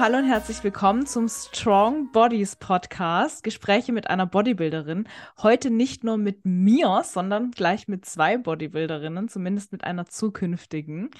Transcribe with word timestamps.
Hallo 0.00 0.18
und 0.18 0.28
herzlich 0.28 0.62
willkommen 0.62 1.06
zum 1.06 1.28
Strong 1.28 2.12
Bodies 2.12 2.54
Podcast. 2.54 3.42
Gespräche 3.42 3.90
mit 3.90 4.08
einer 4.08 4.26
Bodybuilderin. 4.26 5.08
Heute 5.42 5.70
nicht 5.70 6.04
nur 6.04 6.18
mit 6.18 6.44
mir, 6.44 7.02
sondern 7.02 7.50
gleich 7.50 7.88
mit 7.88 8.04
zwei 8.04 8.38
Bodybuilderinnen, 8.38 9.28
zumindest 9.28 9.72
mit 9.72 9.82
einer 9.82 10.06
zukünftigen. 10.06 11.10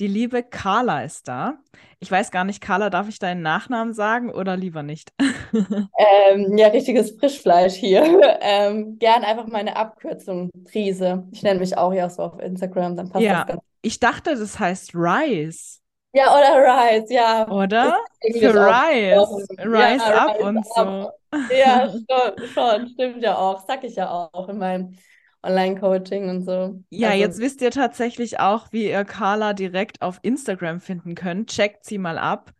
Die 0.00 0.08
liebe 0.08 0.42
Carla 0.42 1.04
ist 1.04 1.28
da. 1.28 1.58
Ich 2.00 2.10
weiß 2.10 2.32
gar 2.32 2.42
nicht, 2.42 2.60
Carla, 2.60 2.90
darf 2.90 3.08
ich 3.08 3.20
deinen 3.20 3.42
Nachnamen 3.42 3.94
sagen 3.94 4.32
oder 4.32 4.56
lieber 4.56 4.82
nicht? 4.82 5.12
ähm, 5.52 6.58
ja, 6.58 6.66
richtiges 6.68 7.12
Frischfleisch 7.12 7.74
hier. 7.74 8.02
Ähm, 8.46 8.98
gern 8.98 9.22
einfach 9.22 9.46
meine 9.46 9.76
Abkürzung, 9.76 10.50
Trise. 10.70 11.26
Ich 11.30 11.42
nenne 11.42 11.60
mich 11.60 11.78
auch 11.78 11.92
ja 11.92 12.10
so 12.10 12.22
auf 12.22 12.40
Instagram, 12.40 12.96
dann 12.96 13.08
passt 13.08 13.24
ja, 13.24 13.38
das 13.38 13.46
ganz. 13.46 13.62
Ich 13.80 14.00
dachte, 14.00 14.36
das 14.36 14.58
heißt 14.58 14.94
Rice. 14.94 15.83
Ja, 16.14 16.32
oder 16.32 16.62
Rise, 16.62 17.12
ja. 17.12 17.48
Oder? 17.50 17.98
Für 18.22 18.54
Rise. 18.54 19.46
Rise 19.58 20.04
ja, 20.04 20.26
up 20.26 20.36
Rise 20.36 20.46
und 20.46 20.66
so. 20.66 21.10
Ja, 21.52 21.90
schon, 22.08 22.48
schon, 22.48 22.88
stimmt 22.90 23.22
ja 23.22 23.36
auch. 23.36 23.66
Sag 23.66 23.82
ich 23.82 23.96
ja 23.96 24.08
auch 24.08 24.48
in 24.48 24.58
meinem 24.58 24.96
Online-Coaching 25.42 26.30
und 26.30 26.42
so. 26.42 26.80
Ja, 26.90 27.08
also, 27.08 27.20
jetzt 27.20 27.40
wisst 27.40 27.62
ihr 27.62 27.72
tatsächlich 27.72 28.38
auch, 28.38 28.68
wie 28.70 28.88
ihr 28.88 29.04
Carla 29.04 29.54
direkt 29.54 30.02
auf 30.02 30.20
Instagram 30.22 30.80
finden 30.80 31.16
könnt. 31.16 31.50
Checkt 31.50 31.84
sie 31.84 31.98
mal 31.98 32.16
ab. 32.16 32.52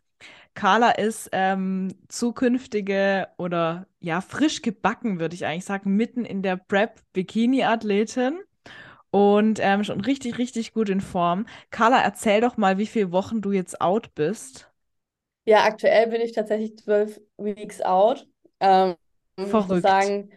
Carla 0.54 0.90
ist 0.90 1.28
ähm, 1.32 1.94
zukünftige 2.08 3.28
oder 3.38 3.86
ja, 4.00 4.20
frisch 4.20 4.62
gebacken, 4.62 5.20
würde 5.20 5.36
ich 5.36 5.46
eigentlich 5.46 5.64
sagen, 5.64 5.94
mitten 5.94 6.24
in 6.24 6.42
der 6.42 6.56
Prep-Bikini-Athletin 6.56 8.40
und 9.14 9.60
ähm, 9.62 9.84
schon 9.84 10.00
richtig, 10.00 10.38
richtig 10.38 10.72
gut 10.72 10.88
in 10.88 11.00
Form. 11.00 11.46
Carla, 11.70 12.00
erzähl 12.02 12.40
doch 12.40 12.56
mal, 12.56 12.78
wie 12.78 12.86
viele 12.86 13.12
Wochen 13.12 13.40
du 13.42 13.52
jetzt 13.52 13.80
out 13.80 14.12
bist. 14.16 14.68
Ja, 15.44 15.64
aktuell 15.64 16.08
bin 16.08 16.20
ich 16.20 16.32
tatsächlich 16.32 16.76
zwölf 16.78 17.20
Weeks 17.36 17.80
out. 17.82 18.26
Ähm, 18.60 18.96
Verrückt. 19.38 20.16
Sagen, 20.16 20.30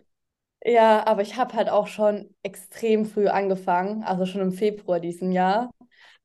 ja, 0.66 1.05
aber 1.08 1.22
ich 1.23 1.38
habe 1.38 1.53
halt 1.55 1.70
auch 1.70 1.88
schon 1.88 2.36
extrem 2.44 3.05
früh 3.05 3.28
angefangen, 3.28 4.03
also 4.03 4.25
schon 4.25 4.42
im 4.42 4.52
Februar 4.53 5.00
diesen 5.00 5.31
Jahr. 5.31 5.72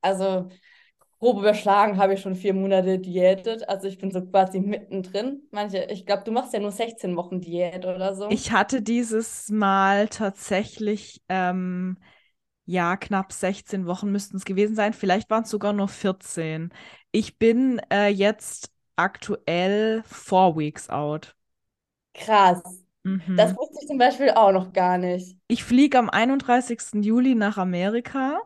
Also 0.03 0.49
grob 1.21 1.39
überschlagen 1.41 1.99
habe 1.99 2.15
ich 2.15 2.21
schon 2.23 2.37
vier 2.37 2.55
Monate 2.55 2.99
diätet. 3.01 3.69
Also 3.69 3.89
ich 3.89 3.99
bin 3.99 4.11
so 4.13 4.23
quasi 4.27 4.61
mittendrin. 4.61 5.43
Manche, 5.53 5.85
ich 5.91 6.07
glaube, 6.07 6.25
du 6.25 6.33
machst 6.33 6.53
ja 6.55 6.61
nur 6.61 6.73
16 6.73 7.17
Wochen 7.17 7.41
Diät 7.41 7.87
oder 7.87 8.15
so. 8.15 8.45
Ich 8.45 8.51
hatte 8.53 8.83
dieses 8.83 9.49
Mal 9.51 10.09
tatsächlich 10.09 11.23
ähm, 11.29 11.99
ja, 12.65 12.97
knapp 12.97 13.33
16 13.33 13.87
Wochen 13.87 14.11
müssten 14.13 14.37
es 14.37 14.45
gewesen 14.45 14.75
sein. 14.75 14.93
Vielleicht 14.93 15.31
waren 15.31 15.45
es 15.45 15.51
sogar 15.51 15.73
nur 15.73 15.89
14. 15.89 16.73
Ich 17.11 17.39
bin 17.39 17.81
äh, 17.93 18.09
jetzt 18.09 18.73
aktuell 18.97 20.03
four 20.07 20.57
weeks 20.57 20.89
out. 20.89 21.35
Krass. 22.15 22.63
Mhm. 23.05 23.37
Das 23.37 23.57
wusste 23.57 23.79
ich 23.81 23.89
zum 23.89 23.99
Beispiel 23.99 24.31
auch 24.31 24.53
noch 24.53 24.73
gar 24.73 24.99
nicht. 24.99 25.37
Ich 25.49 25.65
fliege 25.65 25.99
am 25.99 26.09
31. 26.09 27.05
Juli 27.05 27.35
nach 27.35 27.59
Amerika. 27.59 28.41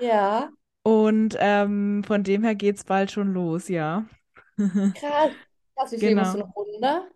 Ja. 0.00 0.50
Und 0.82 1.36
ähm, 1.38 2.02
von 2.04 2.24
dem 2.24 2.42
her 2.42 2.56
geht 2.56 2.76
es 2.76 2.84
bald 2.84 3.12
schon 3.12 3.32
los, 3.32 3.68
ja. 3.68 4.04
Krass. 4.56 5.30
Krass, 5.76 5.92
wie 5.92 5.98
viel 5.98 6.08
genau. 6.10 6.22
musst 6.22 6.34
du 6.34 6.38
noch 6.38 6.56
runter? 6.56 7.08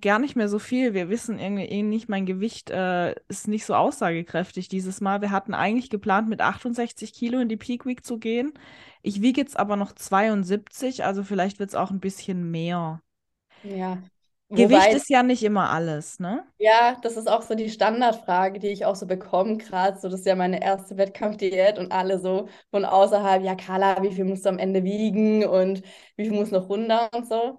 Gar 0.00 0.18
nicht 0.18 0.36
mehr 0.36 0.48
so 0.48 0.58
viel. 0.58 0.94
Wir 0.94 1.08
wissen 1.08 1.38
irgendwie 1.38 1.64
eh 1.64 1.82
nicht, 1.82 2.08
mein 2.08 2.26
Gewicht 2.26 2.70
äh, 2.70 3.14
ist 3.28 3.48
nicht 3.48 3.64
so 3.64 3.74
aussagekräftig 3.74 4.68
dieses 4.68 5.00
Mal. 5.00 5.20
Wir 5.20 5.30
hatten 5.30 5.54
eigentlich 5.54 5.90
geplant, 5.90 6.28
mit 6.28 6.40
68 6.40 7.12
Kilo 7.12 7.38
in 7.38 7.48
die 7.48 7.56
Peak 7.56 7.84
Week 7.84 8.04
zu 8.04 8.18
gehen. 8.18 8.52
Ich 9.02 9.22
wiege 9.22 9.40
jetzt 9.40 9.58
aber 9.58 9.76
noch 9.76 9.92
72, 9.92 11.04
also 11.04 11.24
vielleicht 11.24 11.58
wird 11.58 11.70
es 11.70 11.74
auch 11.74 11.90
ein 11.90 12.00
bisschen 12.00 12.50
mehr. 12.50 13.02
Ja. 13.62 13.98
Gewicht 14.48 14.82
Wobei, 14.82 14.92
ist 14.92 15.08
ja 15.08 15.22
nicht 15.22 15.42
immer 15.42 15.70
alles, 15.70 16.20
ne? 16.20 16.44
Ja, 16.58 16.96
das 17.02 17.16
ist 17.16 17.28
auch 17.28 17.40
so 17.40 17.54
die 17.54 17.70
Standardfrage, 17.70 18.58
die 18.58 18.68
ich 18.68 18.84
auch 18.84 18.94
so 18.94 19.06
bekomme, 19.06 19.56
gerade 19.56 19.98
so, 19.98 20.08
das 20.08 20.20
ist 20.20 20.26
ja 20.26 20.36
meine 20.36 20.62
erste 20.62 20.98
Wettkampfdiät 20.98 21.78
und 21.78 21.90
alle 21.90 22.18
so 22.18 22.48
von 22.70 22.84
außerhalb, 22.84 23.42
ja, 23.42 23.54
Carla, 23.54 24.02
wie 24.02 24.12
viel 24.12 24.24
musst 24.24 24.44
du 24.44 24.50
am 24.50 24.58
Ende 24.58 24.84
wiegen 24.84 25.46
und 25.46 25.82
wie 26.16 26.28
viel 26.28 26.34
muss 26.34 26.50
noch 26.50 26.68
runter 26.68 27.08
und 27.14 27.26
so. 27.26 27.58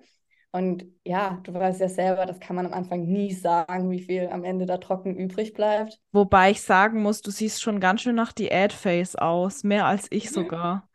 Und 0.56 0.86
ja, 1.04 1.40
du 1.44 1.52
weißt 1.52 1.82
ja 1.82 1.90
selber, 1.90 2.28
das 2.28 2.40
kann 2.40 2.56
man 2.56 2.68
am 2.68 2.74
Anfang 2.74 3.08
nie 3.08 3.34
sagen, 3.34 3.90
wie 3.90 4.02
viel 4.02 4.28
am 4.28 4.44
Ende 4.44 4.68
da 4.68 4.78
trocken 4.78 5.16
übrig 5.16 5.54
bleibt. 5.54 6.00
Wobei 6.12 6.52
ich 6.52 6.62
sagen 6.62 7.02
muss, 7.02 7.22
du 7.22 7.32
siehst 7.32 7.64
schon 7.64 7.80
ganz 7.80 8.02
schön 8.02 8.16
nach 8.16 8.32
Diät-Face 8.32 9.16
aus, 9.16 9.64
mehr 9.64 9.88
als 9.88 10.08
ich 10.12 10.30
sogar. 10.30 10.88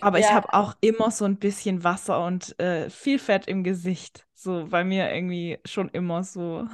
Aber 0.00 0.18
ja. 0.18 0.26
ich 0.26 0.32
habe 0.32 0.52
auch 0.52 0.74
immer 0.80 1.12
so 1.12 1.26
ein 1.26 1.38
bisschen 1.38 1.84
Wasser 1.84 2.24
und 2.26 2.58
äh, 2.58 2.90
viel 2.90 3.20
Fett 3.20 3.46
im 3.46 3.62
Gesicht. 3.62 4.26
So 4.34 4.66
bei 4.68 4.82
mir 4.82 5.14
irgendwie 5.14 5.58
schon 5.64 5.88
immer 5.90 6.24
so. 6.24 6.66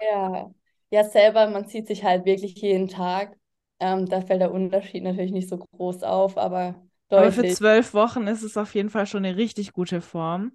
Ja, 0.00 0.50
ja, 0.90 1.04
selber, 1.04 1.46
man 1.50 1.66
sieht 1.66 1.86
sich 1.86 2.04
halt 2.04 2.24
wirklich 2.24 2.54
jeden 2.54 2.88
Tag. 2.88 3.36
Ähm, 3.80 4.06
da 4.06 4.22
fällt 4.22 4.40
der 4.40 4.50
Unterschied 4.50 5.02
natürlich 5.04 5.30
nicht 5.30 5.50
so 5.50 5.58
groß 5.58 6.04
auf, 6.04 6.38
aber 6.38 6.82
deutlich. 7.10 7.38
Aber 7.38 7.48
für 7.48 7.54
zwölf 7.54 7.92
Wochen 7.92 8.26
ist 8.26 8.42
es 8.42 8.56
auf 8.56 8.74
jeden 8.74 8.88
Fall 8.88 9.06
schon 9.06 9.26
eine 9.26 9.36
richtig 9.36 9.74
gute 9.74 10.00
Form. 10.00 10.52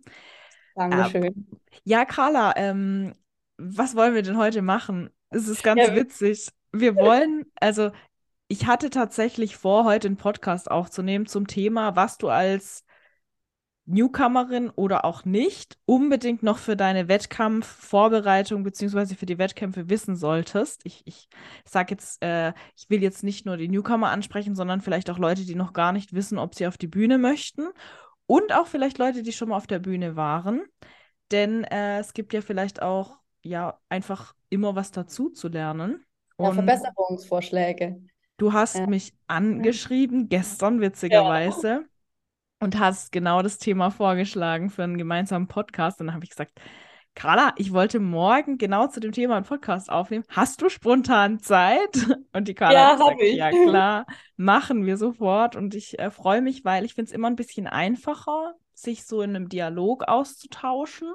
Dankeschön. 0.75 1.23
Ähm, 1.23 1.47
ja, 1.83 2.05
Carla, 2.05 2.53
ähm, 2.57 3.13
was 3.57 3.95
wollen 3.95 4.13
wir 4.13 4.21
denn 4.21 4.37
heute 4.37 4.61
machen? 4.61 5.09
Es 5.29 5.47
ist 5.47 5.63
ganz 5.63 5.81
ja, 5.81 5.95
witzig. 5.95 6.49
Wir 6.71 6.95
wollen, 6.95 7.45
also 7.55 7.91
ich 8.47 8.67
hatte 8.67 8.89
tatsächlich 8.89 9.55
vor, 9.55 9.85
heute 9.85 10.07
einen 10.07 10.17
Podcast 10.17 10.69
aufzunehmen 10.69 11.25
zum 11.25 11.47
Thema, 11.47 11.95
was 11.95 12.17
du 12.17 12.29
als 12.29 12.85
Newcomerin 13.87 14.71
oder 14.71 15.05
auch 15.05 15.25
nicht 15.25 15.77
unbedingt 15.85 16.41
noch 16.41 16.57
für 16.57 16.75
deine 16.75 17.07
Wettkampfvorbereitung 17.07 18.63
beziehungsweise 18.63 19.15
für 19.15 19.27
die 19.27 19.37
Wettkämpfe 19.37 19.89
wissen 19.89 20.15
solltest. 20.15 20.81
Ich, 20.85 21.03
ich 21.05 21.29
sage 21.65 21.91
jetzt, 21.91 22.21
äh, 22.23 22.53
ich 22.75 22.89
will 22.89 23.03
jetzt 23.03 23.23
nicht 23.23 23.45
nur 23.45 23.57
die 23.57 23.67
Newcomer 23.67 24.09
ansprechen, 24.09 24.55
sondern 24.55 24.81
vielleicht 24.81 25.09
auch 25.11 25.19
Leute, 25.19 25.45
die 25.45 25.55
noch 25.55 25.73
gar 25.73 25.91
nicht 25.91 26.13
wissen, 26.13 26.39
ob 26.39 26.55
sie 26.55 26.65
auf 26.65 26.77
die 26.77 26.87
Bühne 26.87 27.19
möchten 27.19 27.67
und 28.27 28.53
auch 28.53 28.67
vielleicht 28.67 28.97
Leute, 28.97 29.23
die 29.23 29.31
schon 29.31 29.49
mal 29.49 29.57
auf 29.57 29.67
der 29.67 29.79
Bühne 29.79 30.15
waren. 30.15 30.63
Denn 31.31 31.63
äh, 31.65 31.99
es 31.99 32.13
gibt 32.13 32.33
ja 32.33 32.41
vielleicht 32.41 32.81
auch 32.81 33.17
ja 33.41 33.79
einfach 33.89 34.33
immer 34.49 34.75
was 34.75 34.91
dazu 34.91 35.29
zu 35.29 35.47
lernen. 35.47 36.05
Ja, 36.37 36.51
Verbesserungsvorschläge. 36.51 38.01
Du 38.37 38.53
hast 38.53 38.75
ja. 38.75 38.87
mich 38.87 39.13
angeschrieben, 39.27 40.27
gestern 40.27 40.81
witzigerweise, 40.81 41.67
ja. 41.67 41.81
und 42.59 42.77
hast 42.79 43.11
genau 43.11 43.41
das 43.41 43.57
Thema 43.57 43.91
vorgeschlagen 43.91 44.69
für 44.69 44.83
einen 44.83 44.97
gemeinsamen 44.97 45.47
Podcast. 45.47 46.01
Und 46.01 46.07
dann 46.07 46.15
habe 46.15 46.25
ich 46.25 46.31
gesagt, 46.31 46.59
Carla, 47.15 47.53
ich 47.55 47.71
wollte 47.71 48.01
morgen 48.01 48.57
genau 48.57 48.87
zu 48.87 48.99
dem 48.99 49.13
Thema 49.13 49.37
einen 49.37 49.45
Podcast 49.45 49.89
aufnehmen. 49.89 50.25
Hast 50.29 50.61
du 50.61 50.67
spontan 50.67 51.39
Zeit? 51.39 52.05
Und 52.33 52.49
die 52.49 52.53
Carla 52.53 52.73
ja, 52.73 52.89
hat 52.89 52.97
gesagt, 52.97 53.21
ich. 53.21 53.35
ja 53.37 53.49
klar, 53.51 54.05
machen 54.35 54.85
wir 54.85 54.97
sofort. 54.97 55.55
Und 55.55 55.75
ich 55.75 55.97
äh, 55.97 56.11
freue 56.11 56.41
mich, 56.41 56.65
weil 56.65 56.83
ich 56.83 56.93
finde 56.93 57.09
es 57.09 57.15
immer 57.15 57.29
ein 57.29 57.37
bisschen 57.37 57.67
einfacher, 57.67 58.55
sich 58.73 59.05
so 59.05 59.21
in 59.21 59.33
einem 59.33 59.47
Dialog 59.47 60.03
auszutauschen, 60.03 61.07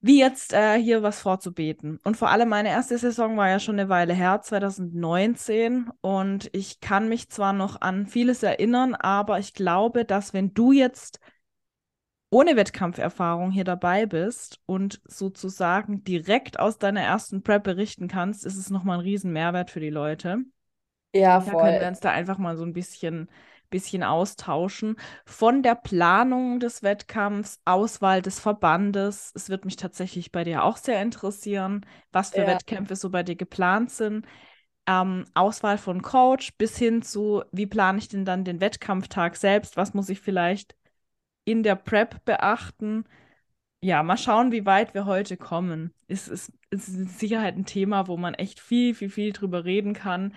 wie 0.00 0.20
jetzt 0.20 0.52
äh, 0.52 0.78
hier 0.78 1.02
was 1.02 1.22
vorzubeten. 1.22 1.98
Und 2.04 2.18
vor 2.18 2.28
allem 2.28 2.50
meine 2.50 2.68
erste 2.68 2.98
Saison 2.98 3.38
war 3.38 3.48
ja 3.48 3.58
schon 3.58 3.80
eine 3.80 3.88
Weile 3.88 4.12
her, 4.12 4.42
2019. 4.42 5.90
Und 6.02 6.50
ich 6.52 6.80
kann 6.80 7.08
mich 7.08 7.30
zwar 7.30 7.54
noch 7.54 7.80
an 7.80 8.06
vieles 8.06 8.42
erinnern, 8.42 8.94
aber 8.94 9.38
ich 9.38 9.54
glaube, 9.54 10.04
dass 10.04 10.34
wenn 10.34 10.52
du 10.52 10.72
jetzt 10.72 11.18
ohne 12.30 12.56
Wettkampferfahrung 12.56 13.50
hier 13.50 13.64
dabei 13.64 14.06
bist 14.06 14.60
und 14.66 15.00
sozusagen 15.04 16.04
direkt 16.04 16.58
aus 16.58 16.78
deiner 16.78 17.02
ersten 17.02 17.42
Prep 17.42 17.64
berichten 17.64 18.08
kannst, 18.08 18.44
ist 18.44 18.56
es 18.56 18.70
nochmal 18.70 18.98
ein 18.98 19.04
riesen 19.04 19.32
Mehrwert 19.32 19.70
für 19.70 19.80
die 19.80 19.90
Leute. 19.90 20.38
Ja, 21.14 21.40
voll. 21.40 21.52
Da 21.52 21.60
können 21.60 21.80
wir 21.80 21.88
uns 21.88 22.00
da 22.00 22.10
einfach 22.10 22.38
mal 22.38 22.56
so 22.56 22.64
ein 22.64 22.72
bisschen, 22.72 23.28
bisschen 23.70 24.02
austauschen. 24.02 24.96
Von 25.24 25.62
der 25.62 25.76
Planung 25.76 26.60
des 26.60 26.82
Wettkampfs, 26.82 27.60
Auswahl 27.64 28.22
des 28.22 28.40
Verbandes. 28.40 29.32
Es 29.34 29.48
wird 29.48 29.64
mich 29.64 29.76
tatsächlich 29.76 30.32
bei 30.32 30.44
dir 30.44 30.64
auch 30.64 30.76
sehr 30.76 31.00
interessieren, 31.00 31.86
was 32.12 32.30
für 32.30 32.40
ja. 32.40 32.48
Wettkämpfe 32.48 32.96
so 32.96 33.10
bei 33.10 33.22
dir 33.22 33.36
geplant 33.36 33.90
sind. 33.90 34.26
Ähm, 34.88 35.24
Auswahl 35.34 35.78
von 35.78 36.02
Coach 36.02 36.52
bis 36.58 36.76
hin 36.76 37.02
zu, 37.02 37.42
wie 37.50 37.66
plane 37.66 37.98
ich 37.98 38.08
denn 38.08 38.24
dann 38.24 38.44
den 38.44 38.60
Wettkampftag 38.60 39.36
selbst? 39.36 39.76
Was 39.76 39.94
muss 39.94 40.08
ich 40.08 40.20
vielleicht 40.20 40.76
in 41.46 41.62
der 41.62 41.76
Prep 41.76 42.24
beachten. 42.26 43.04
Ja, 43.80 44.02
mal 44.02 44.18
schauen, 44.18 44.52
wie 44.52 44.66
weit 44.66 44.94
wir 44.94 45.06
heute 45.06 45.36
kommen. 45.38 45.94
Es 46.08 46.28
ist, 46.28 46.52
es 46.70 46.88
ist 46.88 46.98
mit 46.98 47.10
Sicherheit 47.10 47.56
ein 47.56 47.64
Thema, 47.66 48.08
wo 48.08 48.16
man 48.18 48.34
echt 48.34 48.60
viel, 48.60 48.94
viel, 48.94 49.10
viel 49.10 49.32
drüber 49.32 49.64
reden 49.64 49.94
kann. 49.94 50.34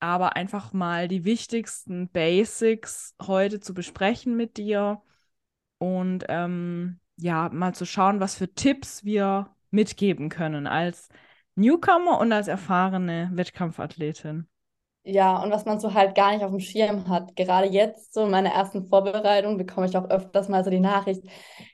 Aber 0.00 0.36
einfach 0.36 0.72
mal 0.72 1.08
die 1.08 1.24
wichtigsten 1.24 2.10
Basics 2.10 3.16
heute 3.22 3.60
zu 3.60 3.74
besprechen 3.74 4.36
mit 4.36 4.58
dir 4.58 5.02
und 5.78 6.24
ähm, 6.28 7.00
ja, 7.16 7.48
mal 7.50 7.74
zu 7.74 7.86
schauen, 7.86 8.20
was 8.20 8.36
für 8.36 8.52
Tipps 8.54 9.04
wir 9.04 9.54
mitgeben 9.70 10.28
können 10.28 10.66
als 10.66 11.08
Newcomer 11.56 12.18
und 12.20 12.32
als 12.32 12.48
erfahrene 12.48 13.30
Wettkampfathletin. 13.32 14.46
Ja, 15.06 15.42
und 15.42 15.50
was 15.50 15.66
man 15.66 15.78
so 15.80 15.92
halt 15.92 16.14
gar 16.14 16.32
nicht 16.32 16.42
auf 16.44 16.50
dem 16.50 16.60
Schirm 16.60 17.08
hat. 17.08 17.36
Gerade 17.36 17.66
jetzt, 17.68 18.14
so 18.14 18.24
in 18.24 18.30
meiner 18.30 18.50
ersten 18.50 18.86
Vorbereitung, 18.88 19.58
bekomme 19.58 19.86
ich 19.86 19.96
auch 19.98 20.08
öfters 20.08 20.48
mal 20.48 20.64
so 20.64 20.70
die 20.70 20.80
Nachricht, 20.80 21.22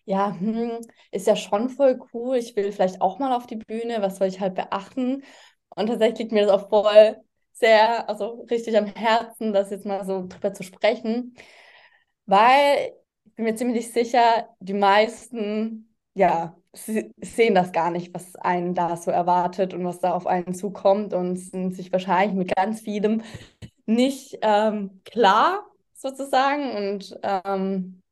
ja, 0.05 0.33
hm, 0.37 0.81
ist 1.13 1.29
ja 1.29 1.37
schon 1.37 1.69
voll 1.69 2.01
cool, 2.13 2.37
ich 2.37 2.57
will 2.57 2.73
vielleicht 2.73 3.01
auch 3.01 3.21
mal 3.21 3.33
auf 3.37 3.47
die 3.47 3.57
Bühne, 3.57 3.99
was 4.03 4.17
soll 4.17 4.27
ich 4.29 4.41
halt 4.41 4.57
beachten? 4.57 5.23
Und 5.77 5.87
tatsächlich 5.87 6.19
liegt 6.19 6.33
mir 6.33 6.43
das 6.47 6.51
auch 6.51 6.69
voll 6.71 7.19
sehr, 7.53 8.09
also 8.09 8.47
richtig 8.51 8.77
am 8.77 8.87
Herzen, 8.87 9.53
das 9.53 9.71
jetzt 9.71 9.87
mal 9.87 10.05
so 10.05 10.27
drüber 10.27 10.53
zu 10.53 10.65
sprechen, 10.65 11.35
weil 12.27 12.93
ich 13.27 13.35
bin 13.37 13.45
mir 13.47 13.57
ziemlich 13.57 13.93
sicher, 13.93 14.49
die 14.61 14.75
meisten, 14.75 15.95
ja, 16.15 16.57
sehen 16.73 17.55
das 17.55 17.73
gar 17.73 17.91
nicht, 17.91 18.15
was 18.15 18.37
einen 18.37 18.75
da 18.75 18.97
so 18.97 19.11
erwartet 19.11 19.75
und 19.75 19.85
was 19.85 20.01
da 20.01 20.13
auf 20.13 20.27
einen 20.27 20.55
zukommt 20.55 21.13
und 21.15 21.37
sind 21.37 21.75
sich 21.75 21.93
wahrscheinlich 21.93 22.37
mit 22.37 22.55
ganz 22.55 22.81
vielem 22.81 23.23
nicht 23.87 24.39
ähm, 24.43 25.01
klar 25.05 25.67
sozusagen 25.95 26.71
und 26.77 27.19
ähm, 27.23 28.03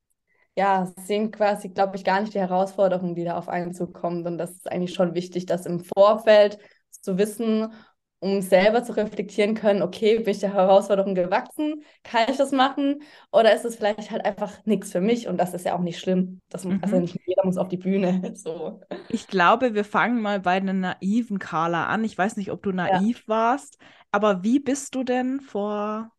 ja, 0.57 0.93
sehen 0.97 1.31
quasi, 1.31 1.69
glaube 1.69 1.97
ich, 1.97 2.05
gar 2.05 2.21
nicht 2.21 2.35
die 2.35 2.41
Herausforderungen, 2.41 3.15
die 3.15 3.25
da 3.25 3.39
auf 3.39 3.49
einen 3.49 3.73
zukommt 3.73 4.27
und 4.27 4.39
das 4.39 4.51
ist 4.53 4.71
eigentlich 4.71 4.95
schon 4.95 5.15
wichtig, 5.15 5.47
das 5.47 5.67
im 5.67 5.81
Vorfeld 5.81 6.59
zu 6.91 7.17
wissen 7.17 7.73
um 8.21 8.43
selber 8.43 8.83
zu 8.83 8.97
reflektieren 8.97 9.55
können, 9.55 9.83
okay, 9.83 10.19
bin 10.19 10.29
ich 10.29 10.41
der 10.41 10.53
Herausforderung 10.53 11.15
gewachsen? 11.15 11.85
Kann 12.03 12.27
ich 12.29 12.37
das 12.37 12.51
machen? 12.51 13.03
Oder 13.31 13.55
ist 13.55 13.65
es 13.65 13.77
vielleicht 13.77 14.11
halt 14.11 14.25
einfach 14.25 14.65
nichts 14.65 14.91
für 14.91 15.01
mich? 15.01 15.29
Und 15.29 15.37
das 15.37 15.55
ist 15.55 15.65
ja 15.65 15.77
auch 15.77 15.81
nicht 15.81 16.01
schlimm. 16.01 16.41
Das, 16.49 16.65
mhm. 16.65 16.81
Also 16.83 16.99
nicht 16.99 17.17
jeder 17.27 17.45
muss 17.45 17.59
auf 17.59 17.69
die 17.69 17.77
Bühne. 17.77 18.35
So. 18.39 18.81
Ich 19.09 19.27
glaube, 19.27 19.75
wir 19.75 19.85
fangen 19.85 20.21
mal 20.21 20.41
bei 20.41 20.53
einer 20.53 20.73
naiven 20.73 21.39
Carla 21.39 21.87
an. 21.87 22.05
Ich 22.05 22.17
weiß 22.17 22.37
nicht, 22.37 22.53
ob 22.53 22.63
du 22.63 22.73
naiv 22.73 23.19
ja. 23.21 23.29
warst, 23.29 23.79
aber 24.13 24.45
wie 24.45 24.61
bist 24.61 24.95
du 24.95 25.03
denn 25.03 25.41
vor, 25.41 26.13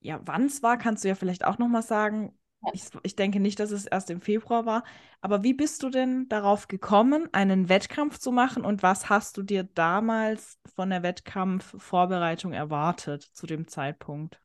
ja, 0.00 0.20
wann 0.24 0.46
es 0.46 0.62
war, 0.62 0.76
kannst 0.76 1.04
du 1.04 1.08
ja 1.08 1.14
vielleicht 1.14 1.44
auch 1.44 1.58
nochmal 1.58 1.82
sagen, 1.82 2.36
ich, 2.72 2.82
ich 3.02 3.16
denke 3.16 3.40
nicht, 3.40 3.60
dass 3.60 3.70
es 3.70 3.86
erst 3.86 4.10
im 4.10 4.20
Februar 4.20 4.66
war. 4.66 4.84
Aber 5.20 5.42
wie 5.42 5.54
bist 5.54 5.82
du 5.82 5.90
denn 5.90 6.28
darauf 6.28 6.68
gekommen, 6.68 7.28
einen 7.32 7.68
Wettkampf 7.68 8.18
zu 8.18 8.32
machen 8.32 8.64
und 8.64 8.82
was 8.82 9.08
hast 9.08 9.36
du 9.36 9.42
dir 9.42 9.64
damals 9.64 10.58
von 10.74 10.90
der 10.90 11.02
Wettkampfvorbereitung 11.02 12.52
erwartet 12.52 13.22
zu 13.22 13.46
dem 13.46 13.68
Zeitpunkt? 13.68 14.40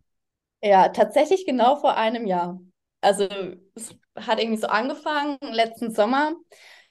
Ja, 0.61 0.89
tatsächlich 0.89 1.45
genau 1.45 1.77
vor 1.77 1.97
einem 1.97 2.27
Jahr. 2.27 2.59
Also 3.01 3.27
es 3.73 3.95
hat 4.15 4.39
irgendwie 4.39 4.61
so 4.61 4.67
angefangen 4.67 5.37
letzten 5.41 5.91
Sommer. 5.91 6.33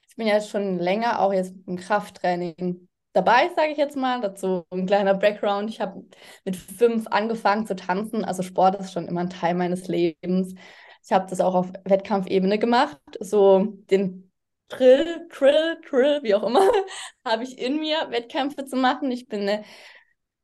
Ich 0.08 0.16
bin 0.16 0.26
ja 0.26 0.40
schon 0.40 0.78
länger 0.78 1.20
auch 1.20 1.32
jetzt 1.32 1.54
im 1.66 1.76
Krafttraining 1.76 2.88
dabei, 3.12 3.48
sage 3.54 3.70
ich 3.72 3.78
jetzt 3.78 3.96
mal. 3.96 4.20
Dazu 4.20 4.64
ein 4.70 4.86
kleiner 4.86 5.14
Background. 5.14 5.70
Ich 5.70 5.80
habe 5.80 6.04
mit 6.44 6.56
fünf 6.56 7.06
angefangen 7.08 7.66
zu 7.66 7.76
tanzen. 7.76 8.24
Also 8.24 8.42
Sport 8.42 8.80
ist 8.80 8.92
schon 8.92 9.06
immer 9.06 9.20
ein 9.20 9.30
Teil 9.30 9.54
meines 9.54 9.86
Lebens. 9.86 10.54
Ich 11.02 11.12
habe 11.12 11.28
das 11.28 11.40
auch 11.40 11.54
auf 11.54 11.72
Wettkampfebene 11.84 12.58
gemacht. 12.58 13.00
So 13.20 13.78
den 13.90 14.30
Trill, 14.68 15.26
Trill, 15.30 15.80
Trill, 15.88 16.22
wie 16.22 16.34
auch 16.34 16.44
immer, 16.44 16.60
habe 17.24 17.42
ich 17.44 17.58
in 17.58 17.80
mir, 17.80 18.10
Wettkämpfe 18.10 18.64
zu 18.64 18.76
machen. 18.76 19.10
Ich 19.10 19.28
bin 19.28 19.42
eine 19.42 19.64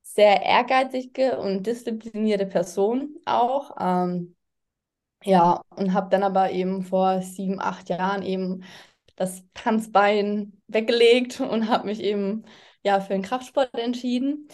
sehr 0.02 0.42
ehrgeizige 0.42 1.38
und 1.38 1.66
disziplinierte 1.66 2.46
Person 2.46 3.16
auch. 3.24 3.76
Ähm, 3.78 4.36
ja, 5.24 5.62
und 5.70 5.92
habe 5.94 6.10
dann 6.10 6.22
aber 6.22 6.50
eben 6.52 6.82
vor 6.82 7.22
sieben, 7.22 7.60
acht 7.60 7.88
Jahren 7.88 8.22
eben 8.22 8.64
das 9.16 9.44
Tanzbein 9.54 10.60
weggelegt 10.68 11.40
und 11.40 11.68
habe 11.68 11.86
mich 11.86 12.00
eben 12.02 12.44
ja 12.82 13.00
für 13.00 13.14
den 13.14 13.22
Kraftsport 13.22 13.74
entschieden. 13.74 14.48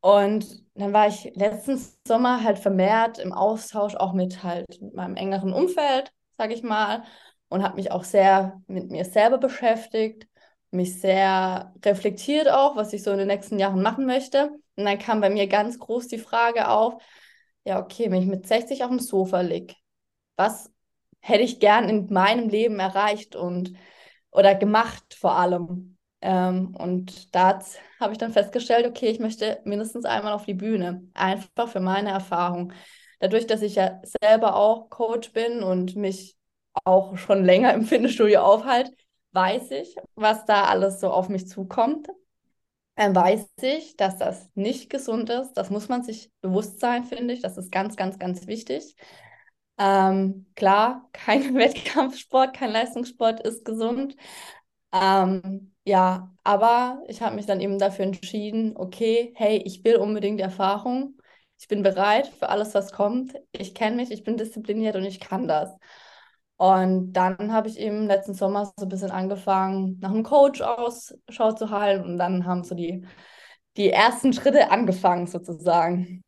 Und 0.00 0.63
dann 0.74 0.92
war 0.92 1.06
ich 1.08 1.32
letzten 1.34 1.78
Sommer 2.06 2.42
halt 2.42 2.58
vermehrt 2.58 3.18
im 3.18 3.32
Austausch 3.32 3.94
auch 3.96 4.12
mit 4.12 4.42
halt 4.42 4.66
meinem 4.94 5.16
engeren 5.16 5.52
Umfeld, 5.52 6.12
sage 6.36 6.54
ich 6.54 6.62
mal, 6.62 7.04
und 7.48 7.62
habe 7.62 7.76
mich 7.76 7.92
auch 7.92 8.04
sehr 8.04 8.60
mit 8.66 8.90
mir 8.90 9.04
selber 9.04 9.38
beschäftigt, 9.38 10.26
mich 10.70 11.00
sehr 11.00 11.72
reflektiert 11.84 12.48
auch, 12.50 12.74
was 12.76 12.92
ich 12.92 13.02
so 13.02 13.12
in 13.12 13.18
den 13.18 13.28
nächsten 13.28 13.58
Jahren 13.58 13.82
machen 13.82 14.06
möchte. 14.06 14.50
Und 14.76 14.84
dann 14.84 14.98
kam 14.98 15.20
bei 15.20 15.30
mir 15.30 15.46
ganz 15.46 15.78
groß 15.78 16.08
die 16.08 16.18
Frage 16.18 16.68
auf, 16.68 17.00
ja, 17.64 17.80
okay, 17.80 18.10
wenn 18.10 18.22
ich 18.22 18.28
mit 18.28 18.46
60 18.46 18.82
auf 18.84 18.90
dem 18.90 18.98
Sofa 18.98 19.40
liege, 19.40 19.74
was 20.36 20.70
hätte 21.20 21.42
ich 21.44 21.60
gern 21.60 21.88
in 21.88 22.12
meinem 22.12 22.48
Leben 22.48 22.78
erreicht 22.80 23.36
und 23.36 23.74
oder 24.30 24.54
gemacht 24.54 25.14
vor 25.14 25.36
allem? 25.38 25.93
Ähm, 26.24 26.74
und 26.74 27.34
da 27.34 27.60
habe 28.00 28.12
ich 28.12 28.18
dann 28.18 28.32
festgestellt, 28.32 28.86
okay, 28.86 29.08
ich 29.10 29.20
möchte 29.20 29.60
mindestens 29.64 30.06
einmal 30.06 30.32
auf 30.32 30.46
die 30.46 30.54
Bühne, 30.54 31.06
einfach 31.12 31.68
für 31.68 31.80
meine 31.80 32.10
Erfahrung. 32.10 32.72
Dadurch, 33.20 33.46
dass 33.46 33.60
ich 33.60 33.74
ja 33.74 34.00
selber 34.22 34.56
auch 34.56 34.88
Coach 34.88 35.32
bin 35.32 35.62
und 35.62 35.96
mich 35.96 36.36
auch 36.84 37.18
schon 37.18 37.44
länger 37.44 37.74
im 37.74 37.84
Fitnessstudio 37.84 38.40
aufhalte, 38.40 38.92
weiß 39.32 39.70
ich, 39.72 39.96
was 40.14 40.46
da 40.46 40.64
alles 40.64 40.98
so 41.00 41.10
auf 41.10 41.28
mich 41.28 41.46
zukommt. 41.46 42.08
Dann 42.96 43.14
weiß 43.14 43.46
ich, 43.62 43.96
dass 43.96 44.16
das 44.18 44.48
nicht 44.54 44.88
gesund 44.88 45.28
ist. 45.28 45.52
Das 45.54 45.68
muss 45.68 45.88
man 45.88 46.02
sich 46.04 46.30
bewusst 46.40 46.80
sein, 46.80 47.04
finde 47.04 47.34
ich. 47.34 47.42
Das 47.42 47.58
ist 47.58 47.70
ganz, 47.70 47.96
ganz, 47.96 48.18
ganz 48.18 48.46
wichtig. 48.46 48.96
Ähm, 49.78 50.46
klar, 50.54 51.08
kein 51.12 51.54
Wettkampfsport, 51.54 52.56
kein 52.56 52.70
Leistungssport 52.72 53.40
ist 53.40 53.64
gesund. 53.66 54.16
Ähm, 54.94 55.72
ja, 55.84 56.32
aber 56.44 57.02
ich 57.08 57.20
habe 57.20 57.34
mich 57.34 57.46
dann 57.46 57.60
eben 57.60 57.78
dafür 57.78 58.04
entschieden, 58.04 58.76
okay, 58.76 59.32
hey, 59.36 59.56
ich 59.64 59.82
will 59.84 59.96
unbedingt 59.96 60.40
Erfahrung. 60.40 61.18
Ich 61.58 61.66
bin 61.68 61.82
bereit 61.82 62.28
für 62.28 62.48
alles, 62.48 62.74
was 62.74 62.92
kommt. 62.92 63.34
Ich 63.52 63.74
kenne 63.74 63.96
mich, 63.96 64.10
ich 64.12 64.22
bin 64.22 64.36
diszipliniert 64.36 64.94
und 64.96 65.04
ich 65.04 65.18
kann 65.18 65.48
das. 65.48 65.76
Und 66.56 67.12
dann 67.14 67.52
habe 67.52 67.68
ich 67.68 67.78
eben 67.78 68.06
letzten 68.06 68.34
Sommer 68.34 68.66
so 68.76 68.86
ein 68.86 68.88
bisschen 68.88 69.10
angefangen, 69.10 69.98
nach 70.00 70.10
einem 70.10 70.22
Coach 70.22 70.60
Ausschau 70.60 71.52
zu 71.52 71.70
halten. 71.70 72.04
Und 72.04 72.18
dann 72.18 72.46
haben 72.46 72.62
so 72.62 72.76
die, 72.76 73.04
die 73.76 73.90
ersten 73.90 74.32
Schritte 74.32 74.70
angefangen, 74.70 75.26
sozusagen. 75.26 76.22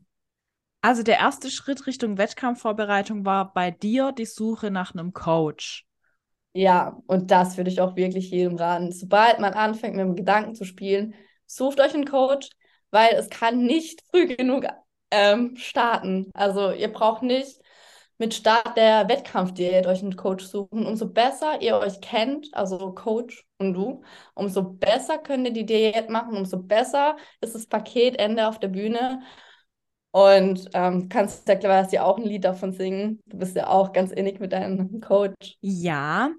Also 0.80 1.04
der 1.04 1.18
erste 1.18 1.50
Schritt 1.50 1.86
Richtung 1.86 2.18
Wettkampfvorbereitung 2.18 3.24
war 3.24 3.52
bei 3.52 3.70
dir 3.70 4.12
die 4.12 4.26
Suche 4.26 4.72
nach 4.72 4.92
einem 4.92 5.12
Coach. 5.12 5.86
Ja, 6.58 6.96
und 7.06 7.30
das 7.30 7.56
würde 7.58 7.70
ich 7.70 7.80
auch 7.82 7.96
wirklich 7.96 8.30
jedem 8.30 8.56
raten. 8.56 8.90
Sobald 8.90 9.40
man 9.40 9.52
anfängt, 9.52 9.94
mit 9.94 10.06
dem 10.06 10.16
Gedanken 10.16 10.54
zu 10.54 10.64
spielen, 10.64 11.14
sucht 11.46 11.80
euch 11.80 11.92
einen 11.92 12.06
Coach, 12.06 12.48
weil 12.90 13.12
es 13.14 13.28
kann 13.28 13.64
nicht 13.66 14.02
früh 14.10 14.26
genug 14.34 14.64
ähm, 15.10 15.56
starten. 15.56 16.30
Also 16.32 16.70
ihr 16.72 16.90
braucht 16.90 17.22
nicht 17.22 17.60
mit 18.16 18.32
Start 18.32 18.74
der 18.78 19.06
Wettkampfdiät 19.06 19.86
euch 19.86 20.00
einen 20.00 20.16
Coach 20.16 20.46
suchen. 20.46 20.86
Umso 20.86 21.06
besser 21.10 21.60
ihr 21.60 21.76
euch 21.76 22.00
kennt, 22.00 22.48
also 22.54 22.92
Coach 22.94 23.44
und 23.58 23.74
du, 23.74 24.02
umso 24.34 24.62
besser 24.62 25.18
könnt 25.18 25.46
ihr 25.46 25.52
die 25.52 25.66
Diät 25.66 26.08
machen, 26.08 26.38
umso 26.38 26.62
besser 26.62 27.16
ist 27.42 27.54
das 27.54 27.66
Paketende 27.66 28.48
auf 28.48 28.58
der 28.58 28.68
Bühne. 28.68 29.20
Und 30.12 30.70
ähm, 30.72 31.10
kannst 31.10 31.46
ja 31.46 31.56
quasi 31.56 31.98
auch 31.98 32.16
ein 32.16 32.24
Lied 32.24 32.44
davon 32.44 32.72
singen. 32.72 33.20
Du 33.26 33.36
bist 33.36 33.54
ja 33.54 33.68
auch 33.68 33.92
ganz 33.92 34.12
innig 34.12 34.40
mit 34.40 34.52
deinem 34.52 35.00
Coach. 35.02 35.58
Ja, 35.60 36.30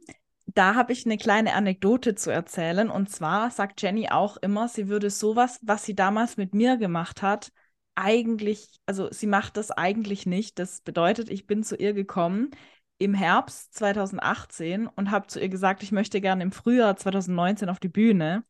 da 0.58 0.76
habe 0.76 0.92
ich 0.92 1.06
eine 1.06 1.18
kleine 1.18 1.54
Anekdote 1.54 2.16
zu 2.16 2.32
erzählen. 2.32 2.90
Und 2.90 3.10
zwar 3.10 3.52
sagt 3.52 3.82
Jenny 3.82 4.10
auch 4.10 4.38
immer, 4.38 4.68
sie 4.68 4.88
würde 4.88 5.10
sowas, 5.12 5.60
was 5.62 5.86
sie 5.86 5.96
damals 5.96 6.38
mit 6.38 6.54
mir 6.56 6.78
gemacht 6.78 7.22
hat, 7.22 7.52
eigentlich, 7.96 8.80
also 8.86 9.10
sie 9.12 9.28
macht 9.28 9.58
das 9.58 9.72
eigentlich 9.72 10.26
nicht. 10.26 10.60
Das 10.60 10.82
bedeutet, 10.82 11.30
ich 11.30 11.48
bin 11.48 11.64
zu 11.64 11.76
ihr 11.76 11.94
gekommen 11.94 12.52
im 12.98 13.14
Herbst 13.14 13.76
2018 13.76 14.88
und 14.88 15.12
habe 15.12 15.28
zu 15.28 15.40
ihr 15.40 15.50
gesagt, 15.50 15.84
ich 15.84 15.92
möchte 15.92 16.22
gerne 16.22 16.44
im 16.44 16.52
Frühjahr 16.52 16.96
2019 16.96 17.70
auf 17.70 17.80
die 17.80 17.90
Bühne. 17.90 18.44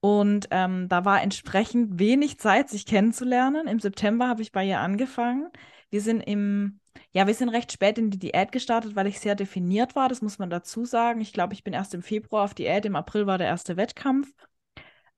Und 0.00 0.48
ähm, 0.50 0.88
da 0.88 1.04
war 1.04 1.22
entsprechend 1.22 1.98
wenig 1.98 2.38
Zeit, 2.38 2.68
sich 2.70 2.86
kennenzulernen. 2.86 3.68
Im 3.68 3.78
September 3.78 4.28
habe 4.28 4.42
ich 4.42 4.50
bei 4.50 4.64
ihr 4.64 4.80
angefangen. 4.80 5.50
Wir 5.90 6.00
sind 6.00 6.22
im, 6.22 6.79
ja, 7.12 7.26
wir 7.26 7.34
sind 7.34 7.48
recht 7.48 7.72
spät 7.72 7.98
in 7.98 8.10
die 8.10 8.18
Diät 8.18 8.52
gestartet, 8.52 8.96
weil 8.96 9.06
ich 9.06 9.20
sehr 9.20 9.34
definiert 9.34 9.96
war. 9.96 10.08
Das 10.08 10.22
muss 10.22 10.38
man 10.38 10.50
dazu 10.50 10.84
sagen. 10.84 11.20
Ich 11.20 11.32
glaube, 11.32 11.54
ich 11.54 11.64
bin 11.64 11.72
erst 11.72 11.94
im 11.94 12.02
Februar 12.02 12.44
auf 12.44 12.54
Diät. 12.54 12.84
Im 12.84 12.96
April 12.96 13.26
war 13.26 13.38
der 13.38 13.48
erste 13.48 13.76
Wettkampf. 13.76 14.32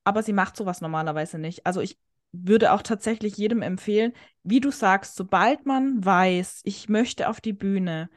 Aber 0.05 0.23
sie 0.23 0.33
macht 0.33 0.57
sowas 0.57 0.81
normalerweise 0.81 1.39
nicht. 1.39 1.67
Also 1.67 1.81
ich 1.81 1.99
würde 2.33 2.73
auch 2.73 2.83
tatsächlich 2.83 3.37
jedem 3.37 3.63
empfehlen, 3.63 4.13
wie 4.43 4.61
du 4.61 4.71
sagst, 4.71 5.17
sobald 5.17 5.67
man 5.67 6.05
weiß, 6.05 6.63
ich 6.65 6.89
möchte 6.89 7.29
auf 7.29 7.41
die 7.41 7.53
Bühne, 7.53 8.09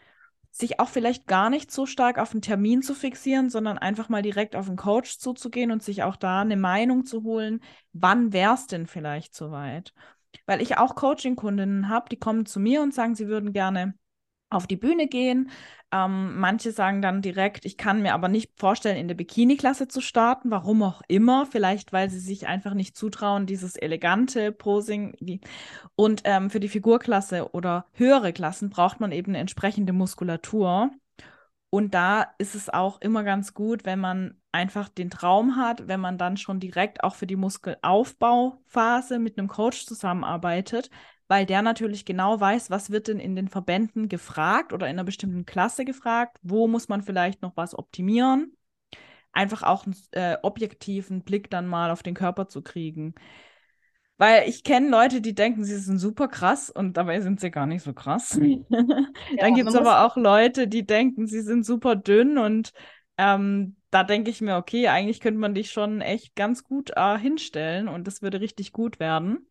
sich 0.51 0.79
auch 0.79 0.87
vielleicht 0.87 1.27
gar 1.27 1.49
nicht 1.49 1.69
so 1.69 1.85
stark 1.85 2.17
auf 2.17 2.31
einen 2.31 2.41
Termin 2.41 2.81
zu 2.81 2.93
fixieren, 2.93 3.49
sondern 3.49 3.77
einfach 3.77 4.07
mal 4.07 4.21
direkt 4.21 4.55
auf 4.55 4.69
einen 4.69 4.77
Coach 4.77 5.19
zuzugehen 5.19 5.69
und 5.69 5.83
sich 5.83 6.03
auch 6.03 6.15
da 6.15 6.41
eine 6.41 6.55
Meinung 6.55 7.03
zu 7.03 7.23
holen, 7.23 7.59
wann 7.91 8.31
wäre 8.31 8.53
es 8.53 8.65
denn 8.65 8.87
vielleicht 8.87 9.35
soweit? 9.35 9.93
Weil 10.45 10.61
ich 10.61 10.77
auch 10.77 10.95
Coaching-Kundinnen 10.95 11.89
habe, 11.89 12.09
die 12.09 12.19
kommen 12.19 12.45
zu 12.45 12.59
mir 12.59 12.81
und 12.81 12.93
sagen, 12.93 13.15
sie 13.15 13.27
würden 13.27 13.53
gerne 13.53 13.95
auf 14.49 14.67
die 14.67 14.77
Bühne 14.77 15.07
gehen. 15.07 15.49
Ähm, 15.91 16.37
manche 16.39 16.71
sagen 16.71 17.01
dann 17.01 17.21
direkt, 17.21 17.65
ich 17.65 17.77
kann 17.77 18.01
mir 18.01 18.13
aber 18.13 18.27
nicht 18.27 18.51
vorstellen, 18.59 18.97
in 18.97 19.07
der 19.07 19.15
Bikini-Klasse 19.15 19.87
zu 19.87 20.01
starten, 20.01 20.51
warum 20.51 20.83
auch 20.83 21.01
immer. 21.07 21.45
Vielleicht, 21.45 21.93
weil 21.93 22.09
sie 22.09 22.19
sich 22.19 22.47
einfach 22.47 22.73
nicht 22.73 22.95
zutrauen, 22.95 23.45
dieses 23.45 23.75
elegante 23.75 24.51
Posing. 24.51 25.39
Und 25.95 26.21
ähm, 26.25 26.49
für 26.49 26.59
die 26.59 26.69
Figurklasse 26.69 27.51
oder 27.53 27.87
höhere 27.93 28.33
Klassen 28.33 28.69
braucht 28.69 28.99
man 28.99 29.11
eben 29.11 29.31
eine 29.31 29.39
entsprechende 29.39 29.93
Muskulatur. 29.93 30.91
Und 31.69 31.93
da 31.93 32.27
ist 32.37 32.55
es 32.55 32.69
auch 32.69 33.01
immer 33.01 33.23
ganz 33.23 33.53
gut, 33.53 33.85
wenn 33.85 33.99
man 33.99 34.39
einfach 34.55 34.87
den 34.87 35.09
Traum 35.09 35.57
hat, 35.57 35.89
wenn 35.89 35.99
man 35.99 36.17
dann 36.17 36.37
schon 36.37 36.61
direkt 36.61 37.03
auch 37.03 37.15
für 37.15 37.27
die 37.27 37.35
Muskelaufbauphase 37.35 39.19
mit 39.19 39.37
einem 39.37 39.49
Coach 39.49 39.85
zusammenarbeitet, 39.85 40.89
weil 41.27 41.45
der 41.45 41.61
natürlich 41.61 42.05
genau 42.05 42.39
weiß, 42.39 42.69
was 42.69 42.89
wird 42.89 43.09
denn 43.09 43.19
in 43.19 43.35
den 43.35 43.49
Verbänden 43.49 44.07
gefragt 44.07 44.71
oder 44.71 44.87
in 44.87 44.93
einer 44.93 45.03
bestimmten 45.03 45.45
Klasse 45.45 45.83
gefragt, 45.83 46.37
wo 46.41 46.69
muss 46.69 46.87
man 46.87 47.01
vielleicht 47.01 47.41
noch 47.41 47.57
was 47.57 47.77
optimieren. 47.77 48.55
Einfach 49.33 49.61
auch 49.63 49.85
einen 49.85 49.97
äh, 50.11 50.37
objektiven 50.41 51.23
Blick 51.23 51.49
dann 51.49 51.67
mal 51.67 51.91
auf 51.91 52.01
den 52.01 52.13
Körper 52.13 52.47
zu 52.47 52.61
kriegen. 52.61 53.13
Weil 54.17 54.47
ich 54.47 54.63
kenne 54.63 54.87
Leute, 54.89 55.19
die 55.19 55.35
denken, 55.35 55.65
sie 55.65 55.75
sind 55.75 55.99
super 55.99 56.29
krass 56.29 56.69
und 56.69 56.95
dabei 56.95 57.19
sind 57.19 57.41
sie 57.41 57.51
gar 57.51 57.65
nicht 57.65 57.83
so 57.83 57.91
krass. 57.91 58.39
Dann 58.39 59.07
ja, 59.37 59.49
gibt 59.49 59.67
es 59.67 59.75
aber 59.75 60.05
auch 60.05 60.15
Leute, 60.15 60.69
die 60.69 60.85
denken, 60.85 61.27
sie 61.27 61.41
sind 61.41 61.65
super 61.65 61.97
dünn 61.97 62.37
und 62.37 62.71
ähm, 63.17 63.77
da 63.91 64.03
denke 64.03 64.29
ich 64.29 64.41
mir, 64.41 64.57
okay, 64.57 64.87
eigentlich 64.87 65.19
könnte 65.19 65.39
man 65.39 65.53
dich 65.55 65.71
schon 65.71 66.01
echt 66.01 66.35
ganz 66.35 66.63
gut 66.63 66.91
äh, 66.95 67.17
hinstellen 67.17 67.87
und 67.87 68.05
das 68.07 68.21
würde 68.21 68.41
richtig 68.41 68.73
gut 68.73 68.99
werden. 68.99 69.47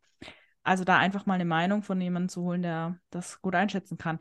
Also 0.62 0.84
da 0.84 0.96
einfach 0.98 1.26
mal 1.26 1.34
eine 1.34 1.44
Meinung 1.44 1.82
von 1.82 2.00
jemandem 2.00 2.28
zu 2.28 2.42
holen, 2.42 2.62
der 2.62 2.98
das 3.10 3.40
gut 3.42 3.54
einschätzen 3.54 3.98
kann. 3.98 4.18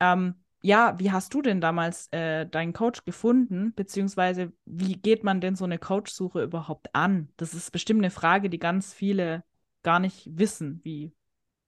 Ähm, 0.00 0.36
ja, 0.62 0.98
wie 0.98 1.10
hast 1.10 1.34
du 1.34 1.42
denn 1.42 1.60
damals 1.60 2.08
äh, 2.12 2.46
deinen 2.46 2.72
Coach 2.72 3.04
gefunden? 3.04 3.74
Beziehungsweise 3.74 4.52
wie 4.64 4.96
geht 4.96 5.24
man 5.24 5.40
denn 5.40 5.56
so 5.56 5.64
eine 5.64 5.78
Coachsuche 5.78 6.42
überhaupt 6.42 6.94
an? 6.94 7.28
Das 7.36 7.52
ist 7.52 7.72
bestimmt 7.72 8.00
eine 8.00 8.10
Frage, 8.10 8.48
die 8.48 8.58
ganz 8.58 8.94
viele 8.94 9.42
gar 9.82 9.98
nicht 9.98 10.28
wissen, 10.38 10.80
wie 10.84 11.12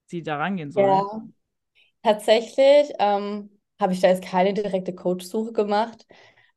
sie 0.07 0.23
da 0.23 0.37
rangehen 0.37 0.71
sollen. 0.71 0.87
Ja, 0.87 1.23
tatsächlich 2.03 2.93
ähm, 2.99 3.51
habe 3.81 3.93
ich 3.93 4.01
da 4.01 4.09
jetzt 4.09 4.25
keine 4.25 4.55
direkte 4.55 4.95
Coachsuche 4.95 5.53
gemacht. 5.53 6.07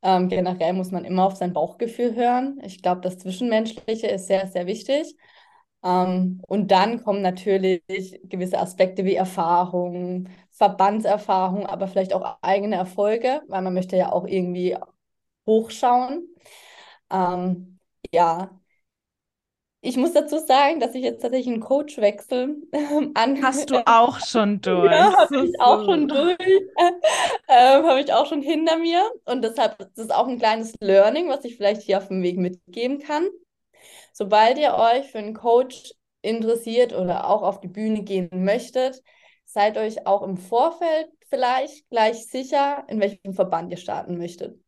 Ähm, 0.03 0.29
generell 0.29 0.73
muss 0.73 0.91
man 0.91 1.05
immer 1.05 1.25
auf 1.25 1.35
sein 1.35 1.53
Bauchgefühl 1.53 2.15
hören. 2.15 2.59
Ich 2.63 2.81
glaube, 2.81 3.01
das 3.01 3.17
Zwischenmenschliche 3.19 4.07
ist 4.07 4.27
sehr, 4.27 4.47
sehr 4.47 4.67
wichtig. 4.67 5.15
Ähm, 5.83 6.41
und 6.47 6.71
dann 6.71 7.03
kommen 7.03 7.21
natürlich 7.21 7.83
gewisse 8.23 8.59
Aspekte 8.59 9.05
wie 9.05 9.15
Erfahrung, 9.15 10.29
Verbandserfahrung, 10.51 11.65
aber 11.67 11.87
vielleicht 11.87 12.13
auch 12.13 12.37
eigene 12.41 12.75
Erfolge, 12.77 13.41
weil 13.47 13.61
man 13.61 13.73
möchte 13.73 13.97
ja 13.97 14.11
auch 14.11 14.25
irgendwie 14.27 14.75
hochschauen. 15.47 16.27
Ähm, 17.11 17.79
ja, 18.13 18.59
ich 19.81 19.95
muss 19.95 20.13
dazu 20.13 20.39
sagen, 20.39 20.79
dass 20.79 20.95
ich 20.95 21.03
jetzt 21.03 21.21
tatsächlich 21.21 21.53
einen 21.53 21.61
Coachwechsel 21.61 22.57
ähm, 22.71 23.11
an. 23.13 23.41
Hast 23.43 23.69
du 23.69 23.75
auch 23.85 24.19
schon 24.19 24.59
durch? 24.61 24.91
Ja, 24.91 25.17
habe 25.17 25.45
ich 25.45 25.59
auch 25.61 25.85
schon 25.85 26.07
durch. 26.07 26.37
ähm, 27.47 27.85
habe 27.85 28.01
ich 28.01 28.11
auch 28.11 28.25
schon 28.25 28.41
hinter 28.41 28.77
mir. 28.77 29.09
Und 29.25 29.43
deshalb 29.43 29.79
ist 29.79 29.97
es 29.97 30.09
auch 30.09 30.27
ein 30.27 30.39
kleines 30.39 30.73
Learning, 30.79 31.29
was 31.29 31.45
ich 31.45 31.57
vielleicht 31.57 31.83
hier 31.83 31.99
auf 31.99 32.07
dem 32.07 32.23
Weg 32.23 32.37
mitgeben 32.37 32.99
kann. 32.99 33.27
Sobald 34.13 34.57
ihr 34.57 34.73
euch 34.73 35.11
für 35.11 35.19
einen 35.19 35.35
Coach 35.35 35.93
interessiert 36.21 36.93
oder 36.93 37.29
auch 37.29 37.43
auf 37.43 37.59
die 37.59 37.67
Bühne 37.67 38.01
gehen 38.01 38.29
möchtet, 38.31 39.03
seid 39.45 39.77
euch 39.77 40.07
auch 40.07 40.23
im 40.23 40.37
Vorfeld 40.37 41.07
vielleicht 41.29 41.87
gleich 41.89 42.25
sicher, 42.25 42.83
in 42.87 42.99
welchem 42.99 43.33
Verband 43.33 43.71
ihr 43.71 43.77
starten 43.77 44.17
möchtet. 44.17 44.59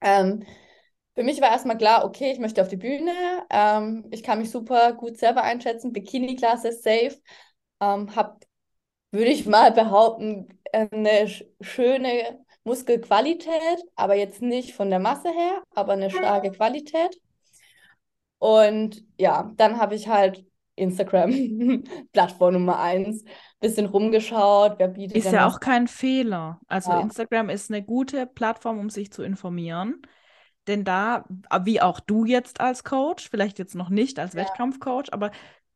Ähm, 0.00 0.44
für 1.18 1.24
mich 1.24 1.40
war 1.40 1.50
erstmal 1.50 1.76
klar, 1.76 2.04
okay, 2.04 2.30
ich 2.30 2.38
möchte 2.38 2.62
auf 2.62 2.68
die 2.68 2.76
Bühne. 2.76 3.12
Ähm, 3.50 4.06
ich 4.12 4.22
kann 4.22 4.38
mich 4.38 4.52
super 4.52 4.92
gut 4.92 5.18
selber 5.18 5.42
einschätzen. 5.42 5.92
Bikini-Klasse 5.92 6.70
safe. 6.70 7.20
Ähm, 7.80 8.14
hab, 8.14 8.44
würde 9.10 9.32
ich 9.32 9.44
mal 9.44 9.72
behaupten, 9.72 10.46
eine 10.72 11.28
schöne 11.60 12.38
Muskelqualität, 12.62 13.82
aber 13.96 14.14
jetzt 14.14 14.42
nicht 14.42 14.74
von 14.74 14.90
der 14.90 15.00
Masse 15.00 15.30
her, 15.30 15.60
aber 15.74 15.94
eine 15.94 16.08
starke 16.12 16.52
Qualität. 16.52 17.20
Und 18.38 19.02
ja, 19.18 19.50
dann 19.56 19.78
habe 19.78 19.96
ich 19.96 20.06
halt 20.06 20.46
Instagram, 20.76 21.82
Plattform 22.12 22.52
Nummer 22.52 22.78
eins, 22.78 23.24
bisschen 23.58 23.86
rumgeschaut, 23.86 24.76
wer 24.78 24.86
bietet. 24.86 25.16
Ist 25.16 25.32
ja 25.32 25.48
auch 25.48 25.58
kein 25.58 25.88
Fehler. 25.88 26.60
Also 26.68 26.92
ja. 26.92 27.00
Instagram 27.00 27.48
ist 27.48 27.72
eine 27.72 27.82
gute 27.82 28.24
Plattform, 28.24 28.78
um 28.78 28.88
sich 28.88 29.10
zu 29.10 29.24
informieren. 29.24 30.00
Denn 30.68 30.84
da, 30.84 31.24
wie 31.62 31.80
auch 31.80 31.98
du 32.00 32.24
jetzt 32.24 32.60
als 32.60 32.84
Coach, 32.84 33.28
vielleicht 33.30 33.58
jetzt 33.58 33.74
noch 33.74 33.88
nicht 33.88 34.18
als 34.18 34.34
ja. 34.34 34.42
Wettkampfcoach, 34.42 35.12
aber 35.12 35.30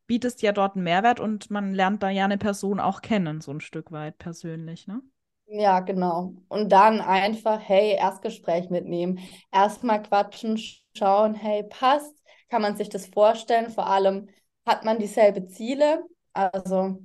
bietest 0.07 0.43
ja 0.43 0.53
dort 0.53 0.77
einen 0.77 0.85
Mehrwert 0.85 1.19
und 1.19 1.51
man 1.51 1.73
lernt 1.73 2.03
da 2.03 2.11
ja 2.11 2.25
eine 2.25 2.39
Person 2.39 2.79
auch 2.79 3.01
kennen, 3.01 3.41
so 3.41 3.51
ein 3.51 3.61
Stück 3.61 3.91
weit 3.91 4.19
persönlich, 4.19 4.87
ne? 4.87 5.01
Ja, 5.47 5.81
genau. 5.81 6.35
Und 6.49 6.71
dann 6.71 7.01
einfach, 7.01 7.61
hey, 7.61 7.97
Erstgespräch 7.97 8.71
mitnehmen. 8.71 9.19
Erstmal 9.53 10.03
quatschen, 10.03 10.59
schauen, 10.95 11.35
hey, 11.35 11.65
passt 11.65 12.23
kann 12.53 12.61
man 12.61 12.77
sich 12.77 12.91
das 12.91 13.07
vorstellen? 13.07 13.71
Vor 13.71 13.87
allem 13.87 14.29
hat 14.67 14.85
man 14.85 14.99
dieselbe 14.99 15.47
Ziele. 15.47 16.05
Also 16.35 16.99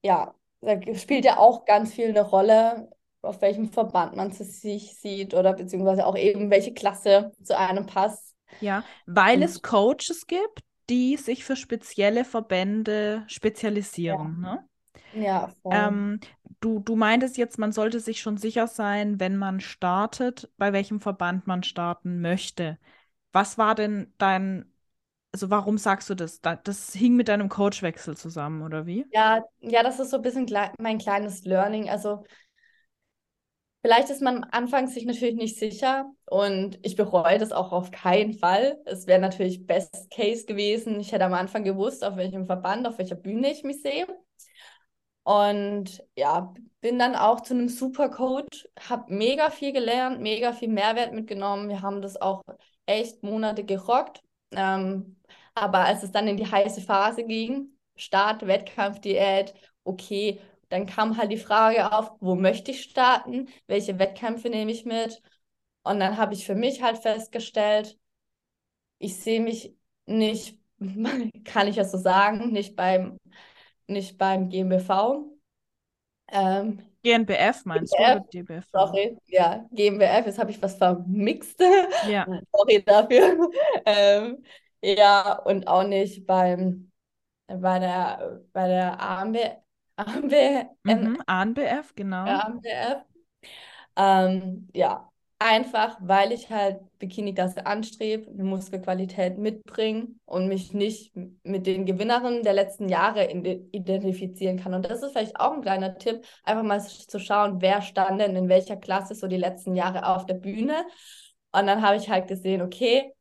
ja, 0.00 0.32
da 0.60 0.80
spielt 0.94 1.24
ja 1.24 1.38
auch 1.38 1.64
ganz 1.64 1.92
viel 1.92 2.10
eine 2.10 2.22
Rolle, 2.22 2.88
auf 3.22 3.40
welchem 3.42 3.70
Verband 3.72 4.16
man 4.16 4.32
sich 4.32 4.96
sieht 4.98 5.34
oder 5.34 5.52
beziehungsweise 5.52 6.06
auch 6.06 6.16
eben 6.16 6.50
welche 6.50 6.74
Klasse 6.74 7.32
zu 7.42 7.58
einem 7.58 7.86
passt. 7.86 8.34
Ja, 8.60 8.84
weil 9.06 9.38
Und, 9.38 9.42
es 9.42 9.62
Coaches 9.62 10.26
gibt, 10.26 10.60
die 10.88 11.16
sich 11.16 11.44
für 11.44 11.56
spezielle 11.56 12.24
Verbände 12.24 13.24
spezialisieren. 13.26 14.40
Ja. 14.42 14.54
Ne? 14.54 14.68
Ja, 15.12 15.52
ähm, 15.70 16.20
du, 16.60 16.80
du 16.80 16.94
meintest 16.94 17.36
jetzt, 17.38 17.58
man 17.58 17.72
sollte 17.72 18.00
sich 18.00 18.20
schon 18.20 18.36
sicher 18.36 18.66
sein, 18.66 19.18
wenn 19.18 19.36
man 19.36 19.60
startet, 19.60 20.50
bei 20.58 20.72
welchem 20.72 21.00
Verband 21.00 21.46
man 21.46 21.62
starten 21.62 22.20
möchte. 22.20 22.78
Was 23.32 23.58
war 23.58 23.74
denn 23.74 24.12
dein 24.18 24.70
also 25.36 25.50
warum 25.50 25.76
sagst 25.76 26.08
du 26.08 26.14
das? 26.14 26.40
Das 26.40 26.94
hing 26.94 27.14
mit 27.14 27.28
deinem 27.28 27.50
Coachwechsel 27.50 28.16
zusammen, 28.16 28.62
oder 28.62 28.86
wie? 28.86 29.04
Ja, 29.12 29.44
ja, 29.60 29.82
das 29.82 30.00
ist 30.00 30.08
so 30.08 30.16
ein 30.16 30.22
bisschen 30.22 30.50
mein 30.78 30.96
kleines 30.96 31.44
Learning. 31.44 31.90
Also 31.90 32.24
vielleicht 33.86 34.10
ist 34.10 34.20
man 34.20 34.42
am 34.42 34.48
Anfang 34.50 34.88
sich 34.88 35.04
natürlich 35.04 35.36
nicht 35.36 35.60
sicher 35.60 36.12
und 36.28 36.76
ich 36.82 36.96
bereue 36.96 37.38
das 37.38 37.52
auch 37.52 37.70
auf 37.70 37.92
keinen 37.92 38.32
Fall. 38.32 38.80
Es 38.84 39.06
wäre 39.06 39.20
natürlich 39.20 39.64
Best 39.64 40.10
Case 40.10 40.44
gewesen. 40.44 40.98
Ich 40.98 41.12
hätte 41.12 41.24
am 41.24 41.34
Anfang 41.34 41.62
gewusst, 41.62 42.02
auf 42.02 42.16
welchem 42.16 42.46
Verband, 42.46 42.88
auf 42.88 42.98
welcher 42.98 43.14
Bühne 43.14 43.52
ich 43.52 43.62
mich 43.62 43.82
sehe. 43.82 44.08
Und 45.22 46.02
ja, 46.16 46.52
bin 46.80 46.98
dann 46.98 47.14
auch 47.14 47.40
zu 47.42 47.54
einem 47.54 47.68
super 47.68 48.08
Coach, 48.08 48.66
habe 48.88 49.14
mega 49.14 49.50
viel 49.50 49.72
gelernt, 49.72 50.20
mega 50.20 50.52
viel 50.52 50.68
Mehrwert 50.68 51.12
mitgenommen. 51.12 51.68
Wir 51.68 51.80
haben 51.80 52.02
das 52.02 52.20
auch 52.20 52.42
echt 52.86 53.22
Monate 53.22 53.62
gerockt. 53.62 54.20
Ähm, 54.50 55.16
aber 55.54 55.84
als 55.84 56.02
es 56.02 56.10
dann 56.10 56.26
in 56.26 56.36
die 56.36 56.50
heiße 56.50 56.80
Phase 56.80 57.22
ging, 57.22 57.78
Start, 57.94 58.48
Wettkampf, 58.48 58.98
Diät, 58.98 59.54
okay, 59.84 60.40
dann 60.68 60.86
kam 60.86 61.16
halt 61.16 61.32
die 61.32 61.36
Frage 61.38 61.92
auf, 61.92 62.12
wo 62.20 62.34
möchte 62.34 62.70
ich 62.72 62.82
starten, 62.82 63.48
welche 63.66 63.98
Wettkämpfe 63.98 64.50
nehme 64.50 64.70
ich 64.72 64.84
mit. 64.84 65.22
Und 65.82 66.00
dann 66.00 66.16
habe 66.16 66.34
ich 66.34 66.46
für 66.46 66.54
mich 66.54 66.82
halt 66.82 66.98
festgestellt, 66.98 67.98
ich 68.98 69.16
sehe 69.20 69.40
mich 69.40 69.74
nicht, 70.06 70.58
kann 71.44 71.68
ich 71.68 71.76
ja 71.76 71.84
so 71.84 71.98
sagen, 71.98 72.52
nicht 72.52 72.76
beim, 72.76 73.18
nicht 73.86 74.18
beim 74.18 74.48
GmbV. 74.48 75.24
Ähm, 76.28 76.82
GNBF 77.02 77.64
meinst 77.64 77.94
GmbF, 77.96 78.22
du? 78.22 78.28
GmbF, 78.30 78.64
sorry, 78.72 79.16
ja, 79.26 79.64
GmbF, 79.70 80.26
jetzt 80.26 80.38
habe 80.38 80.50
ich 80.50 80.60
was 80.60 80.76
vermixt. 80.76 81.60
Ja. 82.08 82.26
sorry 82.52 82.82
dafür. 82.84 83.48
ähm, 83.86 84.42
ja, 84.82 85.38
und 85.38 85.68
auch 85.68 85.84
nicht 85.84 86.26
beim, 86.26 86.90
bei 87.46 87.78
der, 87.78 88.42
bei 88.52 88.66
der 88.66 89.00
AMB, 89.00 89.36
AMB, 89.96 90.32
mhm, 90.84 91.22
ANBF, 91.26 91.94
genau. 91.94 92.24
ANBF. 92.24 93.04
Ähm, 93.96 94.68
ja, 94.74 95.10
einfach, 95.38 95.96
weil 96.00 96.32
ich 96.32 96.50
halt 96.50 96.80
Bikini-Klasse 96.98 97.66
anstrebe, 97.66 98.30
eine 98.30 98.44
Muskelqualität 98.44 99.38
mitbringe 99.38 100.08
und 100.24 100.48
mich 100.48 100.72
nicht 100.72 101.12
mit 101.42 101.66
den 101.66 101.86
Gewinnerinnen 101.86 102.42
der 102.42 102.52
letzten 102.52 102.88
Jahre 102.88 103.30
identifizieren 103.30 104.58
kann. 104.58 104.74
Und 104.74 104.88
das 104.88 105.02
ist 105.02 105.12
vielleicht 105.12 105.38
auch 105.40 105.52
ein 105.52 105.62
kleiner 105.62 105.96
Tipp, 105.98 106.24
einfach 106.44 106.62
mal 106.62 106.80
zu 106.80 107.18
schauen, 107.18 107.60
wer 107.60 107.82
stand 107.82 108.20
denn 108.20 108.36
in 108.36 108.48
welcher 108.48 108.76
Klasse 108.76 109.14
so 109.14 109.26
die 109.26 109.36
letzten 109.36 109.74
Jahre 109.74 110.06
auf 110.06 110.26
der 110.26 110.34
Bühne. 110.34 110.86
Und 111.52 111.66
dann 111.66 111.82
habe 111.82 111.96
ich 111.96 112.10
halt 112.10 112.28
gesehen, 112.28 112.62
okay, 112.62 113.12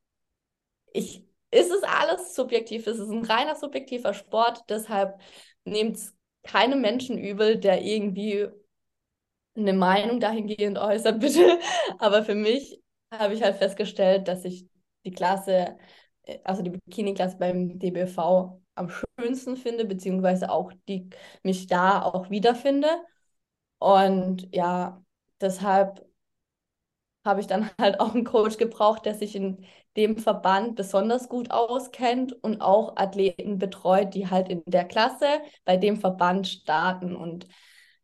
ich 0.94 1.26
ist 1.52 1.72
es 1.72 1.84
alles 1.84 2.36
subjektiv. 2.36 2.88
Es 2.88 3.00
ist 3.00 3.10
ein 3.10 3.24
reiner 3.24 3.56
subjektiver 3.56 4.14
Sport. 4.14 4.64
Deshalb 4.70 5.20
nehmt 5.64 5.96
es 5.98 6.15
keinem 6.46 6.82
Menschen 6.82 7.18
übel, 7.18 7.58
der 7.60 7.82
irgendwie 7.84 8.48
eine 9.56 9.74
Meinung 9.74 10.20
dahingehend 10.20 10.78
äußert, 10.78 11.20
bitte. 11.20 11.60
Aber 12.00 12.24
für 12.24 12.36
mich 12.36 12.82
habe 13.14 13.34
ich 13.34 13.44
halt 13.44 13.58
festgestellt, 13.58 14.28
dass 14.28 14.46
ich 14.46 14.68
die 15.06 15.12
Klasse, 15.12 15.78
äh, 16.24 16.40
also 16.44 16.62
die 16.64 16.72
Bikini-Klasse 16.72 17.38
beim 17.38 17.80
DBV 17.80 18.62
am 18.76 18.90
schönsten 18.90 19.56
finde, 19.58 19.86
beziehungsweise 19.86 20.50
auch 20.52 20.72
die 20.88 21.10
mich 21.44 21.68
da 21.68 22.02
auch 22.04 22.30
wiederfinde. 22.30 22.88
Und 23.80 24.48
ja, 24.56 25.04
deshalb 25.42 26.06
habe 27.26 27.42
ich 27.42 27.48
dann 27.48 27.70
halt 27.80 28.00
auch 28.00 28.14
einen 28.14 28.24
Coach 28.26 28.58
gebraucht, 28.58 29.06
der 29.06 29.16
sich 29.16 29.36
in 29.36 29.66
dem 29.98 30.18
Verband 30.18 30.76
besonders 30.76 31.30
gut 31.30 31.52
auskennt 31.52 32.34
und 32.44 32.62
auch 32.62 32.98
Athleten 32.98 33.58
betreut, 33.58 34.14
die 34.14 34.30
halt 34.30 34.50
in 34.50 34.64
der 34.66 34.86
Klasse 34.86 35.28
bei 35.64 35.78
dem 35.78 35.98
Verband 35.98 36.48
starten. 36.48 37.16
Und 37.16 37.48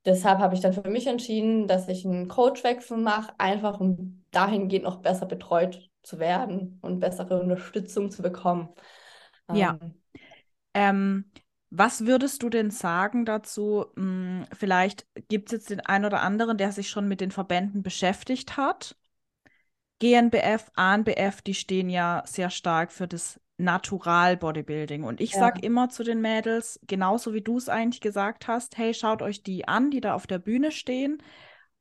deshalb 0.05 0.39
habe 0.39 0.55
ich 0.55 0.61
dann 0.61 0.73
für 0.73 0.89
mich 0.89 1.07
entschieden, 1.07 1.67
dass 1.67 1.87
ich 1.87 2.05
einen 2.05 2.27
Coachwechsel 2.27 2.97
mache, 2.97 3.33
einfach 3.37 3.79
um 3.79 4.23
dahingehend 4.31 4.85
noch 4.85 5.01
besser 5.01 5.25
betreut 5.25 5.89
zu 6.03 6.19
werden 6.19 6.79
und 6.81 6.99
bessere 6.99 7.41
Unterstützung 7.41 8.09
zu 8.09 8.21
bekommen. 8.21 8.69
Ja. 9.53 9.77
Ähm, 9.81 10.01
ähm, 10.73 11.31
was 11.69 12.05
würdest 12.05 12.43
du 12.43 12.49
denn 12.49 12.69
sagen 12.69 13.25
dazu? 13.25 13.85
Hm, 13.95 14.45
vielleicht 14.53 15.07
gibt 15.29 15.47
es 15.47 15.53
jetzt 15.53 15.69
den 15.69 15.79
einen 15.79 16.05
oder 16.05 16.21
anderen, 16.21 16.57
der 16.57 16.71
sich 16.71 16.89
schon 16.89 17.07
mit 17.07 17.21
den 17.21 17.31
Verbänden 17.31 17.81
beschäftigt 17.81 18.57
hat. 18.57 18.97
GNBF, 20.01 20.71
ANBF, 20.75 21.43
die 21.43 21.53
stehen 21.53 21.87
ja 21.87 22.23
sehr 22.25 22.49
stark 22.49 22.91
für 22.91 23.07
das 23.07 23.39
Natural 23.57 24.35
Bodybuilding. 24.35 25.03
Und 25.03 25.21
ich 25.21 25.33
ja. 25.33 25.39
sage 25.39 25.61
immer 25.61 25.89
zu 25.89 26.03
den 26.03 26.21
Mädels, 26.21 26.79
genauso 26.87 27.35
wie 27.35 27.41
du 27.41 27.57
es 27.57 27.69
eigentlich 27.69 28.01
gesagt 28.01 28.47
hast, 28.47 28.79
hey, 28.79 28.95
schaut 28.95 29.21
euch 29.21 29.43
die 29.43 29.67
an, 29.67 29.91
die 29.91 30.01
da 30.01 30.15
auf 30.15 30.25
der 30.25 30.39
Bühne 30.39 30.71
stehen 30.71 31.21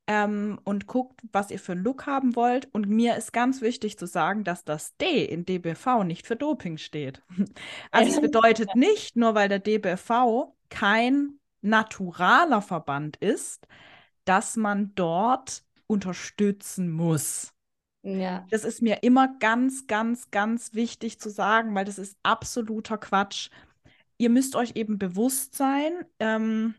ähm, 0.06 0.60
und 0.64 0.86
guckt, 0.86 1.22
was 1.32 1.50
ihr 1.50 1.58
für 1.58 1.72
einen 1.72 1.82
Look 1.82 2.04
haben 2.04 2.36
wollt. 2.36 2.68
Und 2.74 2.90
mir 2.90 3.16
ist 3.16 3.32
ganz 3.32 3.62
wichtig 3.62 3.98
zu 3.98 4.04
sagen, 4.04 4.44
dass 4.44 4.64
das 4.64 4.94
D 4.98 5.24
in 5.24 5.46
DBV 5.46 6.04
nicht 6.04 6.26
für 6.26 6.36
Doping 6.36 6.76
steht. 6.76 7.22
Also 7.90 8.16
es 8.16 8.20
bedeutet 8.20 8.74
nicht, 8.74 9.16
nur 9.16 9.34
weil 9.34 9.48
der 9.48 9.60
DBV 9.60 10.54
kein 10.68 11.38
naturaler 11.62 12.60
Verband 12.60 13.16
ist, 13.16 13.66
dass 14.26 14.56
man 14.56 14.94
dort 14.94 15.64
unterstützen 15.86 16.90
muss. 16.90 17.54
Ja. 18.02 18.46
Das 18.50 18.64
ist 18.64 18.82
mir 18.82 19.02
immer 19.02 19.28
ganz, 19.40 19.86
ganz, 19.86 20.30
ganz 20.30 20.74
wichtig 20.74 21.20
zu 21.20 21.28
sagen, 21.30 21.74
weil 21.74 21.84
das 21.84 21.98
ist 21.98 22.16
absoluter 22.22 22.98
Quatsch. 22.98 23.50
Ihr 24.16 24.30
müsst 24.30 24.56
euch 24.56 24.72
eben 24.74 24.98
bewusst 24.98 25.54
sein, 25.54 25.92
ähm, 26.18 26.74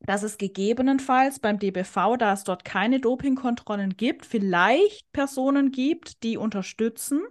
dass 0.00 0.22
es 0.22 0.36
gegebenenfalls 0.36 1.38
beim 1.38 1.58
DBV, 1.58 2.16
da 2.18 2.32
es 2.32 2.44
dort 2.44 2.64
keine 2.64 3.00
Dopingkontrollen 3.00 3.96
gibt, 3.96 4.26
vielleicht 4.26 5.10
Personen 5.12 5.70
gibt, 5.70 6.22
die 6.22 6.36
unterstützen 6.36 7.22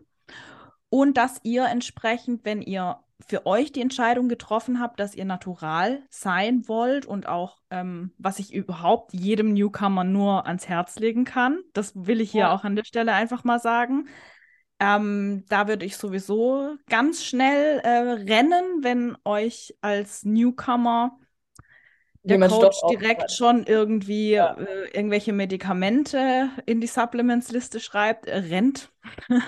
und 0.89 1.17
dass 1.17 1.39
ihr 1.43 1.65
entsprechend, 1.65 2.45
wenn 2.45 2.61
ihr 2.61 3.02
für 3.27 3.45
euch 3.45 3.71
die 3.71 3.81
Entscheidung 3.81 4.27
getroffen 4.27 4.79
habt, 4.79 4.99
dass 4.99 5.15
ihr 5.15 5.25
natural 5.25 6.03
sein 6.09 6.67
wollt 6.67 7.05
und 7.05 7.27
auch, 7.27 7.59
ähm, 7.69 8.13
was 8.17 8.39
ich 8.39 8.53
überhaupt 8.53 9.13
jedem 9.13 9.53
Newcomer 9.53 10.03
nur 10.03 10.45
ans 10.45 10.67
Herz 10.67 10.99
legen 10.99 11.25
kann, 11.25 11.59
das 11.73 11.93
will 11.95 12.21
ich 12.21 12.31
hier 12.31 12.41
ja. 12.41 12.53
auch 12.53 12.63
an 12.63 12.75
der 12.75 12.85
Stelle 12.85 13.13
einfach 13.13 13.43
mal 13.43 13.59
sagen. 13.59 14.07
Ähm, 14.79 15.45
da 15.47 15.67
würde 15.67 15.85
ich 15.85 15.95
sowieso 15.95 16.75
ganz 16.89 17.23
schnell 17.23 17.79
äh, 17.79 17.89
rennen, 17.89 18.63
wenn 18.81 19.15
euch 19.23 19.75
als 19.81 20.25
Newcomer 20.25 21.17
der 22.23 22.47
Coach 22.47 22.77
direkt 22.89 23.31
schon 23.31 23.65
irgendwie 23.65 24.31
ja. 24.31 24.55
äh, 24.55 24.89
irgendwelche 24.93 25.33
Medikamente 25.33 26.49
in 26.65 26.79
die 26.79 26.87
Supplements-Liste 26.87 27.79
schreibt, 27.79 28.27
äh, 28.27 28.37
rennt. 28.37 28.91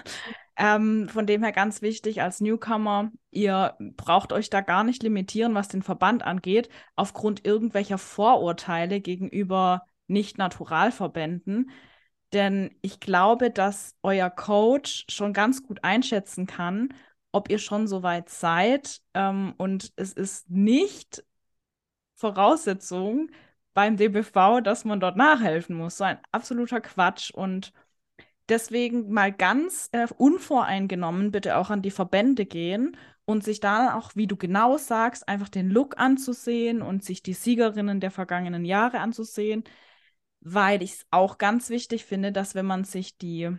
ähm, 0.58 1.08
von 1.10 1.25
dem 1.25 1.41
her 1.41 1.53
ganz 1.53 1.82
wichtig 1.82 2.22
als 2.22 2.41
Newcomer, 2.41 3.12
ihr 3.32 3.75
braucht 3.79 4.34
euch 4.34 4.50
da 4.50 4.62
gar 4.62 4.84
nicht 4.84 5.03
limitieren, 5.03 5.55
was 5.55 5.70
den 5.70 5.84
Verband 5.84 6.24
angeht, 6.24 6.70
aufgrund 6.96 7.46
irgendwelcher 7.46 7.98
Vorurteile 7.98 9.00
gegenüber 9.00 9.84
Nicht-Naturalverbänden. 10.08 11.72
Denn 12.34 12.75
ich 12.81 13.00
glaube, 13.00 13.51
dass 13.51 13.96
euer 14.03 14.29
Coach 14.29 15.05
schon 15.09 15.31
ganz 15.31 15.64
gut 15.64 15.83
einschätzen 15.83 16.46
kann, 16.48 16.90
ob 17.31 17.50
ihr 17.50 17.59
schon 17.59 17.88
so 17.88 18.03
weit 18.03 18.29
seid. 18.29 19.01
Ähm, 19.14 19.53
und 19.57 19.94
es 19.96 20.11
ist 20.11 20.50
nicht 20.50 21.24
Voraussetzung 22.16 23.30
beim 23.74 23.98
DBV, 23.98 24.62
dass 24.62 24.86
man 24.86 25.00
dort 25.00 25.18
nachhelfen 25.18 25.75
muss. 25.75 25.98
So 25.98 26.06
ein 26.06 26.20
absoluter 26.32 26.82
Quatsch. 26.82 27.32
Und 27.32 27.74
deswegen 28.50 29.12
mal 29.12 29.32
ganz 29.32 29.90
äh, 29.92 30.08
unvoreingenommen 30.18 31.32
bitte 31.32 31.58
auch 31.58 31.70
an 31.70 31.82
die 31.82 31.92
Verbände 31.92 32.46
gehen 32.46 32.98
und 33.25 33.44
sich 33.44 33.60
dann 33.60 33.90
auch, 33.90 34.16
wie 34.16 34.28
du 34.28 34.38
genau 34.38 34.78
sagst, 34.78 35.28
einfach 35.28 35.50
den 35.50 35.70
Look 35.70 35.98
anzusehen 35.98 36.82
und 36.82 37.04
sich 37.04 37.24
die 37.24 37.34
Siegerinnen 37.34 38.00
der 38.00 38.12
vergangenen 38.12 38.66
Jahre 38.66 39.00
anzusehen, 39.00 39.64
weil 40.42 40.84
ich 40.84 40.94
es 40.94 41.06
auch 41.12 41.38
ganz 41.38 41.70
wichtig 41.70 42.06
finde, 42.06 42.32
dass 42.32 42.56
wenn 42.56 42.68
man 42.68 42.84
sich 42.84 43.18
die 43.18 43.50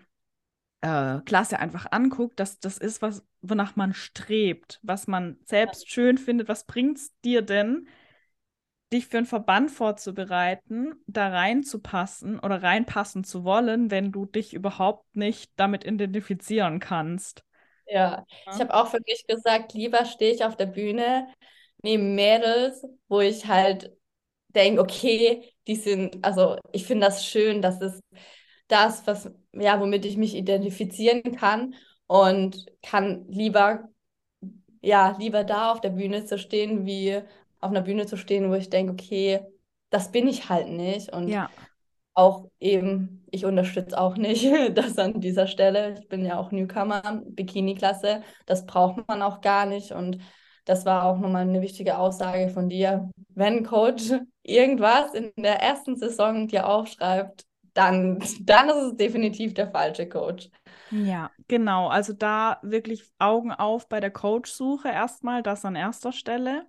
äh, 0.83 1.21
Klasse 1.25 1.59
einfach 1.59 1.87
anguckt, 1.91 2.39
dass 2.39 2.61
das 2.61 2.79
ist, 2.79 3.03
was, 3.03 3.27
wonach 3.43 3.77
man 3.77 3.93
strebt, 3.93 4.79
was 4.83 5.09
man 5.09 5.39
selbst 5.45 5.91
schön 5.91 6.17
findet, 6.17 6.49
was 6.49 6.65
bringt 6.65 6.99
es 6.99 7.13
dir 7.23 7.43
denn, 7.43 7.89
dich 8.93 9.07
für 9.07 9.19
einen 9.19 9.27
Verband 9.27 9.71
vorzubereiten, 9.71 10.95
da 11.07 11.29
reinzupassen 11.29 12.39
oder 12.39 12.63
reinpassen 12.63 13.25
zu 13.25 13.45
wollen, 13.45 13.91
wenn 13.91 14.13
du 14.13 14.27
dich 14.27 14.55
überhaupt 14.55 15.17
nicht 15.17 15.53
damit 15.57 15.85
identifizieren 15.85 16.79
kannst. 16.79 17.43
Ja, 17.89 18.25
ja. 18.47 18.53
ich 18.53 18.61
habe 18.61 18.75
auch 18.75 18.89
für 18.89 19.01
mich 19.07 19.27
gesagt, 19.27 19.75
lieber 19.75 20.05
stehe 20.05 20.33
ich 20.33 20.45
auf 20.45 20.57
der 20.57 20.67
Bühne 20.67 21.29
neben 21.83 22.15
Mädels, 22.15 22.85
wo 23.09 23.21
ich 23.21 23.47
halt 23.47 23.97
denke, 24.49 24.81
okay, 24.81 25.53
die 25.67 25.77
sind, 25.77 26.25
also 26.25 26.57
ich 26.73 26.87
finde 26.87 27.07
das 27.07 27.25
schön, 27.25 27.63
das 27.63 27.81
ist 27.81 28.03
das, 28.69 29.07
was, 29.07 29.31
ja, 29.53 29.81
womit 29.81 30.05
ich 30.05 30.17
mich 30.17 30.35
identifizieren 30.35 31.23
kann 31.37 31.75
und 32.07 32.67
kann 32.83 33.27
lieber, 33.29 33.89
ja, 34.81 35.17
lieber 35.19 35.45
da 35.45 35.73
auf 35.73 35.81
der 35.81 35.91
Bühne 35.91 36.25
zu 36.25 36.39
stehen, 36.39 36.87
wie 36.87 37.21
auf 37.61 37.71
einer 37.71 37.83
Bühne 37.83 38.07
zu 38.07 38.17
stehen, 38.17 38.51
wo 38.51 38.55
ich 38.55 38.71
denke, 38.71 38.93
okay, 38.93 39.41
das 39.91 40.11
bin 40.13 40.29
ich 40.29 40.49
halt 40.49 40.69
nicht. 40.69 41.13
Und 41.13 41.29
ja. 41.29 41.51
auch 42.15 42.51
eben, 42.61 43.25
ich 43.31 43.45
unterstütze 43.45 43.99
auch 43.99 44.17
nicht 44.17 44.45
das 44.75 44.99
an 44.99 45.21
dieser 45.21 45.47
Stelle. 45.47 45.95
Ich 45.99 46.09
bin 46.09 46.25
ja 46.25 46.39
auch 46.39 46.53
Newcomer, 46.53 47.23
Bikini-Klasse. 47.27 48.23
Das 48.47 48.67
braucht 48.67 49.07
man 49.09 49.23
auch 49.23 49.41
gar 49.41 49.67
nicht. 49.67 49.93
Und 49.93 50.19
das 50.65 50.85
war 50.85 51.05
auch 51.05 51.19
nochmal 51.19 51.43
eine 51.43 51.63
wichtige 51.63 51.99
Aussage 51.99 52.49
von 52.51 52.69
dir. 52.69 53.09
Wenn 53.29 53.65
Coach 53.65 54.13
irgendwas 54.43 55.15
in 55.15 55.33
der 55.37 55.63
ersten 55.63 55.97
Saison 55.97 56.49
dir 56.49 56.69
aufschreibt, 56.69 57.47
dann, 57.73 58.19
dann 58.41 58.69
ist 58.69 58.77
es 58.77 58.97
definitiv 58.97 59.55
der 59.55 59.71
falsche 59.71 60.09
Coach. 60.09 60.51
Ja, 60.91 61.31
genau. 61.49 61.89
Also 61.89 62.13
da 62.13 62.59
wirklich 62.63 63.05
Augen 63.19 63.53
auf 63.53 63.89
bei 63.89 64.01
der 64.01 64.11
Coach-Suche 64.11 64.89
erstmal, 64.89 65.43
das 65.43 65.65
an 65.65 65.77
erster 65.77 66.13
Stelle. 66.13 66.67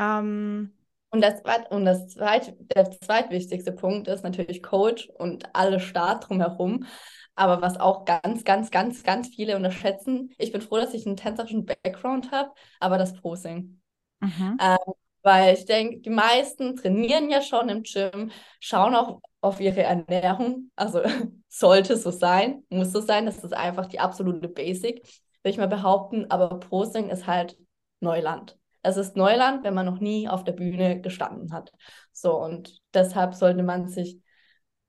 Ähm, 0.00 0.72
und 1.10 1.22
das, 1.22 1.42
und 1.70 1.84
das 1.84 2.08
zweit, 2.08 2.54
der 2.74 2.90
zweitwichtigste 2.90 3.72
Punkt 3.72 4.08
ist 4.08 4.22
natürlich 4.22 4.62
Coach 4.62 5.08
und 5.18 5.54
alle 5.54 5.80
Start 5.80 6.28
drumherum. 6.28 6.86
Aber 7.34 7.62
was 7.62 7.78
auch 7.78 8.04
ganz, 8.04 8.44
ganz, 8.44 8.70
ganz, 8.70 9.02
ganz 9.02 9.28
viele 9.28 9.56
unterschätzen, 9.56 10.32
ich 10.38 10.52
bin 10.52 10.60
froh, 10.60 10.76
dass 10.76 10.94
ich 10.94 11.06
einen 11.06 11.16
tänzerischen 11.16 11.64
Background 11.64 12.30
habe, 12.30 12.52
aber 12.78 12.96
das 12.96 13.14
Posing. 13.20 13.80
Mhm. 14.20 14.58
Ähm, 14.60 14.94
weil 15.22 15.54
ich 15.54 15.64
denke, 15.64 16.00
die 16.00 16.10
meisten 16.10 16.76
trainieren 16.76 17.28
ja 17.28 17.42
schon 17.42 17.68
im 17.68 17.82
Gym, 17.82 18.30
schauen 18.58 18.94
auch 18.94 19.20
auf 19.40 19.60
ihre 19.60 19.82
Ernährung. 19.82 20.70
Also 20.76 21.02
sollte 21.48 21.96
so 21.96 22.10
sein, 22.10 22.64
muss 22.70 22.92
so 22.92 23.00
sein. 23.00 23.26
Das 23.26 23.42
ist 23.42 23.52
einfach 23.52 23.86
die 23.86 24.00
absolute 24.00 24.48
Basic, 24.48 25.02
würde 25.42 25.50
ich 25.50 25.58
mal 25.58 25.68
behaupten. 25.68 26.30
Aber 26.30 26.60
Posing 26.60 27.10
ist 27.10 27.26
halt 27.26 27.58
Neuland. 28.00 28.59
Es 28.82 28.96
ist 28.96 29.16
Neuland, 29.16 29.64
wenn 29.64 29.74
man 29.74 29.86
noch 29.86 30.00
nie 30.00 30.28
auf 30.28 30.44
der 30.44 30.52
Bühne 30.52 31.00
gestanden 31.00 31.52
hat. 31.52 31.72
So, 32.12 32.36
und 32.38 32.80
deshalb 32.94 33.34
sollte 33.34 33.62
man 33.62 33.88
sich 33.88 34.20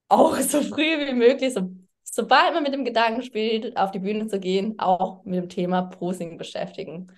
auch 0.07 0.35
so 0.37 0.61
früh 0.61 1.07
wie 1.07 1.13
möglich, 1.13 1.53
so, 1.53 1.71
sobald 2.03 2.53
man 2.53 2.63
mit 2.63 2.73
dem 2.73 2.85
Gedanken 2.85 3.21
spielt, 3.21 3.77
auf 3.77 3.91
die 3.91 3.99
Bühne 3.99 4.27
zu 4.27 4.39
gehen, 4.39 4.79
auch 4.79 5.23
mit 5.23 5.35
dem 5.35 5.49
Thema 5.49 5.83
Posing 5.83 6.37
beschäftigen. 6.37 7.11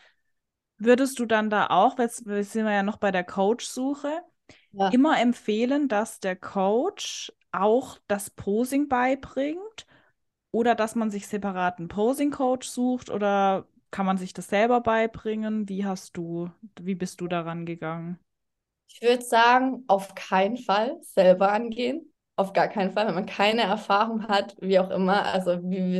Würdest 0.77 1.19
du 1.19 1.25
dann 1.25 1.49
da 1.49 1.67
auch, 1.67 1.97
jetzt 1.97 2.25
sind 2.25 2.65
wir 2.65 2.73
ja 2.73 2.83
noch 2.83 2.97
bei 2.97 3.12
der 3.12 3.23
Coach-Suche, 3.23 4.21
ja. 4.71 4.89
immer 4.89 5.19
empfehlen, 5.19 5.88
dass 5.88 6.19
der 6.19 6.36
Coach 6.36 7.31
auch 7.51 7.99
das 8.07 8.29
Posing 8.31 8.88
beibringt 8.88 9.86
oder 10.51 10.75
dass 10.75 10.95
man 10.95 11.09
sich 11.09 11.27
separaten 11.27 11.88
Posing-Coach 11.88 12.67
sucht 12.67 13.09
oder 13.09 13.67
kann 13.93 14.08
man 14.08 14.17
sich 14.17 14.34
das 14.34 14.47
selber 14.47 14.82
beibringen? 14.82 15.69
Wie 15.69 15.86
hast 15.86 16.17
du, 16.17 16.49
wie 16.82 16.95
bist 16.95 17.21
du 17.21 17.27
daran 17.27 17.65
gegangen? 17.65 18.19
Ich 18.88 19.01
würde 19.01 19.23
sagen, 19.23 19.84
auf 19.88 20.15
keinen 20.15 20.58
Fall 20.58 20.97
selber 21.01 21.51
angehen. 21.51 22.12
auf 22.36 22.53
gar 22.53 22.67
keinen 22.67 22.91
Fall, 22.91 23.08
wenn 23.08 23.13
man 23.13 23.27
keine 23.27 23.62
Erfahrung 23.62 24.27
hat, 24.27 24.56
wie 24.60 24.79
auch 24.79 24.89
immer. 24.89 25.25
Also 25.25 25.62
wie, 25.63 25.99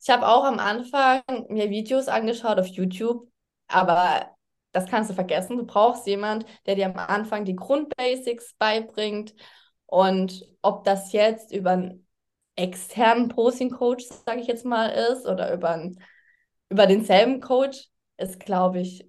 ich 0.00 0.10
habe 0.10 0.26
auch 0.26 0.44
am 0.44 0.58
Anfang 0.58 1.22
mir 1.48 1.70
Videos 1.70 2.08
angeschaut 2.08 2.58
auf 2.58 2.66
YouTube, 2.66 3.28
aber 3.68 4.34
das 4.72 4.86
kannst 4.86 5.10
du 5.10 5.14
vergessen. 5.14 5.56
Du 5.56 5.64
brauchst 5.64 6.06
jemand, 6.08 6.44
der 6.66 6.74
dir 6.74 6.86
am 6.86 6.96
Anfang 6.96 7.44
die 7.44 7.54
Grundbasics 7.54 8.54
beibringt. 8.58 9.34
Und 9.86 10.44
ob 10.62 10.82
das 10.82 11.12
jetzt 11.12 11.52
über 11.52 11.70
einen 11.70 12.06
externen 12.56 13.28
Posing-Coach, 13.28 14.04
sage 14.26 14.40
ich 14.40 14.48
jetzt 14.48 14.64
mal, 14.64 14.88
ist 14.88 15.26
oder 15.26 15.52
über, 15.54 15.70
einen, 15.70 16.00
über 16.74 16.86
denselben 16.88 17.40
Coach, 17.40 17.88
ist, 18.16 18.40
glaube 18.40 18.80
ich, 18.80 19.08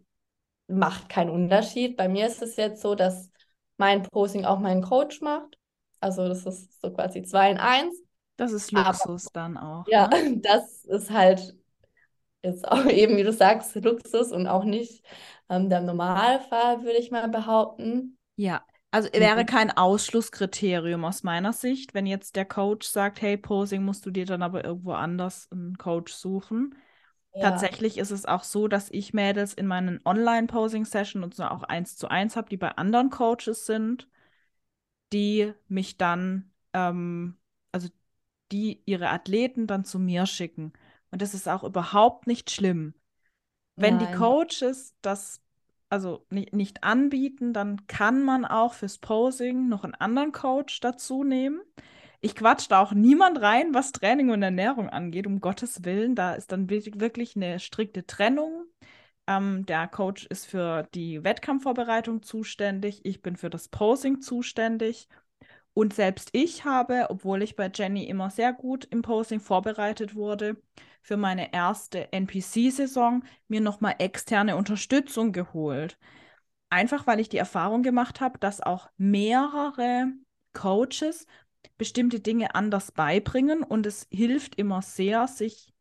macht 0.68 1.10
keinen 1.10 1.32
Unterschied. 1.32 1.98
Bei 1.98 2.08
mir 2.08 2.28
ist 2.28 2.44
es 2.44 2.58
jetzt 2.58 2.80
so, 2.80 2.94
dass 2.94 3.32
mein 3.78 4.04
Posing 4.04 4.46
auch 4.46 4.60
mein 4.60 4.84
Coach 4.84 5.20
macht. 5.22 5.58
Also 6.00 6.28
das 6.28 6.46
ist 6.46 6.80
so 6.80 6.94
quasi 6.94 7.24
zwei 7.24 7.50
in 7.50 7.58
eins. 7.58 8.00
Das 8.38 8.52
ist 8.52 8.72
Luxus 8.72 9.28
Aber, 9.28 9.34
dann 9.34 9.58
auch. 9.58 9.88
Ja, 9.88 10.08
ne? 10.08 10.38
das 10.44 10.86
ist 10.86 11.10
halt 11.10 11.56
jetzt 12.44 12.68
auch 12.68 12.86
eben, 12.86 13.18
wie 13.18 13.24
du 13.24 13.34
sagst, 13.34 13.74
Luxus 13.74 14.32
und 14.32 14.46
auch 14.46 14.64
nicht 14.64 15.04
ähm, 15.50 15.68
der 15.68 15.82
Normalfall, 15.82 16.84
würde 16.84 17.00
ich 17.00 17.10
mal 17.10 17.30
behaupten. 17.30 18.20
Ja, 18.36 18.64
also 18.92 19.10
wäre 19.12 19.42
mhm. 19.42 19.48
kein 19.48 19.72
Ausschlusskriterium 19.76 21.04
aus 21.04 21.24
meiner 21.24 21.52
Sicht, 21.52 21.96
wenn 21.96 22.06
jetzt 22.06 22.36
der 22.36 22.46
Coach 22.46 22.88
sagt, 22.88 23.24
hey, 23.24 23.38
Posing 23.38 23.84
musst 23.84 24.06
du 24.06 24.12
dir 24.12 24.28
dann 24.28 24.44
aber 24.44 24.64
irgendwo 24.64 24.92
anders 24.92 25.48
einen 25.52 25.78
Coach 25.80 26.14
suchen. 26.14 26.76
Ja. 27.36 27.52
Tatsächlich 27.52 27.98
ist 27.98 28.12
es 28.12 28.26
auch 28.26 28.44
so, 28.44 28.68
dass 28.68 28.90
ich 28.90 29.14
Mädels 29.14 29.54
in 29.54 29.68
meinen 29.68 30.00
Online-Posing-Sessions 30.06 31.24
und 31.24 31.36
so 31.36 31.44
auch 31.44 31.64
eins 31.64 31.98
zu 31.98 32.08
eins 32.08 32.36
habe, 32.36 32.50
die 32.50 32.58
bei 32.58 32.72
anderen 32.72 33.10
Coaches 33.10 33.66
sind, 33.66 34.08
die 35.12 35.54
mich 35.68 35.98
dann, 35.98 36.52
ähm, 36.74 37.36
also 37.72 37.90
die 38.52 38.82
ihre 38.86 39.10
Athleten 39.10 39.68
dann 39.68 39.84
zu 39.84 40.00
mir 40.00 40.26
schicken. 40.26 40.72
Und 41.12 41.22
das 41.22 41.34
ist 41.34 41.50
auch 41.50 41.64
überhaupt 41.64 42.26
nicht 42.26 42.52
schlimm. 42.52 42.94
Wenn 43.76 43.98
Nein. 43.98 44.12
die 44.12 44.18
Coaches 44.18 44.96
das 45.02 45.42
also 45.90 46.26
nicht, 46.30 46.54
nicht 46.54 46.84
anbieten, 46.84 47.54
dann 47.54 47.88
kann 47.88 48.24
man 48.24 48.46
auch 48.46 48.74
fürs 48.74 48.98
Posing 48.98 49.70
noch 49.70 49.84
einen 49.84 49.96
anderen 49.96 50.32
Coach 50.32 50.80
dazu 50.80 51.24
nehmen. 51.24 51.62
Ich 52.22 52.36
quatsch 52.36 52.68
da 52.70 52.82
auch 52.82 52.94
niemand 52.94 53.42
rein, 53.42 53.74
was 53.74 53.92
Training 53.92 54.30
und 54.30 54.42
Ernährung 54.42 54.90
angeht, 54.90 55.28
um 55.28 55.42
Gottes 55.42 55.84
Willen. 55.84 56.16
Da 56.16 56.34
ist 56.34 56.52
dann 56.52 56.70
wirklich 56.70 57.36
eine 57.36 57.60
strikte 57.60 58.06
Trennung. 58.06 58.66
Ähm, 59.28 59.66
der 59.66 59.88
Coach 59.88 60.26
ist 60.26 60.46
für 60.46 60.88
die 60.94 61.24
Wettkampfvorbereitung 61.24 62.22
zuständig, 62.22 63.02
ich 63.06 63.22
bin 63.22 63.36
für 63.36 63.50
das 63.50 63.68
Posing 63.70 64.22
zuständig. 64.22 65.08
Und 65.74 65.94
selbst 65.94 66.30
ich 66.32 66.64
habe, 66.64 67.08
obwohl 67.10 67.42
ich 67.44 67.56
bei 67.56 67.70
Jenny 67.74 68.06
immer 68.06 68.30
sehr 68.30 68.54
gut 68.54 68.86
im 68.86 69.02
Posing 69.02 69.42
vorbereitet 69.42 70.16
wurde, 70.16 70.58
für 71.02 71.18
meine 71.18 71.54
erste 71.54 72.12
NPC-Saison 72.14 73.24
mir 73.48 73.62
nochmal 73.62 73.96
externe 74.00 74.56
Unterstützung 74.56 75.34
geholt. 75.34 75.98
Einfach 76.70 77.08
weil 77.08 77.20
ich 77.20 77.30
die 77.30 77.38
Erfahrung 77.38 77.84
gemacht 77.84 78.22
habe, 78.22 78.40
dass 78.40 78.62
auch 78.62 78.90
mehrere 78.98 80.14
Coaches 80.54 81.28
bestimmte 81.78 82.20
Dinge 82.20 82.56
anders 82.56 82.92
beibringen 82.92 83.64
und 83.64 83.86
es 83.86 84.08
hilft 84.12 84.56
immer 84.56 84.82
sehr, 84.82 85.28
sich 85.28 85.74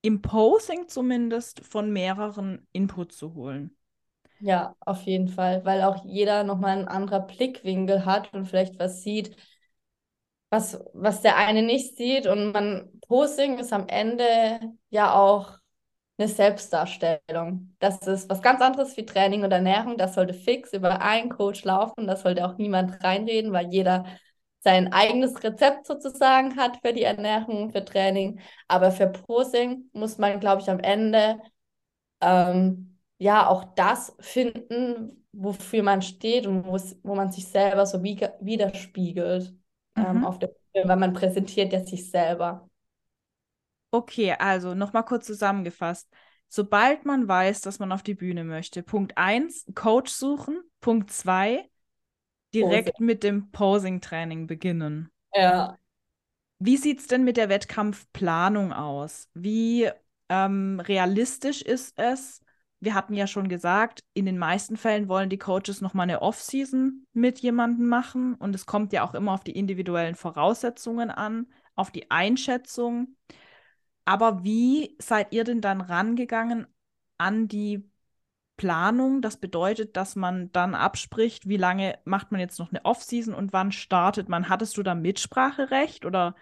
im 0.00 0.22
Posing 0.22 0.86
zumindest 0.88 1.60
von 1.64 1.92
mehreren 1.92 2.66
Input 2.72 3.12
zu 3.12 3.34
holen. 3.34 3.76
Ja, 4.40 4.74
auf 4.80 5.02
jeden 5.04 5.28
Fall, 5.28 5.64
weil 5.64 5.82
auch 5.82 6.04
jeder 6.04 6.42
nochmal 6.44 6.76
einen 6.78 6.88
anderen 6.88 7.26
Blickwinkel 7.28 8.04
hat 8.04 8.32
und 8.34 8.46
vielleicht 8.46 8.78
was 8.80 9.02
sieht, 9.02 9.36
was, 10.50 10.78
was 10.92 11.22
der 11.22 11.36
eine 11.36 11.62
nicht 11.62 11.96
sieht. 11.96 12.26
Und 12.26 12.52
man, 12.52 12.90
Posing 13.06 13.58
ist 13.58 13.72
am 13.72 13.88
Ende 13.88 14.60
ja 14.90 15.14
auch 15.14 15.58
eine 16.22 16.28
Selbstdarstellung. 16.28 17.74
Das 17.78 17.98
ist 18.06 18.30
was 18.30 18.42
ganz 18.42 18.60
anderes 18.60 18.96
wie 18.96 19.04
Training 19.04 19.44
und 19.44 19.52
Ernährung. 19.52 19.96
Das 19.96 20.14
sollte 20.14 20.34
fix 20.34 20.72
über 20.72 21.00
einen 21.00 21.30
Coach 21.30 21.64
laufen. 21.64 22.06
Da 22.06 22.16
sollte 22.16 22.46
auch 22.46 22.58
niemand 22.58 23.02
reinreden, 23.02 23.52
weil 23.52 23.68
jeder 23.72 24.04
sein 24.60 24.92
eigenes 24.92 25.42
Rezept 25.42 25.86
sozusagen 25.86 26.56
hat 26.56 26.78
für 26.82 26.92
die 26.92 27.02
Ernährung, 27.02 27.70
für 27.70 27.84
Training. 27.84 28.40
Aber 28.68 28.92
für 28.92 29.08
Posing 29.08 29.90
muss 29.92 30.18
man, 30.18 30.38
glaube 30.38 30.62
ich, 30.62 30.70
am 30.70 30.78
Ende 30.78 31.40
ähm, 32.20 32.98
ja 33.18 33.48
auch 33.48 33.64
das 33.74 34.16
finden, 34.20 35.26
wofür 35.32 35.82
man 35.82 36.02
steht 36.02 36.46
und 36.46 36.64
wo 36.66 37.14
man 37.14 37.32
sich 37.32 37.48
selber 37.48 37.86
so 37.86 38.02
widerspiegelt 38.02 39.54
ähm, 39.96 40.18
mhm. 40.18 40.24
auf 40.24 40.38
der 40.38 40.48
Bühne, 40.48 40.88
weil 40.88 40.96
man 40.96 41.12
präsentiert 41.12 41.72
ja 41.72 41.84
sich 41.84 42.10
selber. 42.10 42.68
Okay, 43.92 44.34
also 44.38 44.74
nochmal 44.74 45.04
kurz 45.04 45.26
zusammengefasst. 45.26 46.08
Sobald 46.48 47.04
man 47.04 47.28
weiß, 47.28 47.60
dass 47.60 47.78
man 47.78 47.92
auf 47.92 48.02
die 48.02 48.14
Bühne 48.14 48.42
möchte, 48.42 48.82
Punkt 48.82 49.16
1, 49.16 49.66
Coach 49.74 50.10
suchen. 50.10 50.62
Punkt 50.80 51.10
2, 51.10 51.68
direkt 52.54 52.94
Posing. 52.94 53.06
mit 53.06 53.22
dem 53.22 53.50
Posing-Training 53.52 54.46
beginnen. 54.46 55.10
Ja. 55.34 55.78
Wie 56.58 56.76
sieht 56.76 57.00
es 57.00 57.06
denn 57.06 57.24
mit 57.24 57.36
der 57.36 57.48
Wettkampfplanung 57.48 58.72
aus? 58.72 59.28
Wie 59.34 59.90
ähm, 60.28 60.80
realistisch 60.80 61.62
ist 61.62 61.98
es, 61.98 62.40
wir 62.80 62.94
hatten 62.94 63.14
ja 63.14 63.28
schon 63.28 63.48
gesagt, 63.48 64.02
in 64.12 64.26
den 64.26 64.38
meisten 64.38 64.76
Fällen 64.76 65.08
wollen 65.08 65.30
die 65.30 65.38
Coaches 65.38 65.80
noch 65.80 65.94
mal 65.94 66.02
eine 66.02 66.20
Off-Season 66.20 67.06
mit 67.12 67.38
jemandem 67.38 67.88
machen 67.88 68.34
und 68.34 68.54
es 68.54 68.66
kommt 68.66 68.92
ja 68.92 69.04
auch 69.04 69.14
immer 69.14 69.34
auf 69.34 69.44
die 69.44 69.56
individuellen 69.56 70.16
Voraussetzungen 70.16 71.10
an, 71.10 71.46
auf 71.76 71.92
die 71.92 72.10
Einschätzung. 72.10 73.16
Aber 74.04 74.44
wie 74.44 74.96
seid 75.00 75.32
ihr 75.32 75.44
denn 75.44 75.60
dann 75.60 75.80
rangegangen 75.80 76.66
an 77.18 77.48
die 77.48 77.88
Planung? 78.56 79.22
Das 79.22 79.38
bedeutet, 79.38 79.96
dass 79.96 80.16
man 80.16 80.52
dann 80.52 80.74
abspricht, 80.74 81.48
wie 81.48 81.56
lange 81.56 81.98
macht 82.04 82.32
man 82.32 82.40
jetzt 82.40 82.58
noch 82.58 82.70
eine 82.70 82.84
Off-Season 82.84 83.34
und 83.34 83.52
wann 83.52 83.72
startet 83.72 84.28
man? 84.28 84.48
Hattest 84.48 84.76
du 84.76 84.82
da 84.82 84.94
Mitspracherecht 84.94 86.04
oder 86.04 86.34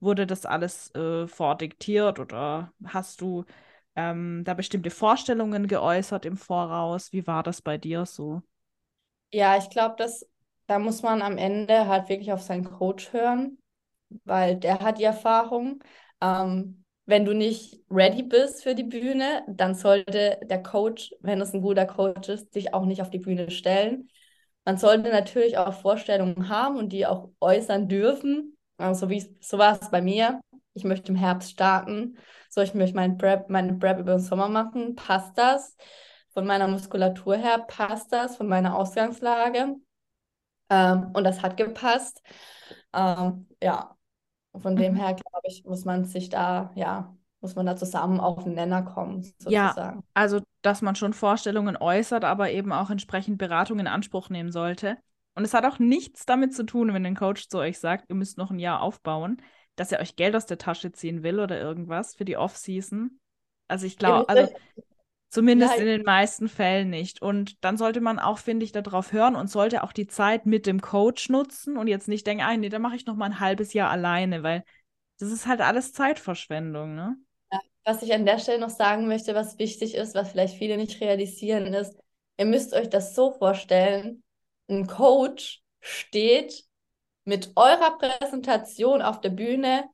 wurde 0.00 0.26
das 0.26 0.46
alles 0.46 0.94
äh, 0.94 1.26
vordiktiert 1.28 2.18
oder 2.20 2.72
hast 2.84 3.20
du 3.20 3.44
ähm, 3.96 4.44
da 4.44 4.54
bestimmte 4.54 4.90
Vorstellungen 4.90 5.66
geäußert 5.68 6.24
im 6.26 6.36
Voraus? 6.36 7.12
Wie 7.12 7.26
war 7.26 7.42
das 7.42 7.62
bei 7.62 7.78
dir 7.78 8.06
so? 8.06 8.42
Ja, 9.32 9.56
ich 9.58 9.68
glaube, 9.70 9.96
dass 9.96 10.26
da 10.66 10.78
muss 10.78 11.02
man 11.02 11.22
am 11.22 11.38
Ende 11.38 11.86
halt 11.86 12.08
wirklich 12.08 12.32
auf 12.32 12.42
seinen 12.42 12.64
Coach 12.64 13.12
hören, 13.12 13.58
weil 14.24 14.56
der 14.58 14.80
hat 14.80 14.98
die 14.98 15.04
Erfahrung. 15.04 15.82
Ähm, 16.20 16.84
wenn 17.08 17.24
du 17.24 17.32
nicht 17.34 17.80
ready 17.90 18.22
bist 18.22 18.62
für 18.62 18.74
die 18.74 18.84
Bühne, 18.84 19.42
dann 19.48 19.74
sollte 19.74 20.38
der 20.42 20.62
Coach, 20.62 21.14
wenn 21.20 21.40
es 21.40 21.54
ein 21.54 21.62
guter 21.62 21.86
Coach 21.86 22.28
ist, 22.28 22.54
dich 22.54 22.74
auch 22.74 22.84
nicht 22.84 23.00
auf 23.00 23.10
die 23.10 23.18
Bühne 23.18 23.50
stellen. 23.50 24.10
Man 24.66 24.76
sollte 24.76 25.10
natürlich 25.10 25.56
auch 25.56 25.72
Vorstellungen 25.72 26.50
haben 26.50 26.76
und 26.76 26.90
die 26.90 27.06
auch 27.06 27.30
äußern 27.40 27.88
dürfen. 27.88 28.58
Also 28.76 29.08
wie 29.08 29.36
so 29.40 29.56
war 29.56 29.80
es 29.80 29.90
bei 29.90 30.02
mir. 30.02 30.40
Ich 30.74 30.84
möchte 30.84 31.10
im 31.10 31.16
Herbst 31.16 31.50
starten 31.50 32.18
so, 32.50 32.60
ich 32.62 32.74
möchte 32.74 32.96
mein 32.96 33.18
Prep, 33.18 33.50
meine 33.50 33.74
Prep 33.74 33.98
über 33.98 34.12
den 34.16 34.20
Sommer 34.20 34.48
machen, 34.48 34.94
passt 34.96 35.36
das? 35.36 35.76
Von 36.30 36.46
meiner 36.46 36.68
Muskulatur 36.68 37.36
her 37.36 37.58
passt 37.58 38.12
das, 38.12 38.36
von 38.36 38.48
meiner 38.48 38.76
Ausgangslage. 38.76 39.76
Ähm, 40.70 41.10
und 41.14 41.24
das 41.24 41.42
hat 41.42 41.56
gepasst. 41.56 42.22
Ähm, 42.92 43.48
ja, 43.62 43.97
von 44.60 44.76
dem 44.76 44.94
mhm. 44.94 44.96
her, 44.96 45.14
glaube 45.14 45.46
ich, 45.46 45.64
muss 45.64 45.84
man 45.84 46.04
sich 46.04 46.28
da, 46.28 46.70
ja, 46.74 47.14
muss 47.40 47.54
man 47.54 47.66
da 47.66 47.76
zusammen 47.76 48.20
auf 48.20 48.44
den 48.44 48.54
Nenner 48.54 48.82
kommen, 48.82 49.22
sozusagen. 49.22 49.52
Ja, 49.52 50.02
also, 50.14 50.40
dass 50.62 50.82
man 50.82 50.96
schon 50.96 51.12
Vorstellungen 51.12 51.76
äußert, 51.76 52.24
aber 52.24 52.50
eben 52.50 52.72
auch 52.72 52.90
entsprechend 52.90 53.38
Beratung 53.38 53.78
in 53.78 53.86
Anspruch 53.86 54.28
nehmen 54.28 54.50
sollte. 54.50 54.96
Und 55.34 55.44
es 55.44 55.54
hat 55.54 55.64
auch 55.64 55.78
nichts 55.78 56.26
damit 56.26 56.52
zu 56.52 56.64
tun, 56.64 56.92
wenn 56.92 57.06
ein 57.06 57.14
Coach 57.14 57.48
zu 57.48 57.58
euch 57.58 57.78
sagt, 57.78 58.06
ihr 58.08 58.16
müsst 58.16 58.38
noch 58.38 58.50
ein 58.50 58.58
Jahr 58.58 58.82
aufbauen 58.82 59.40
dass 59.78 59.92
er 59.92 60.00
euch 60.00 60.16
Geld 60.16 60.34
aus 60.34 60.46
der 60.46 60.58
Tasche 60.58 60.92
ziehen 60.92 61.22
will 61.22 61.40
oder 61.40 61.58
irgendwas 61.58 62.14
für 62.14 62.24
die 62.24 62.36
Off-Season. 62.36 63.20
Also 63.68 63.86
ich 63.86 63.96
glaube, 63.96 64.28
also 64.28 64.52
zumindest 65.30 65.74
ja. 65.74 65.80
in 65.80 65.86
den 65.86 66.02
meisten 66.02 66.48
Fällen 66.48 66.90
nicht. 66.90 67.22
Und 67.22 67.62
dann 67.64 67.76
sollte 67.76 68.00
man 68.00 68.18
auch, 68.18 68.38
finde 68.38 68.64
ich, 68.64 68.72
darauf 68.72 69.12
hören 69.12 69.36
und 69.36 69.50
sollte 69.50 69.82
auch 69.82 69.92
die 69.92 70.06
Zeit 70.06 70.46
mit 70.46 70.66
dem 70.66 70.80
Coach 70.80 71.28
nutzen 71.28 71.76
und 71.76 71.86
jetzt 71.86 72.08
nicht 72.08 72.26
denken, 72.26 72.42
ah, 72.44 72.56
nee, 72.56 72.68
dann 72.68 72.82
mache 72.82 72.96
ich 72.96 73.06
noch 73.06 73.16
mal 73.16 73.26
ein 73.26 73.40
halbes 73.40 73.72
Jahr 73.72 73.90
alleine, 73.90 74.42
weil 74.42 74.64
das 75.18 75.30
ist 75.30 75.46
halt 75.46 75.60
alles 75.60 75.92
Zeitverschwendung, 75.92 76.94
ne? 76.94 77.16
Ja, 77.52 77.60
was 77.84 78.02
ich 78.02 78.12
an 78.12 78.24
der 78.24 78.38
Stelle 78.38 78.60
noch 78.60 78.70
sagen 78.70 79.08
möchte, 79.08 79.34
was 79.34 79.58
wichtig 79.58 79.94
ist, 79.94 80.14
was 80.14 80.30
vielleicht 80.30 80.56
viele 80.56 80.76
nicht 80.76 81.00
realisieren, 81.00 81.74
ist, 81.74 81.98
ihr 82.38 82.46
müsst 82.46 82.72
euch 82.72 82.88
das 82.88 83.14
so 83.14 83.32
vorstellen, 83.32 84.22
ein 84.68 84.86
Coach 84.86 85.62
steht 85.80 86.64
mit 87.24 87.52
eurer 87.56 87.98
Präsentation 87.98 89.02
auf 89.02 89.20
der 89.20 89.30
Bühne, 89.30 89.84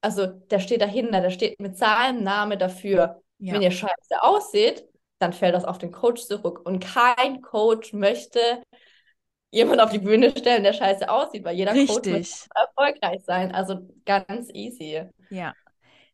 also 0.00 0.26
der 0.26 0.60
steht 0.60 0.80
dahinter, 0.80 1.20
der 1.20 1.30
steht 1.30 1.60
mit 1.60 1.76
seinem 1.76 2.22
Namen 2.22 2.58
dafür. 2.58 3.22
Ja. 3.40 3.54
Wenn 3.54 3.62
ihr 3.62 3.70
scheiße 3.70 4.22
aussieht, 4.22 4.84
dann 5.18 5.32
fällt 5.32 5.54
das 5.54 5.64
auf 5.64 5.78
den 5.78 5.92
Coach 5.92 6.22
zurück. 6.22 6.60
Und 6.64 6.80
kein 6.80 7.42
Coach 7.42 7.92
möchte 7.92 8.62
jemand 9.50 9.80
auf 9.80 9.90
die 9.90 9.98
Bühne 9.98 10.30
stellen, 10.30 10.62
der 10.62 10.72
scheiße 10.72 11.08
aussieht, 11.10 11.44
weil 11.44 11.56
jeder 11.56 11.72
Coach 11.72 11.88
Richtig. 11.90 12.12
möchte 12.12 12.48
erfolgreich 12.54 13.22
sein. 13.24 13.52
Also 13.52 13.88
ganz 14.04 14.48
easy. 14.52 15.02
Ja. 15.30 15.54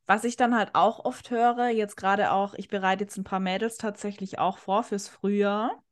Was 0.07 0.25
ich 0.25 0.37
dann 0.37 0.57
halt 0.57 0.71
auch 0.75 1.05
oft 1.05 1.31
höre, 1.31 1.69
jetzt 1.69 1.97
gerade 1.97 2.31
auch, 2.31 2.55
ich 2.55 2.69
bereite 2.69 3.05
jetzt 3.05 3.17
ein 3.17 3.25
paar 3.25 3.41
Mädels 3.41 3.77
tatsächlich 3.77 4.39
auch 4.39 4.59
vor 4.59 4.85
fürs 4.85 5.09
Frühjahr, 5.09 5.83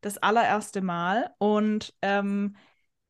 das 0.00 0.18
allererste 0.18 0.80
Mal. 0.80 1.34
Und 1.38 1.92
ähm, 2.00 2.56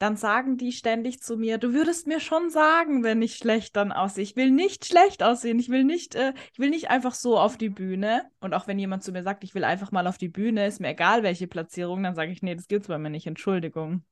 dann 0.04 0.16
sagen 0.16 0.58
die 0.58 0.70
ständig 0.72 1.22
zu 1.22 1.38
mir, 1.38 1.56
du 1.56 1.72
würdest 1.72 2.06
mir 2.06 2.20
schon 2.20 2.50
sagen, 2.50 3.02
wenn 3.02 3.22
ich 3.22 3.36
schlecht 3.36 3.74
dann 3.74 3.90
aussehe. 3.90 4.22
Ich 4.22 4.36
will 4.36 4.50
nicht 4.50 4.84
schlecht 4.84 5.22
aussehen. 5.22 5.58
Ich 5.58 5.70
will 5.70 5.82
nicht, 5.84 6.14
äh, 6.14 6.34
ich 6.52 6.58
will 6.58 6.68
nicht 6.68 6.90
einfach 6.90 7.14
so 7.14 7.38
auf 7.38 7.56
die 7.56 7.70
Bühne. 7.70 8.30
Und 8.40 8.52
auch 8.52 8.66
wenn 8.66 8.78
jemand 8.78 9.02
zu 9.02 9.12
mir 9.12 9.22
sagt, 9.22 9.44
ich 9.44 9.54
will 9.54 9.64
einfach 9.64 9.92
mal 9.92 10.06
auf 10.06 10.18
die 10.18 10.28
Bühne, 10.28 10.66
ist 10.66 10.78
mir 10.80 10.90
egal, 10.90 11.22
welche 11.22 11.46
Platzierung, 11.46 12.02
dann 12.02 12.14
sage 12.14 12.32
ich, 12.32 12.42
nee, 12.42 12.54
das 12.54 12.68
gibt's 12.68 12.88
bei 12.88 12.98
mir 12.98 13.08
nicht. 13.08 13.26
Entschuldigung. 13.26 14.04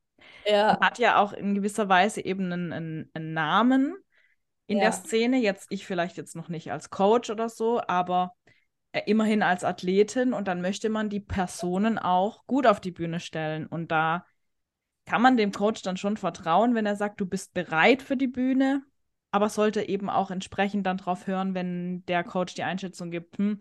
Ja. 0.46 0.78
Hat 0.80 0.98
ja 0.98 1.18
auch 1.20 1.34
in 1.34 1.54
gewisser 1.54 1.90
Weise 1.90 2.24
eben 2.24 2.50
einen, 2.50 2.72
einen, 2.72 3.10
einen 3.12 3.32
Namen 3.34 3.94
in 4.66 4.78
Ja. 4.78 4.84
der 4.84 4.92
Szene. 4.92 5.38
Jetzt 5.38 5.66
ich 5.70 5.86
vielleicht 5.86 6.16
jetzt 6.16 6.34
noch 6.36 6.48
nicht 6.48 6.72
als 6.72 6.88
Coach 6.88 7.28
oder 7.28 7.50
so, 7.50 7.82
aber 7.86 8.32
äh, 8.92 9.02
immerhin 9.06 9.42
als 9.42 9.62
Athletin. 9.62 10.32
Und 10.32 10.48
dann 10.48 10.62
möchte 10.62 10.88
man 10.88 11.10
die 11.10 11.20
Personen 11.20 11.98
auch 11.98 12.46
gut 12.46 12.66
auf 12.66 12.80
die 12.80 12.92
Bühne 12.92 13.20
stellen. 13.20 13.66
Und 13.66 13.92
da 13.92 14.24
kann 15.04 15.22
man 15.22 15.36
dem 15.36 15.52
Coach 15.52 15.82
dann 15.82 15.96
schon 15.96 16.16
vertrauen, 16.16 16.74
wenn 16.74 16.86
er 16.86 16.96
sagt, 16.96 17.20
du 17.20 17.26
bist 17.26 17.54
bereit 17.54 18.02
für 18.02 18.16
die 18.16 18.28
Bühne, 18.28 18.82
aber 19.30 19.48
sollte 19.48 19.88
eben 19.88 20.10
auch 20.10 20.30
entsprechend 20.30 20.86
dann 20.86 20.98
drauf 20.98 21.26
hören, 21.26 21.54
wenn 21.54 22.04
der 22.06 22.24
Coach 22.24 22.54
die 22.54 22.62
Einschätzung 22.62 23.10
gibt, 23.10 23.38
hm, 23.38 23.60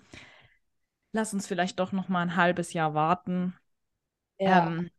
lass 1.13 1.33
uns 1.33 1.47
vielleicht 1.47 1.79
doch 1.79 1.91
noch 1.91 2.09
mal 2.09 2.21
ein 2.21 2.35
halbes 2.35 2.73
Jahr 2.73 2.93
warten. 2.93 3.55
Ja. 4.39 4.67
Ähm, 4.67 4.91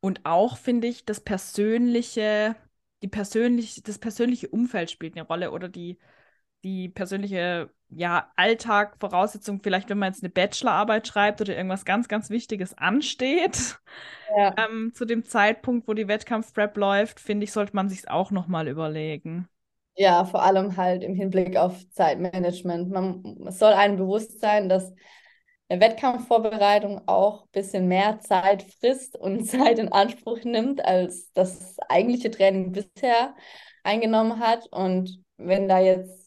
und 0.00 0.24
auch 0.24 0.56
finde 0.56 0.86
ich, 0.86 1.04
das 1.04 1.20
persönliche, 1.20 2.56
die 3.02 3.08
persönliche, 3.08 3.82
das 3.82 3.98
persönliche 3.98 4.48
Umfeld 4.48 4.90
spielt 4.90 5.16
eine 5.16 5.26
Rolle 5.26 5.50
oder 5.50 5.68
die, 5.68 5.98
die 6.64 6.88
persönliche, 6.88 7.70
ja, 7.90 8.32
Alltag, 8.36 8.96
Voraussetzung, 9.00 9.60
vielleicht 9.62 9.88
wenn 9.90 9.98
man 9.98 10.12
jetzt 10.12 10.22
eine 10.22 10.30
Bachelorarbeit 10.30 11.06
schreibt 11.06 11.40
oder 11.40 11.56
irgendwas 11.56 11.84
ganz, 11.84 12.08
ganz 12.08 12.30
Wichtiges 12.30 12.76
ansteht, 12.76 13.78
Ja. 14.28 14.56
ähm, 14.56 14.92
zu 14.94 15.04
dem 15.06 15.24
Zeitpunkt, 15.24 15.88
wo 15.88 15.94
die 15.94 16.08
Wettkampfprep 16.08 16.76
läuft, 16.76 17.20
finde 17.20 17.44
ich, 17.44 17.52
sollte 17.52 17.76
man 17.76 17.88
sich 17.88 18.08
auch 18.10 18.30
nochmal 18.30 18.68
überlegen. 18.68 19.48
Ja, 19.94 20.24
vor 20.26 20.42
allem 20.42 20.76
halt 20.76 21.02
im 21.02 21.14
Hinblick 21.14 21.56
auf 21.56 21.88
Zeitmanagement. 21.90 22.90
Man, 22.90 23.50
soll 23.50 23.72
einem 23.72 23.96
bewusst 23.96 24.40
sein, 24.40 24.68
dass 24.68 24.92
eine 25.68 25.80
Wettkampfvorbereitung 25.80 27.02
auch 27.08 27.44
ein 27.44 27.48
bisschen 27.52 27.88
mehr 27.88 28.20
Zeit 28.20 28.62
frisst 28.80 29.16
und 29.16 29.46
Zeit 29.46 29.78
in 29.78 29.92
Anspruch 29.92 30.44
nimmt, 30.44 30.84
als 30.84 31.32
das 31.32 31.78
eigentliche 31.88 32.30
Training 32.30 32.72
bisher 32.72 33.34
eingenommen 33.84 34.38
hat. 34.40 34.66
Und 34.70 35.22
wenn 35.38 35.66
da 35.68 35.78
jetzt 35.80 36.25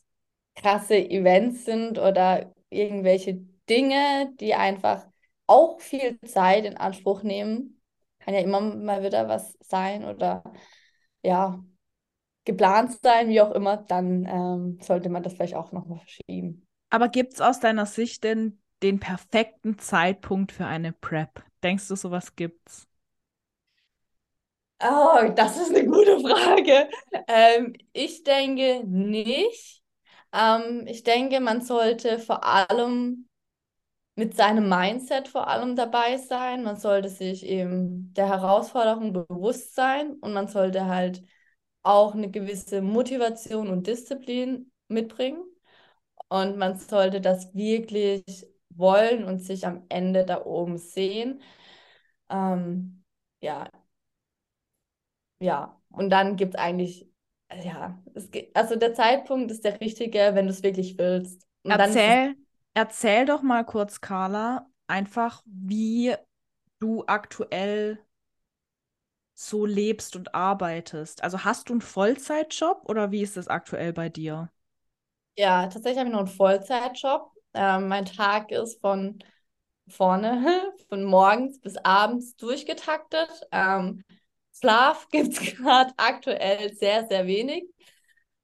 krasse 0.60 0.98
Events 0.98 1.66
sind 1.66 1.98
oder 1.98 2.54
irgendwelche 2.70 3.36
Dinge, 3.70 4.32
die 4.40 4.56
einfach 4.56 5.08
auch 5.48 5.80
viel 5.80 6.20
Zeit 6.22 6.66
in 6.66 6.78
Anspruch 6.78 7.24
nehmen, 7.24 7.82
kann 8.20 8.34
ja 8.34 8.42
immer 8.42 8.62
mal 8.62 9.04
wieder 9.04 9.28
was 9.28 9.58
sein 9.62 10.06
oder 10.06 10.44
ja, 11.24 11.64
geplant 12.46 12.98
sein, 13.02 13.30
wie 13.30 13.42
auch 13.42 13.52
immer, 13.52 13.78
dann 13.78 14.26
ähm, 14.26 14.80
sollte 14.82 15.10
man 15.10 15.24
das 15.24 15.34
vielleicht 15.34 15.56
auch 15.56 15.72
nochmal 15.72 16.00
verschieben. 16.00 16.68
Aber 16.90 17.10
gibt 17.10 17.34
es 17.34 17.42
aus 17.42 17.60
deiner 17.60 17.86
Sicht 17.86 18.24
denn 18.24 18.60
den 18.82 19.00
perfekten 19.00 19.78
Zeitpunkt 19.78 20.52
für 20.52 20.66
eine 20.66 20.94
Prep? 20.94 21.44
Denkst 21.64 21.88
du, 21.88 21.96
sowas 21.96 22.36
gibt's? 22.36 22.88
Oh, 24.82 25.30
das 25.36 25.58
ist 25.58 25.76
eine 25.76 25.86
gute 25.86 26.20
Frage. 26.22 26.90
Ähm, 27.28 27.74
ich 27.92 28.24
denke 28.24 28.82
nicht. 28.86 29.84
Ähm, 30.34 30.86
ich 30.88 31.04
denke, 31.04 31.40
man 31.40 31.62
sollte 31.62 32.20
vor 32.20 32.44
allem 32.46 33.28
mit 34.16 34.36
seinem 34.36 34.70
Mindset 34.70 35.28
vor 35.30 35.48
allem 35.48 35.76
dabei 35.76 36.18
sein. 36.18 36.64
Man 36.64 36.78
sollte 36.78 37.10
sich 37.10 37.46
eben 37.46 38.14
der 38.14 38.28
Herausforderung 38.30 39.14
bewusst 39.14 39.76
sein 39.76 40.16
und 40.22 40.34
man 40.34 40.48
sollte 40.48 40.86
halt 40.88 41.24
auch 41.84 42.14
eine 42.16 42.30
gewisse 42.32 42.82
Motivation 42.82 43.70
und 43.70 43.88
Disziplin 43.88 44.72
mitbringen. 44.90 45.44
Und 46.30 46.58
man 46.58 46.78
sollte 46.80 47.22
das 47.22 47.54
wirklich 47.56 48.46
wollen 48.72 49.24
und 49.26 49.40
sich 49.40 49.66
am 49.68 49.86
Ende 49.90 50.26
da 50.26 50.46
oben 50.46 50.78
sehen. 50.78 51.42
Ähm, 52.30 53.04
ja, 53.42 53.70
ja. 55.40 55.80
Und 55.92 56.10
dann 56.12 56.36
gibt 56.36 56.56
es 56.56 56.60
eigentlich, 56.62 57.09
ja, 57.64 58.02
es 58.14 58.30
geht, 58.32 58.56
also 58.56 58.76
der 58.76 58.94
Zeitpunkt 58.94 59.52
ist 59.52 59.64
der 59.66 59.80
richtige, 59.82 60.32
wenn 60.34 60.46
du 60.48 60.52
es 60.52 60.64
wirklich 60.64 60.98
willst. 60.98 61.48
Und 61.64 61.78
Erzähl, 61.78 62.36
erzähl 62.74 63.26
doch 63.26 63.42
mal 63.42 63.64
kurz, 63.66 64.02
Carla, 64.02 64.70
einfach, 64.88 65.42
wie 65.46 66.16
du 66.80 67.04
aktuell 67.08 68.00
so 69.34 69.66
lebst 69.66 70.16
und 70.16 70.36
arbeitest. 70.36 71.24
Also 71.24 71.44
hast 71.44 71.70
du 71.70 71.74
einen 71.74 71.82
Vollzeitjob 71.82 72.84
oder 72.88 73.10
wie 73.12 73.22
ist 73.24 73.38
das 73.38 73.48
aktuell 73.48 73.92
bei 73.94 74.08
dir? 74.10 74.52
ja, 75.38 75.68
tatsächlich 75.68 75.98
habe 76.00 76.10
ich 76.10 76.14
noch 76.14 76.20
einen 76.20 76.28
Vollzeitjob. 76.28 77.32
Ähm, 77.54 77.88
mein 77.88 78.06
Tag 78.06 78.52
ist 78.52 78.80
von 78.82 79.20
vorne, 79.90 80.74
von 80.90 81.04
morgens 81.04 81.60
bis 81.62 81.78
abends 81.78 82.36
durchgetaktet. 82.38 83.30
Ähm, 83.52 84.04
Schlaf 84.60 85.08
gibt 85.10 85.34
es 85.34 85.40
gerade 85.58 85.94
aktuell 85.98 86.74
sehr, 86.76 87.08
sehr 87.08 87.28
wenig. 87.28 87.66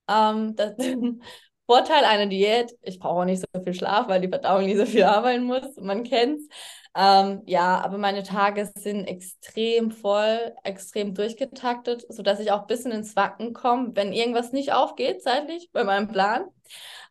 Ähm, 0.07 0.55
das, 0.55 0.75
Vorteil 1.67 2.03
einer 2.05 2.27
Diät, 2.27 2.71
ich 2.83 2.99
brauche 2.99 3.21
auch 3.21 3.25
nicht 3.25 3.41
so 3.41 3.63
viel 3.63 3.73
Schlaf, 3.73 4.07
weil 4.07 4.21
die 4.21 4.27
Verdauung 4.29 4.65
nicht 4.65 4.77
so 4.77 4.85
viel 4.85 5.03
arbeiten 5.03 5.45
muss. 5.45 5.75
Man 5.77 6.03
kennt's. 6.03 6.47
Ähm, 6.95 7.41
ja, 7.45 7.81
aber 7.83 7.97
meine 7.97 8.21
Tage 8.23 8.71
sind 8.77 9.05
extrem 9.05 9.91
voll, 9.91 10.53
extrem 10.63 11.13
durchgetaktet, 11.15 12.05
sodass 12.09 12.39
ich 12.39 12.51
auch 12.51 12.61
ein 12.61 12.67
bisschen 12.67 12.91
ins 12.91 13.15
Wacken 13.15 13.53
komme, 13.53 13.95
wenn 13.95 14.13
irgendwas 14.13 14.51
nicht 14.53 14.73
aufgeht 14.73 15.23
zeitlich 15.23 15.69
bei 15.73 15.83
meinem 15.83 16.07
Plan. 16.07 16.45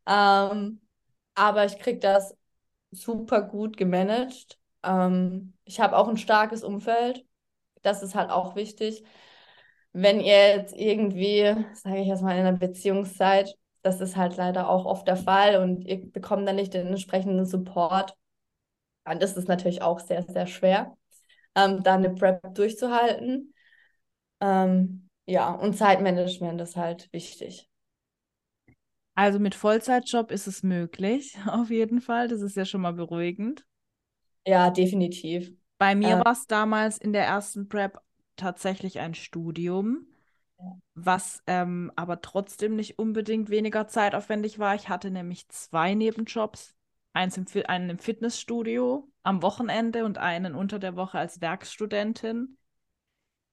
Ähm, 0.06 0.80
aber 1.34 1.64
ich 1.66 1.78
kriege 1.78 1.98
das 1.98 2.36
super 2.92 3.42
gut 3.42 3.76
gemanagt. 3.76 4.58
Ähm, 4.84 5.54
ich 5.64 5.80
habe 5.80 5.96
auch 5.96 6.08
ein 6.08 6.16
starkes 6.18 6.64
Umfeld. 6.64 7.24
Das 7.84 8.02
ist 8.02 8.14
halt 8.16 8.30
auch 8.30 8.56
wichtig. 8.56 9.04
Wenn 9.92 10.20
ihr 10.20 10.48
jetzt 10.56 10.74
irgendwie, 10.76 11.54
sage 11.74 12.00
ich 12.00 12.08
jetzt 12.08 12.22
mal, 12.22 12.32
in 12.38 12.46
einer 12.46 12.58
Beziehung 12.58 13.04
seid, 13.04 13.56
das 13.82 14.00
ist 14.00 14.16
halt 14.16 14.36
leider 14.36 14.68
auch 14.68 14.86
oft 14.86 15.06
der 15.08 15.16
Fall 15.16 15.56
und 15.62 15.84
ihr 15.86 16.10
bekommt 16.12 16.48
dann 16.48 16.56
nicht 16.56 16.74
den 16.74 16.88
entsprechenden 16.88 17.46
Support, 17.46 18.16
dann 19.04 19.20
ist 19.20 19.36
es 19.36 19.46
natürlich 19.48 19.82
auch 19.82 20.00
sehr, 20.00 20.22
sehr 20.24 20.46
schwer, 20.46 20.96
ähm, 21.56 21.82
da 21.82 21.94
eine 21.96 22.10
Prep 22.10 22.54
durchzuhalten. 22.54 23.54
Ähm, 24.40 25.08
ja, 25.26 25.52
und 25.52 25.76
Zeitmanagement 25.76 26.60
ist 26.62 26.76
halt 26.76 27.12
wichtig. 27.12 27.68
Also 29.16 29.40
mit 29.40 29.56
Vollzeitjob 29.56 30.30
ist 30.30 30.46
es 30.46 30.62
möglich, 30.62 31.36
auf 31.48 31.68
jeden 31.70 32.00
Fall. 32.00 32.28
Das 32.28 32.42
ist 32.42 32.54
ja 32.56 32.64
schon 32.64 32.80
mal 32.82 32.92
beruhigend. 32.92 33.64
Ja, 34.46 34.70
definitiv. 34.70 35.54
Bei 35.84 35.94
mir 35.94 36.18
Ähm, 36.18 36.24
war 36.24 36.32
es 36.32 36.46
damals 36.46 36.96
in 36.96 37.12
der 37.12 37.26
ersten 37.26 37.68
Prep 37.68 38.00
tatsächlich 38.36 39.00
ein 39.00 39.14
Studium, 39.14 40.06
was 40.94 41.42
ähm, 41.46 41.92
aber 41.96 42.22
trotzdem 42.22 42.76
nicht 42.76 42.98
unbedingt 42.98 43.50
weniger 43.50 43.88
zeitaufwendig 43.88 44.58
war. 44.58 44.74
Ich 44.76 44.88
hatte 44.88 45.10
nämlich 45.10 45.48
zwei 45.50 45.94
Nebenjobs. 45.94 46.74
Eins 47.12 47.36
im, 47.36 47.46
einen 47.66 47.90
im 47.90 47.98
Fitnessstudio 47.98 49.08
am 49.22 49.42
Wochenende 49.42 50.04
und 50.06 50.18
einen 50.18 50.54
unter 50.54 50.78
der 50.78 50.96
Woche 50.96 51.18
als 51.18 51.40
Werkstudentin. 51.40 52.58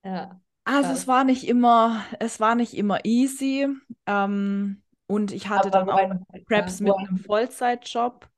ja, 0.03 0.41
Also 0.63 0.93
es 0.93 1.07
war 1.07 1.23
nicht 1.23 1.47
immer, 1.47 2.03
es 2.19 2.39
war 2.39 2.55
nicht 2.55 2.75
immer 2.75 3.03
easy. 3.05 3.67
Ähm, 4.05 4.83
und 5.07 5.31
ich 5.31 5.49
hatte 5.49 5.69
Aber 5.69 5.71
dann 5.71 5.89
auch 5.89 6.09
ein, 6.09 6.25
Preps 6.47 6.79
wo 6.83 6.93
mit 6.93 6.93
ein, 6.93 7.07
einem 7.09 7.17
Vollzeitjob. 7.17 8.29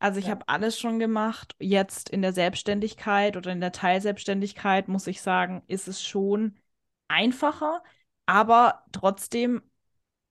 Also 0.00 0.18
ich 0.18 0.26
ja, 0.26 0.32
habe 0.32 0.48
alles 0.48 0.80
schon 0.80 0.98
gemacht. 0.98 1.54
Jetzt 1.60 2.08
in 2.08 2.22
der 2.22 2.32
Selbstständigkeit 2.32 3.36
oder 3.36 3.52
in 3.52 3.60
der 3.60 3.72
Teilselbstständigkeit, 3.72 4.88
muss 4.88 5.06
ich 5.06 5.22
sagen, 5.22 5.62
ist 5.68 5.88
es 5.88 6.02
schon 6.02 6.58
einfacher. 7.08 7.82
Aber 8.26 8.84
trotzdem, 8.92 9.62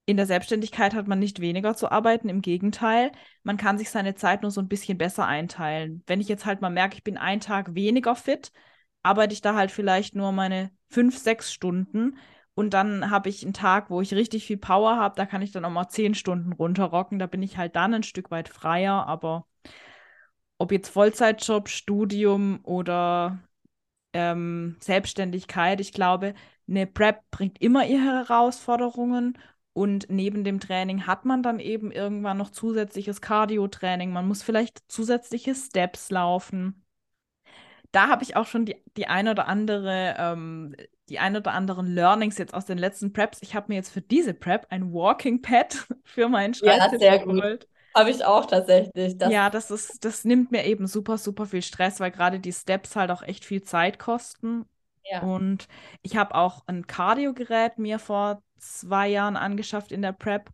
in 0.05 0.17
der 0.17 0.25
Selbstständigkeit 0.25 0.95
hat 0.95 1.07
man 1.07 1.19
nicht 1.19 1.39
weniger 1.39 1.75
zu 1.75 1.91
arbeiten. 1.91 2.29
Im 2.29 2.41
Gegenteil, 2.41 3.11
man 3.43 3.57
kann 3.57 3.77
sich 3.77 3.91
seine 3.91 4.15
Zeit 4.15 4.41
nur 4.41 4.51
so 4.51 4.59
ein 4.59 4.67
bisschen 4.67 4.97
besser 4.97 5.27
einteilen. 5.27 6.03
Wenn 6.07 6.19
ich 6.19 6.27
jetzt 6.29 6.45
halt 6.47 6.61
mal 6.61 6.71
merke, 6.71 6.95
ich 6.95 7.03
bin 7.03 7.17
einen 7.17 7.41
Tag 7.41 7.75
weniger 7.75 8.15
fit, 8.15 8.51
arbeite 9.03 9.33
ich 9.33 9.41
da 9.41 9.55
halt 9.55 9.71
vielleicht 9.71 10.15
nur 10.15 10.31
meine 10.31 10.71
fünf, 10.89 11.17
sechs 11.17 11.53
Stunden. 11.53 12.17
Und 12.59 12.73
dann 12.73 13.09
habe 13.09 13.29
ich 13.29 13.41
einen 13.43 13.53
Tag, 13.53 13.89
wo 13.89 14.01
ich 14.01 14.13
richtig 14.13 14.45
viel 14.45 14.57
Power 14.57 14.97
habe. 14.97 15.15
Da 15.15 15.25
kann 15.25 15.41
ich 15.41 15.53
dann 15.53 15.63
auch 15.63 15.69
mal 15.69 15.87
zehn 15.87 16.13
Stunden 16.13 16.51
runterrocken. 16.51 17.17
Da 17.17 17.25
bin 17.25 17.41
ich 17.41 17.57
halt 17.57 17.77
dann 17.77 17.93
ein 17.93 18.03
Stück 18.03 18.31
weit 18.31 18.49
freier. 18.49 19.07
Aber 19.07 19.47
ob 20.57 20.73
jetzt 20.73 20.89
Vollzeitjob, 20.89 21.69
Studium 21.69 22.59
oder 22.63 23.39
ähm, 24.11 24.75
Selbstständigkeit. 24.81 25.79
Ich 25.79 25.93
glaube, 25.93 26.33
eine 26.67 26.85
Prep 26.85 27.21
bringt 27.31 27.61
immer 27.61 27.85
ihre 27.85 28.27
Herausforderungen 28.27 29.37
und 29.71 30.07
neben 30.09 30.43
dem 30.43 30.59
Training 30.59 31.07
hat 31.07 31.23
man 31.23 31.41
dann 31.41 31.61
eben 31.61 31.93
irgendwann 31.93 32.37
noch 32.37 32.49
zusätzliches 32.49 33.21
Cardio-Training. 33.21 34.11
Man 34.11 34.27
muss 34.27 34.43
vielleicht 34.43 34.83
zusätzliche 34.89 35.55
Steps 35.55 36.09
laufen. 36.11 36.83
Da 37.91 38.07
habe 38.07 38.23
ich 38.23 38.35
auch 38.35 38.45
schon 38.45 38.65
die, 38.65 38.75
die 38.97 39.07
ein 39.07 39.27
oder 39.27 39.47
andere, 39.47 40.15
ähm, 40.17 40.75
die 41.09 41.19
ein 41.19 41.35
oder 41.35 41.53
anderen 41.53 41.87
Learnings 41.87 42.37
jetzt 42.37 42.53
aus 42.53 42.65
den 42.65 42.77
letzten 42.77 43.13
Preps. 43.13 43.39
Ich 43.41 43.55
habe 43.55 43.67
mir 43.69 43.75
jetzt 43.75 43.91
für 43.91 44.01
diese 44.01 44.33
Prep 44.33 44.67
ein 44.69 44.93
Walking 44.93 45.41
Pad 45.41 45.87
für 46.03 46.29
meinen 46.29 46.53
Schreibtisch 46.53 46.93
ja, 46.93 46.99
sehr 46.99 47.19
geholt. 47.19 47.61
Gut. 47.61 47.69
Habe 47.95 48.11
ich 48.11 48.23
auch 48.23 48.45
tatsächlich. 48.45 49.17
Das 49.17 49.31
ja, 49.31 49.49
das 49.49 49.71
ist, 49.71 50.05
das 50.05 50.23
nimmt 50.23 50.51
mir 50.51 50.65
eben 50.65 50.85
super, 50.85 51.17
super 51.17 51.47
viel 51.47 51.63
Stress, 51.63 51.99
weil 51.99 52.11
gerade 52.11 52.39
die 52.39 52.53
Steps 52.53 52.95
halt 52.95 53.09
auch 53.09 53.23
echt 53.23 53.45
viel 53.45 53.63
Zeit 53.63 53.97
kosten. 53.97 54.65
Ja. 55.03 55.21
Und 55.21 55.67
ich 56.03 56.15
habe 56.15 56.35
auch 56.35 56.63
ein 56.67 56.85
Cardio-Gerät 56.85 57.79
mir 57.79 57.97
vor 57.97 58.43
zwei 58.57 59.07
Jahren 59.07 59.37
angeschafft 59.37 59.91
in 59.91 60.03
der 60.03 60.11
Prep, 60.11 60.49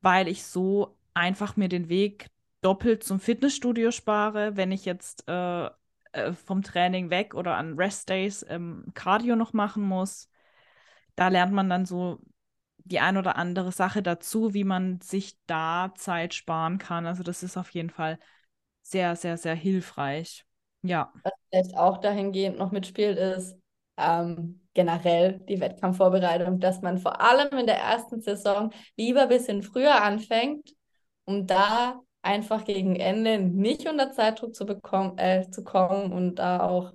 weil 0.00 0.28
ich 0.28 0.44
so 0.44 0.96
einfach 1.14 1.56
mir 1.56 1.68
den 1.68 1.88
Weg 1.88 2.26
doppelt 2.60 3.02
zum 3.02 3.18
Fitnessstudio 3.18 3.90
spare, 3.90 4.56
wenn 4.56 4.70
ich 4.70 4.84
jetzt 4.84 5.28
äh, 5.28 5.68
äh, 6.12 6.32
vom 6.32 6.62
Training 6.62 7.10
weg 7.10 7.34
oder 7.34 7.56
an 7.56 7.74
Restdays 7.74 8.44
ähm, 8.48 8.86
Cardio 8.94 9.36
noch 9.36 9.52
machen 9.52 9.82
muss. 9.82 10.28
Da 11.16 11.28
lernt 11.28 11.52
man 11.52 11.68
dann 11.68 11.84
so 11.84 12.20
die 12.84 13.00
ein 13.00 13.16
oder 13.16 13.36
andere 13.36 13.72
Sache 13.72 14.02
dazu, 14.02 14.54
wie 14.54 14.64
man 14.64 15.00
sich 15.00 15.36
da 15.46 15.92
Zeit 15.96 16.34
sparen 16.34 16.78
kann. 16.78 17.06
Also 17.06 17.22
das 17.22 17.42
ist 17.42 17.56
auf 17.56 17.70
jeden 17.70 17.90
Fall 17.90 18.18
sehr, 18.82 19.16
sehr, 19.16 19.36
sehr 19.36 19.54
hilfreich. 19.54 20.44
Ja. 20.82 21.12
Was 21.22 21.32
vielleicht 21.48 21.76
auch 21.76 21.98
dahingehend 21.98 22.58
noch 22.58 22.72
mitspielt, 22.72 23.18
ist 23.18 23.56
ähm, 23.96 24.60
generell 24.74 25.38
die 25.48 25.60
Wettkampfvorbereitung, 25.60 26.58
dass 26.58 26.82
man 26.82 26.98
vor 26.98 27.20
allem 27.20 27.56
in 27.58 27.66
der 27.66 27.78
ersten 27.78 28.20
Saison 28.20 28.72
lieber 28.96 29.22
ein 29.22 29.28
bisschen 29.28 29.62
früher 29.62 30.02
anfängt, 30.02 30.74
um 31.24 31.46
da 31.46 32.00
einfach 32.22 32.64
gegen 32.64 32.96
Ende 32.96 33.38
nicht 33.40 33.88
unter 33.88 34.12
Zeitdruck 34.12 34.54
zu, 34.54 34.64
bekommen, 34.64 35.18
äh, 35.18 35.50
zu 35.50 35.64
kommen 35.64 36.12
und 36.12 36.36
da 36.36 36.60
auch 36.60 36.92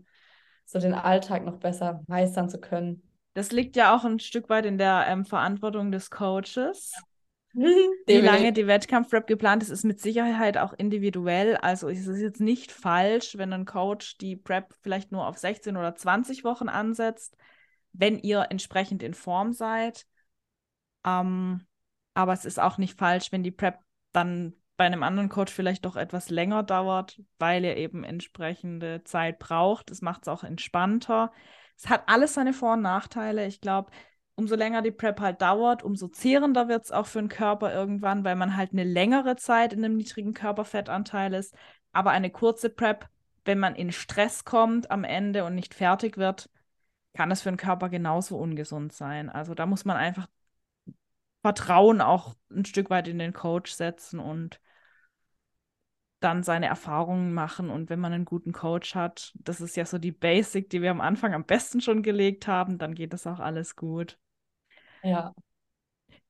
so 0.65 0.79
den 0.79 0.93
Alltag 0.93 1.45
noch 1.45 1.59
besser 1.59 2.03
meistern 2.07 2.49
zu 2.49 2.59
können. 2.59 3.03
Das 3.33 3.51
liegt 3.51 3.75
ja 3.75 3.95
auch 3.95 4.03
ein 4.03 4.19
Stück 4.19 4.49
weit 4.49 4.65
in 4.65 4.77
der 4.77 5.05
ähm, 5.07 5.25
Verantwortung 5.25 5.91
des 5.91 6.09
Coaches. 6.09 6.93
Wie 7.53 8.17
lange 8.17 8.53
die 8.53 8.67
Wettkampf-Rap 8.67 9.27
geplant 9.27 9.63
ist, 9.63 9.69
ist 9.69 9.83
mit 9.83 9.99
Sicherheit 9.99 10.57
auch 10.57 10.73
individuell. 10.73 11.57
Also 11.57 11.87
ist 11.87 12.07
es 12.07 12.19
jetzt 12.19 12.39
nicht 12.39 12.71
falsch, 12.71 13.37
wenn 13.37 13.53
ein 13.53 13.65
Coach 13.65 14.17
die 14.17 14.35
Prep 14.35 14.73
vielleicht 14.81 15.11
nur 15.11 15.27
auf 15.27 15.37
16 15.37 15.75
oder 15.77 15.95
20 15.95 16.43
Wochen 16.43 16.69
ansetzt, 16.69 17.35
wenn 17.93 18.19
ihr 18.19 18.47
entsprechend 18.49 19.03
in 19.03 19.13
Form 19.13 19.53
seid. 19.53 20.05
Ähm, 21.05 21.65
aber 22.13 22.33
es 22.33 22.45
ist 22.45 22.59
auch 22.59 22.77
nicht 22.77 22.97
falsch, 22.97 23.31
wenn 23.31 23.43
die 23.43 23.51
Prep 23.51 23.79
dann 24.11 24.53
bei 24.77 24.85
einem 24.85 25.03
anderen 25.03 25.29
Coach 25.29 25.51
vielleicht 25.51 25.85
doch 25.85 25.95
etwas 25.95 26.29
länger 26.29 26.63
dauert, 26.63 27.21
weil 27.39 27.65
ihr 27.65 27.77
eben 27.77 28.03
entsprechende 28.03 29.03
Zeit 29.03 29.39
braucht. 29.39 29.91
Das 29.91 30.01
macht 30.01 30.23
es 30.23 30.27
auch 30.27 30.43
entspannter 30.43 31.31
es 31.77 31.89
hat 31.89 32.03
alles 32.07 32.33
seine 32.33 32.53
Vor- 32.53 32.73
und 32.73 32.81
Nachteile. 32.81 33.45
Ich 33.47 33.61
glaube, 33.61 33.91
umso 34.35 34.55
länger 34.55 34.81
die 34.81 34.91
Prep 34.91 35.19
halt 35.21 35.41
dauert, 35.41 35.83
umso 35.83 36.07
zehrender 36.07 36.67
wird 36.67 36.85
es 36.85 36.91
auch 36.91 37.05
für 37.07 37.19
den 37.19 37.29
Körper 37.29 37.73
irgendwann, 37.73 38.23
weil 38.25 38.35
man 38.35 38.57
halt 38.57 38.71
eine 38.73 38.83
längere 38.83 39.35
Zeit 39.35 39.73
in 39.73 39.85
einem 39.85 39.95
niedrigen 39.97 40.33
Körperfettanteil 40.33 41.33
ist. 41.33 41.55
Aber 41.93 42.11
eine 42.11 42.31
kurze 42.31 42.69
Prep, 42.69 43.07
wenn 43.45 43.59
man 43.59 43.75
in 43.75 43.91
Stress 43.91 44.43
kommt 44.45 44.91
am 44.91 45.03
Ende 45.03 45.45
und 45.45 45.55
nicht 45.55 45.73
fertig 45.73 46.17
wird, 46.17 46.49
kann 47.13 47.31
es 47.31 47.41
für 47.41 47.49
den 47.51 47.57
Körper 47.57 47.89
genauso 47.89 48.37
ungesund 48.37 48.93
sein. 48.93 49.29
Also 49.29 49.53
da 49.55 49.65
muss 49.65 49.85
man 49.85 49.97
einfach 49.97 50.27
Vertrauen 51.41 52.01
auch 52.01 52.35
ein 52.51 52.65
Stück 52.65 52.89
weit 52.89 53.07
in 53.07 53.19
den 53.19 53.33
Coach 53.33 53.71
setzen 53.71 54.19
und 54.19 54.59
dann 56.19 56.43
seine 56.43 56.65
Erfahrungen 56.65 57.33
machen 57.33 57.69
und 57.69 57.89
wenn 57.89 57.99
man 57.99 58.13
einen 58.13 58.25
guten 58.25 58.51
Coach 58.51 58.95
hat, 58.95 59.33
das 59.35 59.61
ist 59.61 59.75
ja 59.77 59.85
so 59.85 59.97
die 59.99 60.11
Basic, 60.11 60.69
die 60.69 60.81
wir 60.81 60.91
am 60.91 61.01
Anfang 61.01 61.33
am 61.33 61.45
besten 61.45 61.81
schon 61.81 62.01
gelegt 62.01 62.47
haben, 62.47 62.77
dann 62.77 62.95
geht 62.95 63.13
das 63.13 63.27
auch 63.27 63.39
alles 63.39 63.75
gut. 63.75 64.17
Ja. 65.03 65.33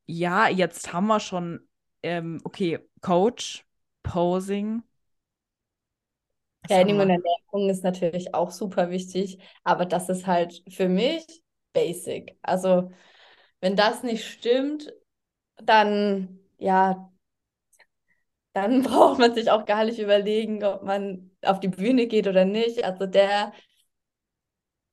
Ja, 0.06 0.48
jetzt 0.48 0.94
haben 0.94 1.08
wir 1.08 1.20
schon, 1.20 1.68
ähm, 2.04 2.40
okay, 2.44 2.80
Coach, 3.02 3.66
Posing. 4.04 4.84
Training 6.68 7.00
und 7.00 7.10
Ernährung 7.10 7.70
ist 7.70 7.84
natürlich 7.84 8.34
auch 8.34 8.52
super 8.52 8.90
wichtig, 8.90 9.40
aber 9.64 9.86
das 9.86 10.10
ist 10.10 10.28
halt 10.28 10.64
für 10.70 10.90
mich 10.90 11.26
basic. 11.74 12.38
Also, 12.42 12.92
wenn 13.62 13.76
das 13.76 14.04
nicht 14.04 14.26
stimmt, 14.26 14.94
dann 15.64 16.40
ja, 16.58 17.12
dann 18.58 18.82
braucht 18.84 19.20
man 19.20 19.34
sich 19.36 19.52
auch 19.52 19.66
gar 19.66 19.86
nicht 19.86 20.00
überlegen, 20.00 20.64
ob 20.64 20.84
man 20.84 21.32
auf 21.44 21.60
die 21.60 21.68
Bühne 21.70 22.08
geht 22.08 22.28
oder 22.28 22.46
nicht. 22.46 22.84
Also 22.84 23.06
der, 23.06 23.54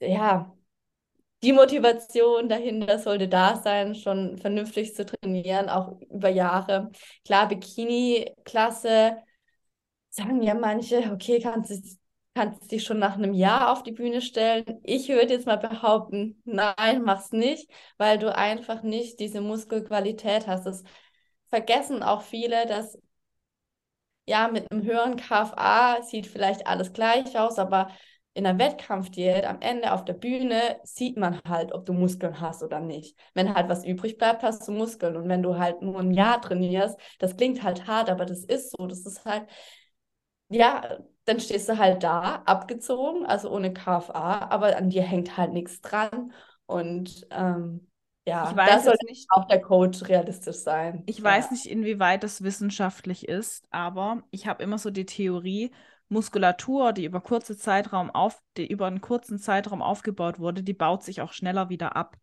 ja, 0.00 0.54
die 1.42 1.52
Motivation 1.52 2.48
dahinter 2.48 2.98
sollte 2.98 3.28
da 3.28 3.56
sein, 3.62 3.94
schon 3.94 4.38
vernünftig 4.38 4.94
zu 4.94 5.06
trainieren, 5.06 5.68
auch 5.70 6.00
über 6.10 6.30
Jahre. 6.30 6.90
Klar, 7.24 7.48
Bikini-Klasse, 7.48 9.18
sagen 10.10 10.42
ja 10.42 10.54
manche, 10.54 11.10
okay, 11.12 11.40
kannst 11.40 11.70
du 11.70 11.80
kannst 12.34 12.72
dich 12.72 12.84
schon 12.84 12.98
nach 12.98 13.16
einem 13.16 13.34
Jahr 13.34 13.72
auf 13.72 13.82
die 13.84 13.92
Bühne 13.92 14.22
stellen. 14.22 14.80
Ich 14.84 15.08
würde 15.08 15.34
jetzt 15.34 15.46
mal 15.46 15.56
behaupten, 15.56 16.42
nein, 16.44 17.02
mach's 17.04 17.32
nicht, 17.32 17.70
weil 17.98 18.18
du 18.18 18.34
einfach 18.34 18.82
nicht 18.82 19.20
diese 19.20 19.40
Muskelqualität 19.40 20.46
hast. 20.48 20.66
Das 20.66 20.84
vergessen 21.48 22.02
auch 22.02 22.22
viele, 22.22 22.66
dass 22.66 22.98
ja, 24.26 24.48
mit 24.48 24.70
einem 24.70 24.84
höheren 24.84 25.16
KFA 25.16 26.02
sieht 26.02 26.26
vielleicht 26.26 26.66
alles 26.66 26.92
gleich 26.92 27.38
aus, 27.38 27.58
aber 27.58 27.90
in 28.36 28.46
einer 28.46 28.58
Wettkampfdiät 28.58 29.44
am 29.44 29.60
Ende 29.60 29.92
auf 29.92 30.04
der 30.04 30.14
Bühne 30.14 30.80
sieht 30.82 31.16
man 31.16 31.40
halt, 31.48 31.72
ob 31.72 31.86
du 31.86 31.92
Muskeln 31.92 32.40
hast 32.40 32.62
oder 32.64 32.80
nicht. 32.80 33.16
Wenn 33.34 33.54
halt 33.54 33.68
was 33.68 33.84
übrig 33.84 34.18
bleibt, 34.18 34.42
hast 34.42 34.66
du 34.66 34.72
Muskeln. 34.72 35.16
Und 35.16 35.28
wenn 35.28 35.42
du 35.42 35.56
halt 35.58 35.82
nur 35.82 36.00
ein 36.00 36.10
Jahr 36.12 36.40
trainierst, 36.42 36.98
das 37.20 37.36
klingt 37.36 37.62
halt 37.62 37.86
hart, 37.86 38.10
aber 38.10 38.24
das 38.26 38.40
ist 38.44 38.72
so. 38.72 38.86
Das 38.88 39.06
ist 39.06 39.24
halt, 39.24 39.46
ja, 40.48 40.98
dann 41.24 41.40
stehst 41.40 41.68
du 41.68 41.78
halt 41.78 42.02
da, 42.02 42.36
abgezogen, 42.46 43.26
also 43.26 43.50
ohne 43.50 43.72
KFA, 43.72 44.48
aber 44.50 44.76
an 44.76 44.90
dir 44.90 45.02
hängt 45.02 45.36
halt 45.36 45.52
nichts 45.52 45.80
dran. 45.80 46.32
Und 46.66 47.26
ähm, 47.30 47.90
ja, 48.26 48.50
ich 48.50 48.56
weiß 48.56 48.84
soll 48.84 48.96
nicht, 49.06 49.26
auch 49.30 49.46
der 49.46 49.60
Coach 49.60 50.02
realistisch 50.08 50.56
sein. 50.56 51.02
Ich 51.06 51.18
ja. 51.18 51.24
weiß 51.24 51.50
nicht, 51.50 51.66
inwieweit 51.66 52.22
das 52.22 52.42
wissenschaftlich 52.42 53.28
ist, 53.28 53.66
aber 53.70 54.22
ich 54.30 54.46
habe 54.46 54.62
immer 54.62 54.78
so 54.78 54.90
die 54.90 55.06
Theorie, 55.06 55.70
Muskulatur, 56.08 56.92
die 56.92 57.04
über 57.04 57.20
kurze 57.20 57.56
Zeitraum 57.56 58.10
auf, 58.10 58.40
die 58.56 58.66
über 58.66 58.86
einen 58.86 59.00
kurzen 59.00 59.38
Zeitraum 59.38 59.82
aufgebaut 59.82 60.38
wurde, 60.38 60.62
die 60.62 60.74
baut 60.74 61.02
sich 61.02 61.20
auch 61.20 61.32
schneller 61.32 61.68
wieder 61.68 61.96
ab. 61.96 62.16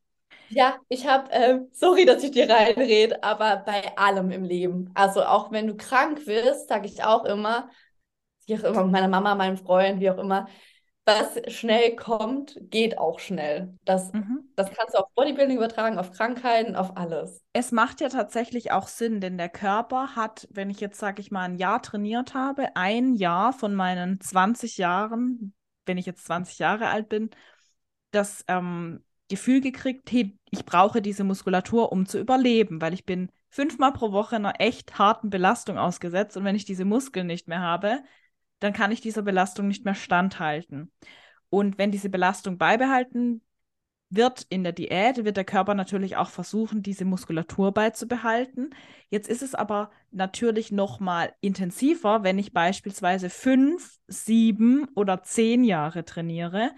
Ja, 0.50 0.78
ich 0.90 1.08
habe, 1.08 1.32
äh, 1.32 1.60
sorry, 1.72 2.06
dass 2.06 2.24
ich 2.24 2.32
dir 2.32 2.50
reinrede, 2.50 3.24
aber 3.24 3.58
bei 3.66 3.98
allem 3.98 4.32
im 4.32 4.44
Leben. 4.44 4.92
Also 4.94 5.24
auch 5.24 5.52
wenn 5.52 5.68
du 5.68 5.76
krank 5.76 6.26
wirst, 6.28 6.68
sage 6.68 6.88
ich 6.88 7.04
auch 7.04 7.26
immer, 7.26 7.70
wie 8.46 8.58
auch 8.58 8.64
immer, 8.64 8.86
meiner 8.86 9.08
Mama, 9.08 9.36
meinem 9.36 9.58
Freund, 9.58 10.00
wie 10.00 10.10
auch 10.10 10.18
immer, 10.18 10.48
was 11.06 11.40
schnell 11.48 11.96
kommt, 11.96 12.58
geht 12.70 12.98
auch 12.98 13.20
schnell. 13.20 13.74
Das, 13.86 14.14
mhm. 14.14 14.50
das 14.56 14.72
kannst 14.72 14.94
du 14.94 15.00
auf 15.00 15.14
Bodybuilding 15.16 15.58
übertragen, 15.58 15.98
auf 15.98 16.12
Krankheiten, 16.12 16.76
auf 16.76 16.96
alles. 16.96 17.42
Es 17.54 17.72
macht 17.72 18.02
ja 18.02 18.10
tatsächlich 18.10 18.72
auch 18.72 18.88
Sinn, 18.88 19.20
denn 19.20 19.38
der 19.38 19.50
Körper 19.50 20.16
hat, 20.16 20.48
wenn 20.52 20.70
ich 20.70 20.80
jetzt, 20.80 21.00
sage 21.00 21.22
ich 21.22 21.32
mal, 21.32 21.44
ein 21.44 21.56
Jahr 21.56 21.82
trainiert 21.82 22.34
habe, 22.34 22.76
ein 22.76 23.16
Jahr 23.16 23.52
von 23.52 23.74
meinen 23.74 24.22
20 24.22 24.78
Jahren, 24.78 25.54
wenn 25.86 25.98
ich 25.98 26.06
jetzt 26.06 26.26
20 26.26 26.60
Jahre 26.60 26.90
alt 26.90 27.10
bin, 27.10 27.32
das 28.12 28.46
ähm, 28.48 29.04
Gefühl 29.28 29.62
gekriegt, 29.62 30.12
hey, 30.12 30.38
ich 30.52 30.66
brauche 30.66 31.02
diese 31.02 31.24
Muskulatur, 31.24 31.92
um 31.92 32.06
zu 32.06 32.20
überleben, 32.20 32.82
weil 32.82 32.94
ich 32.94 33.06
bin 33.06 33.32
fünfmal 33.50 33.94
pro 33.94 34.12
Woche 34.12 34.36
einer 34.36 34.60
echt 34.60 35.00
harten 35.00 35.30
Belastung 35.30 35.78
ausgesetzt 35.78 36.38
und 36.38 36.44
wenn 36.44 36.56
ich 36.56 36.66
diese 36.66 36.86
Muskeln 36.86 37.28
nicht 37.28 37.48
mehr 37.48 37.62
habe, 37.62 38.04
dann 38.62 38.74
kann 38.74 38.92
ich 38.92 39.02
dieser 39.02 39.24
Belastung 39.24 39.68
nicht 39.68 39.84
mehr 39.84 39.96
standhalten. 39.96 40.92
Und 41.50 41.78
wenn 41.78 41.92
diese 41.92 42.10
Belastung 42.10 42.58
beibehalten 42.58 43.42
wird 44.10 44.46
in 44.50 44.64
der 44.64 44.72
Diät, 44.72 45.26
wird 45.26 45.36
der 45.36 45.46
Körper 45.46 45.74
natürlich 45.74 46.16
auch 46.16 46.30
versuchen, 46.30 46.84
diese 46.84 47.04
Muskulatur 47.04 47.74
beizubehalten. 47.74 48.76
Jetzt 49.10 49.28
ist 49.28 49.42
es 49.42 49.56
aber 49.56 49.90
natürlich 50.12 50.72
noch 50.72 51.00
mal 51.00 51.34
intensiver, 51.42 52.24
wenn 52.24 52.38
ich 52.38 52.54
beispielsweise 52.54 53.30
fünf, 53.30 53.98
sieben 54.08 54.88
oder 54.96 55.24
zehn 55.24 55.64
Jahre 55.64 56.06
trainiere. 56.06 56.72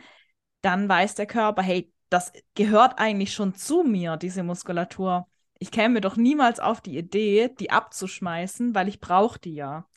Dann 0.61 0.87
weiß 0.87 1.15
der 1.15 1.25
Körper, 1.25 1.63
hey, 1.63 1.91
das 2.09 2.31
gehört 2.55 2.97
eigentlich 2.97 3.33
schon 3.33 3.55
zu 3.55 3.83
mir, 3.83 4.15
diese 4.15 4.43
Muskulatur. 4.43 5.27
Ich 5.59 5.71
käme 5.71 5.99
doch 5.99 6.15
niemals 6.15 6.59
auf 6.59 6.79
die 6.79 6.97
Idee, 6.97 7.49
die 7.59 7.71
abzuschmeißen, 7.71 8.73
weil 8.73 8.87
ich 8.87 8.99
brauche 8.99 9.39
die 9.39 9.55
ja. 9.55 9.87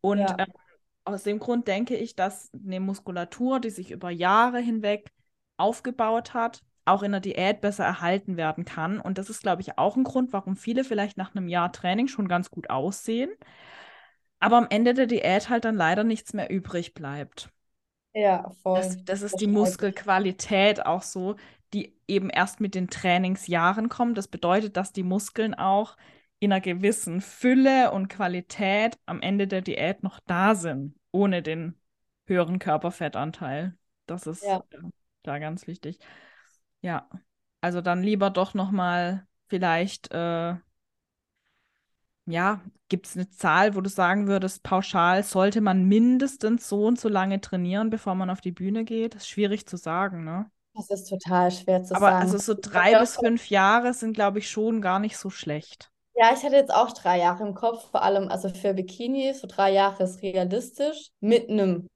Und 0.00 0.18
ja. 0.18 0.36
Äh, 0.38 0.46
aus 1.14 1.22
dem 1.24 1.38
Grund 1.38 1.68
denke 1.68 1.96
ich, 1.96 2.16
dass 2.16 2.50
eine 2.54 2.80
Muskulatur, 2.80 3.60
die 3.60 3.70
sich 3.70 3.90
über 3.90 4.10
Jahre 4.10 4.58
hinweg 4.60 5.12
aufgebaut 5.56 6.34
hat, 6.34 6.62
auch 6.84 7.02
in 7.02 7.12
der 7.12 7.20
Diät 7.20 7.60
besser 7.60 7.84
erhalten 7.84 8.36
werden 8.36 8.64
kann. 8.64 9.00
Und 9.00 9.18
das 9.18 9.30
ist, 9.30 9.42
glaube 9.42 9.62
ich, 9.62 9.78
auch 9.78 9.96
ein 9.96 10.04
Grund, 10.04 10.32
warum 10.32 10.56
viele 10.56 10.84
vielleicht 10.84 11.16
nach 11.18 11.34
einem 11.34 11.48
Jahr 11.48 11.72
Training 11.72 12.08
schon 12.08 12.28
ganz 12.28 12.50
gut 12.50 12.70
aussehen, 12.70 13.30
aber 14.40 14.56
am 14.56 14.66
Ende 14.70 14.94
der 14.94 15.06
Diät 15.06 15.48
halt 15.48 15.64
dann 15.64 15.74
leider 15.74 16.04
nichts 16.04 16.32
mehr 16.32 16.50
übrig 16.50 16.94
bleibt. 16.94 17.50
Ja, 18.14 18.50
voll. 18.62 18.80
Das, 18.80 19.04
das 19.04 19.22
ist 19.22 19.40
die 19.40 19.46
Muskelqualität 19.46 20.86
auch 20.86 21.02
so, 21.02 21.36
die 21.72 21.96
eben 22.06 22.30
erst 22.30 22.60
mit 22.60 22.74
den 22.74 22.88
Trainingsjahren 22.88 23.88
kommt. 23.88 24.16
Das 24.16 24.28
bedeutet, 24.28 24.76
dass 24.76 24.92
die 24.92 25.02
Muskeln 25.02 25.54
auch 25.54 25.96
in 26.40 26.52
einer 26.52 26.60
gewissen 26.60 27.20
Fülle 27.20 27.90
und 27.90 28.08
Qualität 28.08 28.98
am 29.06 29.20
Ende 29.20 29.46
der 29.46 29.60
Diät 29.60 30.02
noch 30.02 30.20
da 30.20 30.54
sind, 30.54 30.94
ohne 31.10 31.42
den 31.42 31.74
höheren 32.26 32.58
Körperfettanteil. 32.58 33.76
Das 34.06 34.26
ist 34.26 34.42
ja. 34.42 34.62
da 35.22 35.38
ganz 35.38 35.66
wichtig. 35.66 35.98
Ja, 36.80 37.08
also 37.60 37.80
dann 37.80 38.02
lieber 38.02 38.30
doch 38.30 38.54
noch 38.54 38.70
mal 38.70 39.26
vielleicht, 39.48 40.12
äh, 40.12 40.54
ja, 42.26 42.60
gibt 42.88 43.06
es 43.06 43.16
eine 43.16 43.28
Zahl, 43.30 43.74
wo 43.74 43.80
du 43.80 43.88
sagen 43.88 44.28
würdest, 44.28 44.62
pauschal 44.62 45.22
sollte 45.22 45.60
man 45.60 45.84
mindestens 45.84 46.68
so 46.68 46.86
und 46.86 47.00
so 47.00 47.08
lange 47.08 47.40
trainieren, 47.40 47.90
bevor 47.90 48.14
man 48.14 48.30
auf 48.30 48.40
die 48.40 48.52
Bühne 48.52 48.84
geht? 48.84 49.14
Das 49.14 49.22
ist 49.22 49.28
schwierig 49.28 49.66
zu 49.66 49.76
sagen, 49.76 50.24
ne? 50.24 50.50
Das 50.74 50.90
ist 50.90 51.08
total 51.08 51.50
schwer 51.50 51.82
zu 51.82 51.94
Aber 51.94 52.10
sagen. 52.10 52.22
also 52.22 52.38
so 52.38 52.54
drei 52.58 52.98
bis 52.98 53.16
fünf 53.16 53.50
Jahre 53.50 53.92
sind, 53.94 54.12
glaube 54.12 54.38
ich, 54.38 54.48
schon 54.48 54.80
gar 54.80 55.00
nicht 55.00 55.16
so 55.16 55.28
schlecht. 55.28 55.90
Ja, 56.20 56.32
ich 56.34 56.42
hatte 56.42 56.56
jetzt 56.56 56.74
auch 56.74 56.90
drei 56.92 57.20
Jahre 57.20 57.46
im 57.46 57.54
Kopf, 57.54 57.92
vor 57.92 58.02
allem 58.02 58.28
also 58.28 58.48
für 58.48 58.74
Bikini, 58.74 59.32
so 59.34 59.46
drei 59.46 59.70
Jahre 59.70 60.02
ist 60.02 60.20
realistisch, 60.20 61.10
mit 61.20 61.48
einem 61.48 61.86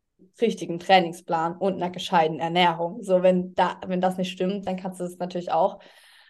richtigen 0.40 0.78
Trainingsplan 0.78 1.56
und 1.56 1.74
einer 1.74 1.90
gescheiten 1.90 2.38
Ernährung. 2.38 3.02
So, 3.02 3.24
wenn, 3.24 3.52
da, 3.54 3.80
wenn 3.84 4.00
das 4.00 4.18
nicht 4.18 4.30
stimmt, 4.30 4.68
dann 4.68 4.76
kannst 4.76 5.00
du 5.00 5.04
es 5.04 5.18
natürlich 5.18 5.50
auch 5.50 5.80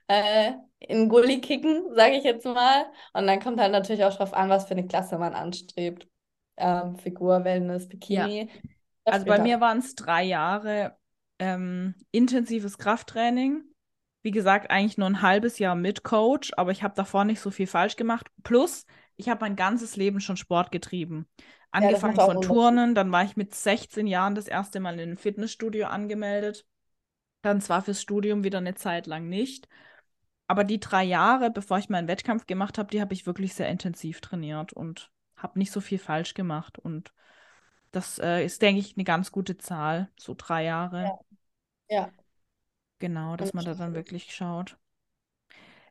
äh, 0.07 0.53
in 0.78 1.11
Gully 1.11 1.43
kicken, 1.43 1.84
sage 1.95 2.16
ich 2.16 2.24
jetzt 2.24 2.47
mal. 2.47 2.86
Und 3.12 3.26
dann 3.26 3.40
kommt 3.40 3.61
halt 3.61 3.72
natürlich 3.72 4.05
auch 4.05 4.12
darauf 4.12 4.32
an, 4.32 4.49
was 4.49 4.64
für 4.64 4.72
eine 4.72 4.86
Klasse 4.86 5.18
man 5.18 5.34
anstrebt. 5.34 6.09
Ähm, 6.57 6.97
Figur, 6.97 7.45
Wellness, 7.45 7.90
Bikini. 7.90 8.49
Ja. 8.49 8.61
Also 9.05 9.26
bei 9.26 9.38
mir 9.38 9.61
waren 9.61 9.80
es 9.80 9.95
drei 9.95 10.22
Jahre 10.22 10.97
ähm, 11.38 11.95
intensives 12.11 12.78
Krafttraining. 12.78 13.64
Wie 14.23 14.31
gesagt, 14.31 14.70
eigentlich 14.70 14.99
nur 14.99 15.09
ein 15.09 15.23
halbes 15.23 15.59
Jahr 15.59 15.75
mit 15.75 16.05
Coach, 16.05 16.53
aber 16.57 16.70
ich 16.70 16.83
habe 16.83 16.95
davor 16.95 17.25
nicht 17.25 17.41
so 17.41 17.51
viel 17.51 17.66
falsch 17.66 17.97
gemacht. 17.97 18.29
Plus, 18.45 18.87
ich 19.16 19.29
habe 19.29 19.41
mein 19.41 19.57
ganzes 19.57 19.97
Leben 19.97 20.20
schon 20.20 20.37
Sport 20.37 20.70
getrieben. 20.70 21.27
Angefangen 21.70 22.16
ja, 22.16 22.27
von 22.27 22.41
Turnen, 22.41 22.95
dann 22.95 23.11
war 23.11 23.25
ich 23.25 23.37
mit 23.37 23.55
16 23.55 24.07
Jahren 24.07 24.35
das 24.35 24.47
erste 24.47 24.79
Mal 24.79 25.01
in 25.01 25.12
ein 25.12 25.16
Fitnessstudio 25.18 25.87
angemeldet. 25.87 26.66
Dann 27.43 27.61
zwar 27.61 27.83
fürs 27.83 28.01
Studium 28.01 28.45
wieder 28.45 28.59
eine 28.59 28.75
Zeit 28.75 29.07
lang 29.07 29.29
nicht. 29.29 29.68
Aber 30.47 30.64
die 30.64 30.79
drei 30.79 31.03
Jahre, 31.03 31.51
bevor 31.51 31.79
ich 31.79 31.89
meinen 31.89 32.09
Wettkampf 32.09 32.47
gemacht 32.47 32.79
habe, 32.79 32.91
die 32.91 33.01
habe 33.01 33.14
ich 33.14 33.27
wirklich 33.27 33.55
sehr 33.55 33.68
intensiv 33.68 34.20
trainiert 34.20 34.73
und 34.73 35.11
habe 35.35 35.59
nicht 35.59 35.73
so 35.73 35.81
viel 35.81 35.99
falsch 35.99 36.35
gemacht. 36.35 36.79
Und 36.79 37.12
das 37.91 38.18
äh, 38.18 38.45
ist, 38.45 38.62
denke 38.62 38.81
ich, 38.81 38.97
eine 38.97 39.05
ganz 39.05 39.33
gute 39.33 39.57
Zahl, 39.57 40.11
so 40.16 40.35
drei 40.37 40.64
Jahre. 40.64 41.18
Ja. 41.89 41.97
ja. 41.97 42.12
Genau, 43.03 43.36
dass 43.36 43.53
man 43.53 43.64
da 43.64 43.74
dann 43.74 43.94
wirklich 43.94 44.34
schaut. 44.34 44.78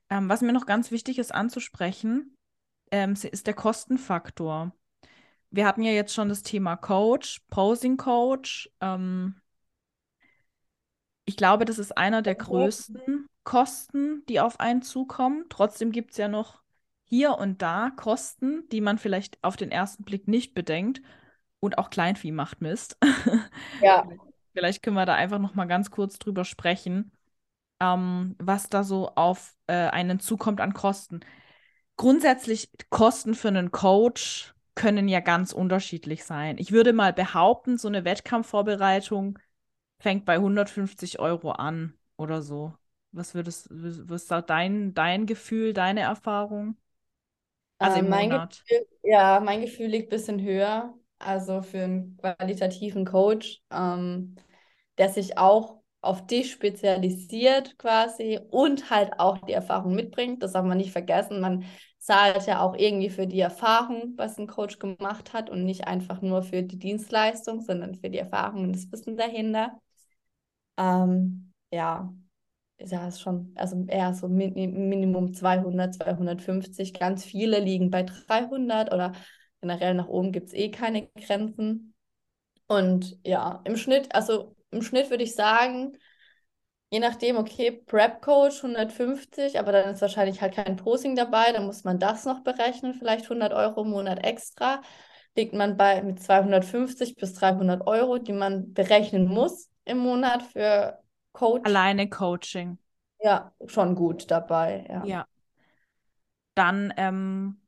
Ähm, 0.10 0.30
was 0.30 0.42
mir 0.42 0.54
noch 0.54 0.66
ganz 0.66 0.92
wichtig 0.92 1.20
ist 1.20 1.34
anzusprechen, 1.34 2.36
ähm, 2.92 3.14
ist 3.14 3.48
der 3.48 3.54
Kostenfaktor 3.54 4.74
wir 5.52 5.68
hatten 5.68 5.84
ja 5.84 5.92
jetzt 5.92 6.14
schon 6.14 6.30
das 6.30 6.44
Thema 6.44 6.78
Coach, 6.78 7.42
Posing 7.50 7.98
Coach. 7.98 8.72
Ähm, 8.80 9.36
ich 11.26 11.36
glaube, 11.38 11.66
das 11.66 11.78
ist 11.78 11.98
einer 11.98 12.22
der 12.22 12.36
größten 12.36 13.28
Kosten, 13.44 14.24
die 14.28 14.40
auf 14.40 14.60
einen 14.60 14.82
zukommen. 14.82 15.46
Trotzdem 15.50 15.92
gibt 15.92 16.12
es 16.12 16.18
ja 16.18 16.28
noch 16.28 16.62
hier 17.04 17.38
und 17.38 17.62
da 17.62 17.92
Kosten, 17.96 18.68
die 18.72 18.82
man 18.82 18.98
vielleicht 18.98 19.44
auf 19.44 19.58
den 19.58 19.72
ersten 19.72 20.04
Blick 20.04 20.28
nicht 20.28 20.54
bedenkt. 20.54 21.02
Und 21.60 21.78
auch 21.78 21.92
Kleinvieh 21.92 22.32
macht 22.32 22.62
Mist. 22.62 22.98
Ja. 23.82 24.08
vielleicht 24.54 24.84
können 24.84 24.96
wir 24.96 25.06
da 25.06 25.16
einfach 25.16 25.40
noch 25.40 25.56
mal 25.56 25.66
ganz 25.66 25.92
kurz 25.92 26.20
drüber 26.20 26.46
sprechen, 26.46 27.12
ähm, 27.80 28.36
was 28.40 28.70
da 28.70 28.84
so 28.84 29.10
auf 29.16 29.56
äh, 29.68 29.74
einen 29.74 30.20
zukommt 30.20 30.62
an 30.62 30.74
Kosten. 30.74 31.22
Grundsätzlich 31.98 32.72
Kosten 32.90 33.36
für 33.36 33.50
einen 33.50 33.72
Coach 33.72 34.54
können 34.76 35.08
ja 35.08 35.20
ganz 35.20 35.54
unterschiedlich 35.54 36.24
sein. 36.26 36.58
Ich 36.58 36.72
würde 36.72 36.94
mal 36.94 37.14
behaupten, 37.14 37.78
so 37.78 37.88
eine 37.88 38.06
Wettkampfvorbereitung 38.06 39.40
fängt 40.00 40.26
bei 40.26 40.40
150 40.40 41.20
Euro 41.20 41.52
an 41.52 41.94
oder 42.18 42.42
so. 42.42 42.74
Was 43.12 43.36
würdest, 43.36 43.68
was 43.72 44.24
ist 44.24 44.32
da 44.32 44.42
dein, 44.42 44.94
dein 44.94 45.26
Gefühl, 45.28 45.74
deine 45.74 46.02
Erfahrung? 46.02 46.78
Also 47.80 48.00
äh, 48.00 48.02
mein. 48.04 48.30
Gefühl, 48.30 48.88
ja, 49.04 49.40
mein 49.40 49.62
Gefühl 49.62 49.88
liegt 49.88 50.08
ein 50.08 50.10
bisschen 50.10 50.42
höher. 50.42 50.94
Also 51.24 51.62
für 51.62 51.84
einen 51.84 52.18
qualitativen 52.18 53.06
Coach, 53.06 53.62
ähm, 53.72 54.36
der 54.98 55.10
sich 55.10 55.38
auch 55.38 55.82
auf 56.02 56.26
dich 56.26 56.52
spezialisiert 56.52 57.78
quasi 57.78 58.40
und 58.50 58.90
halt 58.90 59.20
auch 59.20 59.38
die 59.40 59.54
Erfahrung 59.54 59.94
mitbringt. 59.94 60.42
Das 60.42 60.54
darf 60.54 60.66
man 60.66 60.78
nicht 60.78 60.92
vergessen. 60.92 61.40
Man 61.42 61.64
zahlt 62.00 62.48
ja 62.48 62.62
auch 62.62 62.76
irgendwie 62.76 63.10
für 63.12 63.28
die 63.28 63.40
Erfahrung, 63.40 64.14
was 64.18 64.38
ein 64.40 64.48
Coach 64.48 64.80
gemacht 64.80 65.34
hat 65.34 65.50
und 65.52 65.64
nicht 65.64 65.88
einfach 65.88 66.22
nur 66.22 66.42
für 66.42 66.64
die 66.64 66.80
Dienstleistung, 66.80 67.62
sondern 67.62 67.96
für 67.96 68.10
die 68.10 68.18
Erfahrung 68.18 68.64
und 68.64 68.74
das 68.76 68.92
Wissen 68.92 69.16
dahinter. 69.16 69.80
Ähm, 70.78 71.54
ja, 71.72 72.12
ja, 72.80 73.08
ist 73.08 73.22
schon, 73.22 73.54
also 73.56 73.86
eher 73.88 74.14
so 74.14 74.28
Minimum 74.28 75.34
200, 75.34 75.96
250. 75.96 76.94
Ganz 76.94 77.24
viele 77.24 77.60
liegen 77.60 77.92
bei 77.92 78.04
300 78.04 78.94
oder 78.94 79.14
generell 79.62 79.94
nach 79.94 80.08
oben 80.08 80.32
gibt 80.32 80.48
es 80.48 80.54
eh 80.54 80.72
keine 80.72 81.08
Grenzen. 81.08 81.94
Und 82.68 83.18
ja, 83.26 83.62
im 83.66 83.76
Schnitt, 83.76 84.14
also 84.16 84.56
im 84.72 84.82
Schnitt 84.82 85.10
würde 85.10 85.24
ich 85.24 85.36
sagen, 85.36 85.98
je 86.90 87.00
nachdem, 87.00 87.38
okay, 87.38 87.72
Prep 87.72 88.22
Coach 88.22 88.64
150, 88.64 89.60
aber 89.60 89.72
dann 89.72 89.94
ist 89.94 90.02
wahrscheinlich 90.02 90.42
halt 90.42 90.56
kein 90.56 90.76
Posing 90.76 91.16
dabei, 91.16 91.52
dann 91.52 91.66
muss 91.66 91.84
man 91.84 92.00
das 92.00 92.26
noch 92.26 92.42
berechnen, 92.42 92.94
vielleicht 92.94 93.30
100 93.30 93.54
Euro 93.54 93.84
im 93.84 93.90
Monat 93.90 94.24
extra. 94.26 94.82
Liegt 95.36 95.54
man 95.54 95.78
bei 95.78 96.02
mit 96.02 96.22
250 96.22 97.16
bis 97.16 97.34
300 97.34 97.88
Euro, 97.88 98.18
die 98.18 98.34
man 98.34 98.74
berechnen 98.74 99.26
muss 99.26 99.70
im 99.86 100.00
Monat 100.00 100.44
für 100.44 101.00
Coach. 101.32 101.62
Alleine 101.64 102.10
Coaching. 102.10 102.78
Ja, 103.22 103.54
schon 103.66 103.96
gut 103.96 104.30
dabei, 104.30 104.86
ja. 104.90 105.06
Ja. 105.06 105.28
Dann 106.56 106.94
ähm, 106.98 107.61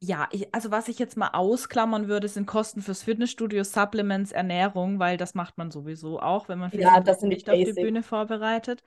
ja, 0.00 0.28
ich, 0.30 0.54
also 0.54 0.70
was 0.70 0.88
ich 0.88 0.98
jetzt 0.98 1.16
mal 1.16 1.30
ausklammern 1.32 2.08
würde, 2.08 2.28
sind 2.28 2.46
Kosten 2.46 2.82
fürs 2.82 3.02
Fitnessstudio, 3.02 3.64
Supplements, 3.64 4.32
Ernährung, 4.32 4.98
weil 4.98 5.16
das 5.16 5.34
macht 5.34 5.56
man 5.58 5.70
sowieso 5.70 6.20
auch, 6.20 6.48
wenn 6.48 6.58
man 6.58 6.70
ja, 6.72 7.00
das 7.00 7.22
nicht 7.22 7.48
auf 7.48 7.56
die 7.56 7.72
Bühne 7.72 8.02
vorbereitet. 8.02 8.82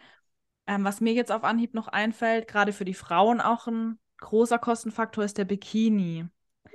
Ähm, 0.68 0.84
was 0.84 1.02
mir 1.02 1.14
jetzt 1.14 1.32
auf 1.32 1.44
Anhieb 1.44 1.74
noch 1.74 1.88
einfällt, 1.88 2.48
gerade 2.48 2.74
für 2.74 2.86
die 2.86 2.94
Frauen 2.94 3.42
auch 3.42 3.68
ein 3.68 3.98
großer 4.20 4.60
Kostenfaktor 4.60 5.24
ist 5.24 5.38
der 5.38 5.46
Bikini. 5.46 6.28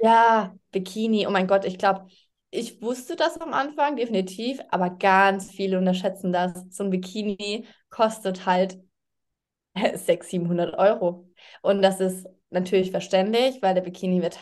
Ja, 0.03 0.55
Bikini, 0.73 1.27
oh 1.27 1.31
mein 1.31 1.47
Gott, 1.47 1.65
ich 1.65 1.79
glaube, 1.79 2.09
ich 2.51 2.83
wusste 2.83 3.17
das 3.17 3.41
am 3.41 3.53
Anfang 3.53 3.97
definitiv, 3.97 4.61
aber 4.71 4.91
ganz 4.91 5.51
viele 5.51 5.79
unterschätzen 5.79 6.33
das. 6.33 6.53
So 6.71 6.85
ein 6.85 6.91
Bikini 6.91 7.67
kostet 7.91 8.47
halt 8.47 8.79
600, 9.75 10.25
700 10.25 10.75
Euro. 10.79 11.29
Und 11.63 11.83
das 11.83 12.01
ist 12.01 12.27
natürlich 12.55 12.91
verständlich, 12.91 13.61
weil 13.63 13.75
der 13.75 13.83
Bikini 13.83 14.23
wird 14.23 14.39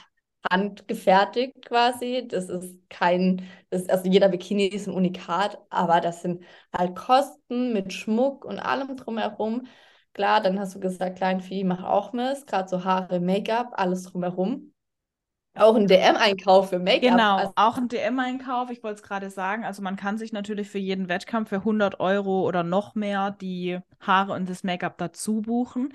handgefertigt 0.51 1.65
quasi. 1.67 2.27
Das 2.29 2.49
ist 2.49 2.79
kein, 2.89 3.47
das, 3.71 3.89
also 3.89 4.09
jeder 4.09 4.29
Bikini 4.29 4.67
ist 4.67 4.89
ein 4.89 4.95
Unikat, 4.95 5.59
aber 5.71 6.01
das 6.01 6.23
sind 6.23 6.45
halt 6.77 6.97
Kosten 6.97 7.73
mit 7.73 7.93
Schmuck 7.93 8.45
und 8.45 8.59
allem 8.59 8.97
drumherum. 8.97 9.67
Klar, 10.13 10.41
dann 10.43 10.59
hast 10.59 10.75
du 10.75 10.81
gesagt, 10.81 11.17
Kleinvieh 11.17 11.65
macht 11.65 11.85
auch 11.85 12.13
Mist, 12.13 12.47
gerade 12.47 12.69
so 12.69 12.85
Haare, 12.85 13.19
Make-up, 13.21 13.73
alles 13.73 14.05
drumherum. 14.05 14.73
Auch 15.55 15.75
ein 15.75 15.87
DM-Einkauf 15.87 16.71
für 16.71 16.79
Make-up. 16.79 17.11
Genau, 17.11 17.37
also, 17.37 17.53
auch 17.57 17.77
ein 17.77 17.89
DM-Einkauf. 17.89 18.71
Ich 18.71 18.83
wollte 18.83 18.97
es 18.97 19.03
gerade 19.03 19.29
sagen. 19.29 19.65
Also 19.65 19.83
man 19.83 19.97
kann 19.97 20.17
sich 20.17 20.33
natürlich 20.33 20.71
für 20.71 20.79
jeden 20.79 21.11
Wettkampf 21.11 21.51
für 21.51 21.57
100 21.57 22.01
Euro 22.01 22.47
oder 22.47 22.63
noch 22.63 22.95
mehr 22.95 23.33
die 23.33 23.79
Haare 24.01 24.33
und 24.33 24.49
das 24.49 24.65
Make-up 24.65 24.97
dazu 24.97 25.43
buchen. 25.43 25.93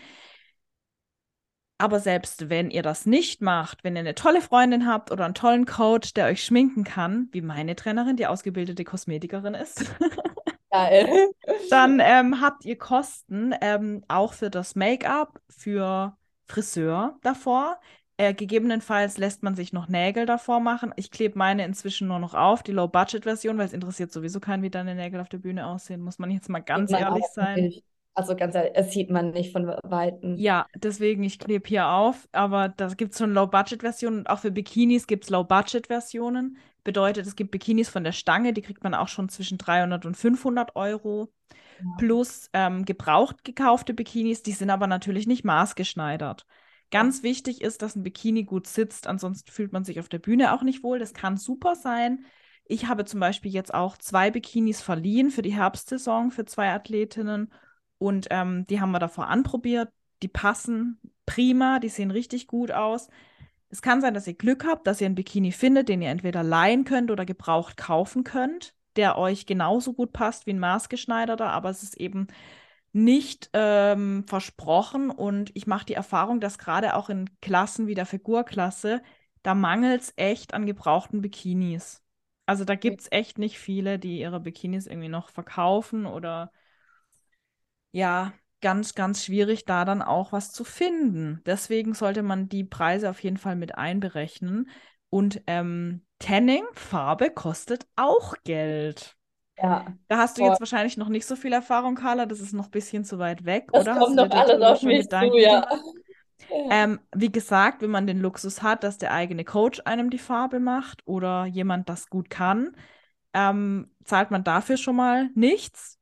Aber 1.79 1.99
selbst 1.99 2.49
wenn 2.49 2.71
ihr 2.71 2.81
das 2.81 3.05
nicht 3.05 3.41
macht, 3.41 3.83
wenn 3.83 3.95
ihr 3.95 3.99
eine 3.99 4.15
tolle 4.15 4.41
Freundin 4.41 4.87
habt 4.87 5.11
oder 5.11 5.25
einen 5.25 5.35
tollen 5.35 5.65
Coach, 5.65 6.13
der 6.13 6.25
euch 6.25 6.43
schminken 6.43 6.83
kann, 6.83 7.29
wie 7.31 7.41
meine 7.41 7.75
Trainerin, 7.75 8.15
die 8.15 8.25
ausgebildete 8.25 8.83
Kosmetikerin 8.83 9.53
ist, 9.53 9.85
dann 11.69 11.99
ähm, 12.01 12.41
habt 12.41 12.65
ihr 12.65 12.77
Kosten 12.77 13.53
ähm, 13.61 14.03
auch 14.07 14.33
für 14.33 14.49
das 14.49 14.75
Make-up, 14.75 15.39
für 15.49 16.17
Friseur 16.45 17.17
davor. 17.21 17.79
Äh, 18.19 18.33
gegebenenfalls 18.33 19.19
lässt 19.19 19.43
man 19.43 19.55
sich 19.55 19.73
noch 19.73 19.87
Nägel 19.87 20.25
davor 20.25 20.59
machen. 20.59 20.91
Ich 20.95 21.11
klebe 21.11 21.37
meine 21.37 21.63
inzwischen 21.63 22.07
nur 22.07 22.17
noch 22.17 22.33
auf, 22.33 22.63
die 22.63 22.71
Low-Budget-Version, 22.71 23.59
weil 23.59 23.67
es 23.67 23.73
interessiert 23.73 24.11
sowieso 24.11 24.39
keinen, 24.39 24.63
wie 24.63 24.71
deine 24.71 24.95
Nägel 24.95 25.19
auf 25.19 25.29
der 25.29 25.37
Bühne 25.37 25.67
aussehen. 25.67 26.01
Muss 26.01 26.17
man 26.17 26.31
jetzt 26.31 26.49
mal 26.49 26.61
ganz 26.61 26.91
ehrlich 26.91 27.25
sein. 27.33 27.55
Nicht. 27.55 27.83
Also 28.17 28.35
ganz 28.35 28.55
ehrlich, 28.55 28.71
es 28.73 28.93
sieht 28.93 29.11
man 29.11 29.29
nicht 29.29 29.51
von 29.51 29.67
Weitem. 29.83 30.37
Ja, 30.37 30.65
deswegen, 30.73 31.21
ich 31.21 31.37
klebe 31.37 31.67
hier 31.67 31.87
auf, 31.89 32.27
aber 32.31 32.67
da 32.67 32.87
gibt 32.87 33.11
es 33.11 33.19
schon 33.19 33.31
Low-Budget-Versionen 33.31 34.17
und 34.21 34.29
auch 34.31 34.39
für 34.39 34.49
Bikinis 34.49 35.05
gibt 35.05 35.25
es 35.25 35.29
Low-Budget-Versionen. 35.29 36.57
Bedeutet, 36.83 37.27
es 37.27 37.35
gibt 37.35 37.51
Bikinis 37.51 37.89
von 37.89 38.03
der 38.03 38.13
Stange, 38.13 38.53
die 38.53 38.63
kriegt 38.63 38.83
man 38.83 38.95
auch 38.95 39.07
schon 39.07 39.29
zwischen 39.29 39.59
300 39.59 40.07
und 40.07 40.17
500 40.17 40.75
Euro. 40.75 41.31
Ja. 41.77 41.85
Plus 41.99 42.49
ähm, 42.53 42.85
gebraucht 42.85 43.43
gekaufte 43.43 43.93
Bikinis, 43.93 44.41
die 44.41 44.53
sind 44.53 44.71
aber 44.71 44.87
natürlich 44.87 45.27
nicht 45.27 45.45
maßgeschneidert. 45.45 46.47
Ganz 46.89 47.21
wichtig 47.21 47.61
ist, 47.61 47.83
dass 47.83 47.95
ein 47.95 48.01
Bikini 48.01 48.45
gut 48.45 48.65
sitzt, 48.65 49.05
ansonsten 49.05 49.51
fühlt 49.51 49.73
man 49.73 49.83
sich 49.83 49.99
auf 49.99 50.09
der 50.09 50.17
Bühne 50.17 50.53
auch 50.53 50.63
nicht 50.63 50.81
wohl. 50.81 50.97
Das 50.97 51.13
kann 51.13 51.37
super 51.37 51.75
sein. 51.75 52.25
Ich 52.65 52.87
habe 52.87 53.05
zum 53.05 53.19
Beispiel 53.19 53.51
jetzt 53.51 53.75
auch 53.75 53.95
zwei 53.95 54.31
Bikinis 54.31 54.81
verliehen 54.81 55.29
für 55.29 55.43
die 55.43 55.53
Herbstsaison 55.53 56.31
für 56.31 56.45
zwei 56.45 56.71
Athletinnen 56.71 57.51
und 57.97 58.27
ähm, 58.31 58.65
die 58.67 58.79
haben 58.81 58.91
wir 58.91 58.99
davor 58.99 59.27
anprobiert. 59.27 59.89
Die 60.23 60.27
passen 60.27 60.99
prima, 61.25 61.79
die 61.79 61.89
sehen 61.89 62.11
richtig 62.11 62.47
gut 62.47 62.71
aus. 62.71 63.07
Es 63.69 63.81
kann 63.81 64.01
sein, 64.01 64.13
dass 64.13 64.27
ihr 64.27 64.33
Glück 64.33 64.65
habt, 64.65 64.87
dass 64.87 65.01
ihr 65.01 65.07
einen 65.07 65.15
Bikini 65.15 65.51
findet, 65.51 65.89
den 65.89 66.01
ihr 66.01 66.09
entweder 66.09 66.43
leihen 66.43 66.85
könnt 66.85 67.11
oder 67.11 67.25
gebraucht 67.25 67.77
kaufen 67.77 68.23
könnt, 68.23 68.73
der 68.95 69.17
euch 69.17 69.45
genauso 69.45 69.93
gut 69.93 70.13
passt 70.13 70.45
wie 70.45 70.53
ein 70.53 70.59
maßgeschneiderter, 70.59 71.49
aber 71.49 71.69
es 71.69 71.83
ist 71.83 71.97
eben 71.97 72.27
nicht 72.93 73.49
ähm, 73.53 74.23
versprochen. 74.27 75.09
Und 75.11 75.51
ich 75.53 75.67
mache 75.67 75.85
die 75.85 75.93
Erfahrung, 75.93 76.39
dass 76.39 76.57
gerade 76.57 76.95
auch 76.95 77.09
in 77.09 77.29
Klassen 77.41 77.87
wie 77.87 77.95
der 77.95 78.05
Figurklasse, 78.05 79.01
da 79.43 79.53
mangelt 79.53 80.01
es 80.01 80.13
echt 80.15 80.53
an 80.53 80.65
gebrauchten 80.65 81.21
Bikinis. 81.21 82.01
Also 82.45 82.63
da 82.63 82.75
gibt 82.75 83.01
es 83.01 83.11
echt 83.11 83.37
nicht 83.37 83.59
viele, 83.59 83.99
die 83.99 84.19
ihre 84.19 84.39
Bikinis 84.39 84.87
irgendwie 84.87 85.09
noch 85.09 85.29
verkaufen 85.29 86.05
oder 86.05 86.51
ja, 87.91 88.33
ganz, 88.61 88.95
ganz 88.95 89.23
schwierig, 89.23 89.65
da 89.65 89.85
dann 89.85 90.01
auch 90.01 90.31
was 90.31 90.51
zu 90.51 90.63
finden. 90.63 91.41
Deswegen 91.45 91.93
sollte 91.93 92.23
man 92.23 92.49
die 92.49 92.63
Preise 92.63 93.09
auf 93.09 93.21
jeden 93.21 93.37
Fall 93.37 93.55
mit 93.55 93.77
einberechnen. 93.77 94.69
Und 95.09 95.41
ähm, 95.47 96.05
Tanning, 96.19 96.63
Farbe 96.73 97.29
kostet 97.29 97.85
auch 97.95 98.33
Geld. 98.43 99.15
Ja. 99.57 99.85
Da 100.07 100.17
hast 100.17 100.37
du 100.37 100.41
voll. 100.41 100.51
jetzt 100.51 100.59
wahrscheinlich 100.59 100.97
noch 100.97 101.09
nicht 101.09 101.25
so 101.25 101.35
viel 101.35 101.53
Erfahrung, 101.53 101.95
Carla. 101.95 102.25
Das 102.25 102.39
ist 102.39 102.53
noch 102.53 102.65
ein 102.65 102.71
bisschen 102.71 103.03
zu 103.03 103.19
weit 103.19 103.45
weg, 103.45 103.69
das 103.71 103.81
oder? 103.81 103.95
Kommt 103.97 104.15
noch 104.15 104.29
alles 104.29 104.61
auf 104.61 104.83
mich 104.83 105.09
zu, 105.09 105.15
ja. 105.37 105.67
Ähm, 106.49 106.99
wie 107.15 107.31
gesagt, 107.31 107.81
wenn 107.81 107.89
man 107.89 108.07
den 108.07 108.19
Luxus 108.19 108.61
hat, 108.61 108.83
dass 108.83 108.97
der 108.97 109.11
eigene 109.11 109.43
Coach 109.43 109.81
einem 109.85 110.09
die 110.09 110.19
Farbe 110.19 110.59
macht 110.59 111.01
oder 111.05 111.45
jemand 111.45 111.89
das 111.89 112.09
gut 112.09 112.29
kann, 112.29 112.75
ähm, 113.33 113.91
zahlt 114.03 114.31
man 114.31 114.43
dafür 114.43 114.77
schon 114.77 114.95
mal 114.95 115.29
nichts. 115.33 115.96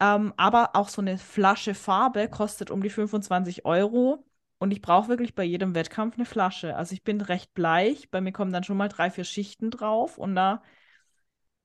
Ähm, 0.00 0.34
aber 0.36 0.70
auch 0.74 0.88
so 0.88 1.00
eine 1.00 1.18
Flasche 1.18 1.74
Farbe 1.74 2.28
kostet 2.28 2.70
um 2.70 2.82
die 2.82 2.90
25 2.90 3.64
Euro. 3.64 4.24
Und 4.58 4.70
ich 4.70 4.80
brauche 4.80 5.08
wirklich 5.08 5.34
bei 5.34 5.44
jedem 5.44 5.74
Wettkampf 5.74 6.16
eine 6.16 6.24
Flasche. 6.24 6.76
Also 6.76 6.94
ich 6.94 7.04
bin 7.04 7.20
recht 7.20 7.52
bleich. 7.54 8.10
Bei 8.10 8.20
mir 8.20 8.32
kommen 8.32 8.52
dann 8.52 8.64
schon 8.64 8.76
mal 8.76 8.88
drei, 8.88 9.10
vier 9.10 9.24
Schichten 9.24 9.70
drauf. 9.70 10.16
Und 10.18 10.34
da 10.34 10.62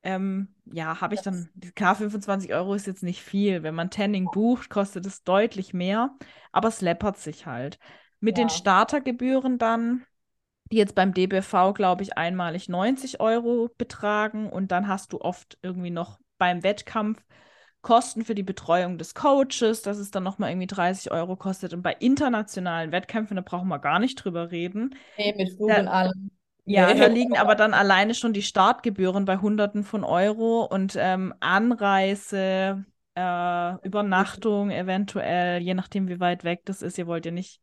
ähm, 0.03 0.55
ja, 0.65 0.99
habe 0.99 1.15
ich 1.15 1.21
dann, 1.21 1.49
klar, 1.75 1.95
25 1.95 2.53
Euro 2.53 2.73
ist 2.73 2.87
jetzt 2.87 3.03
nicht 3.03 3.21
viel. 3.21 3.63
Wenn 3.63 3.75
man 3.75 3.91
Tanning 3.91 4.25
bucht, 4.31 4.69
kostet 4.69 5.05
es 5.05 5.23
deutlich 5.23 5.73
mehr, 5.73 6.15
aber 6.51 6.69
es 6.69 6.81
läppert 6.81 7.17
sich 7.17 7.45
halt. 7.45 7.77
Mit 8.19 8.37
ja. 8.37 8.43
den 8.43 8.49
Startergebühren 8.49 9.57
dann, 9.57 10.05
die 10.71 10.77
jetzt 10.77 10.95
beim 10.95 11.13
DBV, 11.13 11.73
glaube 11.73 12.03
ich, 12.03 12.17
einmalig 12.17 12.67
90 12.69 13.19
Euro 13.19 13.69
betragen 13.77 14.49
und 14.49 14.71
dann 14.71 14.87
hast 14.87 15.13
du 15.13 15.21
oft 15.21 15.57
irgendwie 15.61 15.91
noch 15.91 16.19
beim 16.37 16.63
Wettkampf 16.63 17.23
Kosten 17.81 18.23
für 18.23 18.35
die 18.35 18.43
Betreuung 18.43 18.97
des 18.97 19.15
Coaches, 19.15 19.81
dass 19.81 19.97
es 19.97 20.11
dann 20.11 20.23
nochmal 20.23 20.51
irgendwie 20.51 20.67
30 20.67 21.11
Euro 21.11 21.35
kostet. 21.35 21.73
Und 21.73 21.81
bei 21.81 21.93
internationalen 21.93 22.91
Wettkämpfen, 22.91 23.35
da 23.35 23.41
brauchen 23.41 23.67
wir 23.67 23.79
gar 23.79 23.99
nicht 23.99 24.15
drüber 24.15 24.51
reden. 24.51 24.95
Nee, 25.17 25.33
mit 25.35 25.55
Flug 25.55 25.69
und 25.69 25.87
allem. 25.87 26.31
Ja, 26.65 26.93
da 26.93 27.07
liegen 27.07 27.37
aber 27.37 27.55
dann 27.55 27.73
alleine 27.73 28.13
schon 28.13 28.33
die 28.33 28.43
Startgebühren 28.43 29.25
bei 29.25 29.37
Hunderten 29.37 29.83
von 29.83 30.03
Euro 30.03 30.63
und 30.63 30.95
ähm, 30.97 31.33
Anreise, 31.39 32.85
äh, 33.15 33.85
Übernachtung 33.85 34.69
eventuell, 34.69 35.61
je 35.61 35.73
nachdem, 35.73 36.07
wie 36.07 36.19
weit 36.19 36.43
weg 36.43 36.61
das 36.65 36.83
ist. 36.83 36.99
Ihr 36.99 37.07
wollt 37.07 37.25
ja 37.25 37.31
nicht 37.31 37.61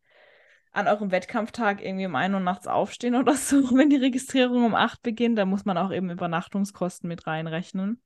an 0.71 0.87
eurem 0.87 1.11
Wettkampftag 1.11 1.83
irgendwie 1.83 2.05
um 2.05 2.15
1 2.15 2.33
Uhr 2.33 2.39
nachts 2.41 2.67
aufstehen 2.67 3.15
oder 3.15 3.35
so, 3.35 3.55
wenn 3.75 3.89
die 3.89 3.95
Registrierung 3.95 4.65
um 4.65 4.75
8 4.75 5.01
beginnt. 5.01 5.37
Da 5.37 5.45
muss 5.45 5.65
man 5.65 5.77
auch 5.77 5.91
eben 5.91 6.09
Übernachtungskosten 6.09 7.07
mit 7.07 7.25
reinrechnen. 7.25 8.01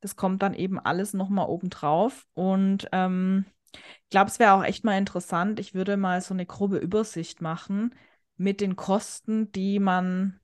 Das 0.00 0.16
kommt 0.16 0.42
dann 0.42 0.54
eben 0.54 0.78
alles 0.78 1.14
nochmal 1.14 1.48
obendrauf. 1.48 2.26
Und 2.34 2.88
ähm, 2.92 3.44
ich 3.72 4.10
glaube, 4.10 4.30
es 4.30 4.38
wäre 4.38 4.52
auch 4.52 4.64
echt 4.64 4.84
mal 4.84 4.98
interessant. 4.98 5.58
Ich 5.60 5.74
würde 5.74 5.96
mal 5.96 6.20
so 6.20 6.34
eine 6.34 6.46
grobe 6.46 6.78
Übersicht 6.78 7.40
machen 7.40 7.94
mit 8.36 8.60
den 8.60 8.76
Kosten, 8.76 9.50
die 9.52 9.78
man, 9.78 10.40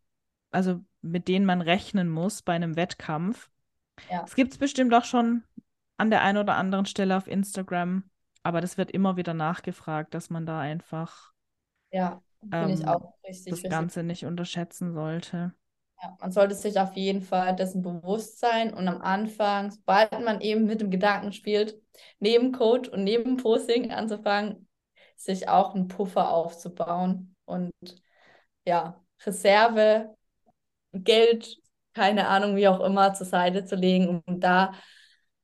also 0.51 0.81
mit 1.03 1.29
denen 1.29 1.47
man 1.47 1.61
rechnen 1.61 2.09
muss 2.09 2.43
bei 2.43 2.55
einem 2.55 2.77
Wettkampf. 2.77 3.51
Ja. 4.11 4.25
Es 4.25 4.35
gibt 4.35 4.53
es 4.53 4.59
bestimmt 4.59 4.95
auch 4.95 5.05
schon 5.05 5.43
an 5.99 6.11
der 6.11 6.23
einen 6.23 6.39
oder 6.39 6.57
anderen 6.57 6.87
Stelle 6.87 7.17
auf 7.17 7.27
Instagram, 7.27 8.05
aber 8.43 8.61
das 8.61 8.79
wird 8.79 8.91
immer 8.91 9.17
wieder 9.17 9.35
nachgefragt, 9.35 10.15
dass 10.15 10.31
man 10.31 10.47
da 10.47 10.59
einfach 10.59 11.33
ja, 11.91 12.23
ähm, 12.51 12.81
das 12.83 13.15
richtig. 13.25 13.71
Ganze 13.71 14.03
nicht 14.03 14.25
unterschätzen 14.25 14.93
sollte. 14.93 15.55
Ja, 16.03 16.17
man 16.21 16.33
sollte 16.33 16.55
sich 16.55 16.79
auf 16.81 16.95
jeden 16.97 17.23
Fall 17.23 17.55
dessen 17.55 17.83
bewusst 17.83 18.39
sein 18.41 18.75
und 18.75 18.89
am 18.89 19.01
Anfang, 19.03 19.71
sobald 19.71 20.11
man 20.25 20.41
eben 20.41 20.65
mit 20.67 20.81
dem 20.81 20.91
Gedanken 20.91 21.33
spielt, 21.33 21.81
neben 22.19 22.53
Coach 22.53 22.89
und 22.89 23.05
neben 23.05 23.37
Posting 23.37 23.93
anzufangen, 23.93 24.69
sich 25.17 25.49
auch 25.49 25.75
einen 25.75 25.89
Puffer 25.89 26.31
aufzubauen 26.33 27.37
und 27.45 27.73
ja, 28.67 29.03
Reserve, 29.27 30.17
Geld, 30.93 31.59
keine 31.95 32.29
Ahnung, 32.29 32.57
wie 32.57 32.69
auch 32.69 32.81
immer, 32.81 33.15
zur 33.15 33.27
Seite 33.27 33.65
zu 33.65 33.77
legen, 33.77 34.23
um 34.27 34.41
da 34.41 34.75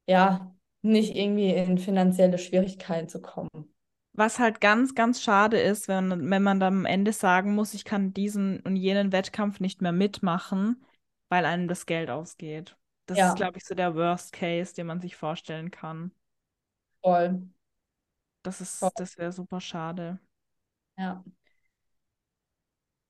ja 0.07 0.55
nicht 0.83 1.17
irgendwie 1.17 1.51
in 1.55 1.79
finanzielle 1.79 2.39
Schwierigkeiten 2.39 3.09
zu 3.09 3.23
kommen. 3.23 3.75
Was 4.19 4.39
halt 4.39 4.61
ganz, 4.61 4.95
ganz 4.95 5.23
schade 5.23 5.61
ist, 5.61 5.89
wenn, 5.89 6.31
wenn 6.31 6.43
man 6.43 6.61
dann 6.61 6.79
am 6.79 6.85
Ende 6.85 7.13
sagen 7.13 7.55
muss, 7.55 7.75
ich 7.75 7.85
kann 7.85 8.13
diesen 8.13 8.61
und 8.61 8.77
jenen 8.77 9.13
Wettkampf 9.13 9.61
nicht 9.61 9.81
mehr 9.81 9.93
mitmachen, 9.93 10.85
weil 11.29 11.45
einem 11.45 11.69
das 11.69 11.87
Geld 11.87 12.11
ausgeht. 12.11 12.77
Das 13.07 13.17
ja. 13.17 13.29
ist, 13.29 13.37
glaube 13.37 13.59
ich, 13.59 13.65
so 13.65 13.75
der 13.75 13.95
Worst 13.95 14.33
Case, 14.33 14.75
den 14.75 14.87
man 14.87 15.01
sich 15.01 15.17
vorstellen 15.17 15.71
kann. 15.71 16.13
Voll. 17.01 17.49
Das 18.43 18.61
ist, 18.61 18.85
das 18.97 19.17
wäre 19.17 19.33
super 19.33 19.61
schade. 19.61 20.19
Ja 20.97 21.23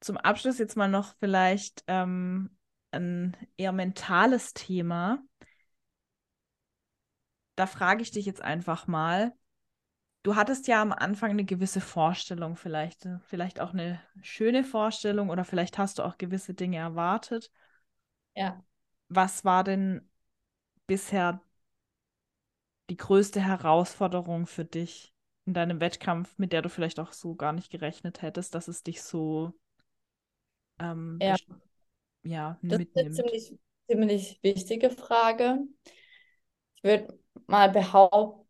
zum 0.00 0.16
Abschluss 0.16 0.58
jetzt 0.58 0.76
mal 0.76 0.88
noch 0.88 1.14
vielleicht 1.18 1.84
ähm, 1.86 2.56
ein 2.90 3.36
eher 3.56 3.72
mentales 3.72 4.54
Thema. 4.54 5.22
Da 7.56 7.66
frage 7.66 8.02
ich 8.02 8.10
dich 8.10 8.26
jetzt 8.26 8.42
einfach 8.42 8.86
mal. 8.86 9.34
Du 10.22 10.34
hattest 10.34 10.66
ja 10.66 10.82
am 10.82 10.92
Anfang 10.92 11.30
eine 11.30 11.44
gewisse 11.44 11.80
Vorstellung, 11.80 12.56
vielleicht, 12.56 13.06
äh, 13.06 13.18
vielleicht 13.20 13.60
auch 13.60 13.72
eine 13.72 14.00
schöne 14.22 14.64
Vorstellung 14.64 15.30
oder 15.30 15.44
vielleicht 15.44 15.78
hast 15.78 15.98
du 15.98 16.02
auch 16.02 16.18
gewisse 16.18 16.54
Dinge 16.54 16.78
erwartet. 16.78 17.50
Ja. 18.34 18.62
Was 19.08 19.44
war 19.44 19.64
denn 19.64 20.08
bisher 20.86 21.40
die 22.90 22.96
größte 22.96 23.40
Herausforderung 23.40 24.46
für 24.46 24.64
dich 24.64 25.14
in 25.44 25.54
deinem 25.54 25.80
Wettkampf, 25.80 26.36
mit 26.38 26.52
der 26.52 26.62
du 26.62 26.68
vielleicht 26.68 27.00
auch 27.00 27.12
so 27.12 27.34
gar 27.34 27.52
nicht 27.52 27.70
gerechnet 27.70 28.22
hättest, 28.22 28.54
dass 28.54 28.68
es 28.68 28.82
dich 28.82 29.02
so 29.02 29.54
ähm, 30.78 31.18
ja. 31.20 31.36
ja, 32.22 32.58
das 32.62 32.78
mitnimmt. 32.78 33.10
ist 33.10 33.20
eine 33.20 33.30
ziemlich, 33.30 33.58
ziemlich 33.88 34.38
wichtige 34.42 34.90
Frage. 34.90 35.60
Ich 36.74 36.84
würde 36.84 37.18
mal 37.46 37.70
behaupten, 37.70 38.47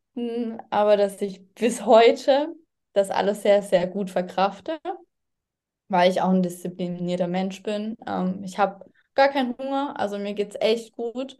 aber 0.70 0.96
dass 0.96 1.20
ich 1.22 1.54
bis 1.54 1.84
heute 1.86 2.54
das 2.92 3.10
alles 3.10 3.42
sehr, 3.42 3.62
sehr 3.62 3.86
gut 3.86 4.10
verkrafte, 4.10 4.78
weil 5.88 6.10
ich 6.10 6.20
auch 6.20 6.30
ein 6.30 6.42
disziplinierter 6.42 7.28
Mensch 7.28 7.62
bin. 7.62 7.96
Ähm, 8.06 8.42
ich 8.44 8.58
habe 8.58 8.84
gar 9.14 9.28
keinen 9.28 9.56
Hunger, 9.56 9.98
also 9.98 10.18
mir 10.18 10.34
geht 10.34 10.50
es 10.50 10.60
echt 10.60 10.92
gut. 10.92 11.36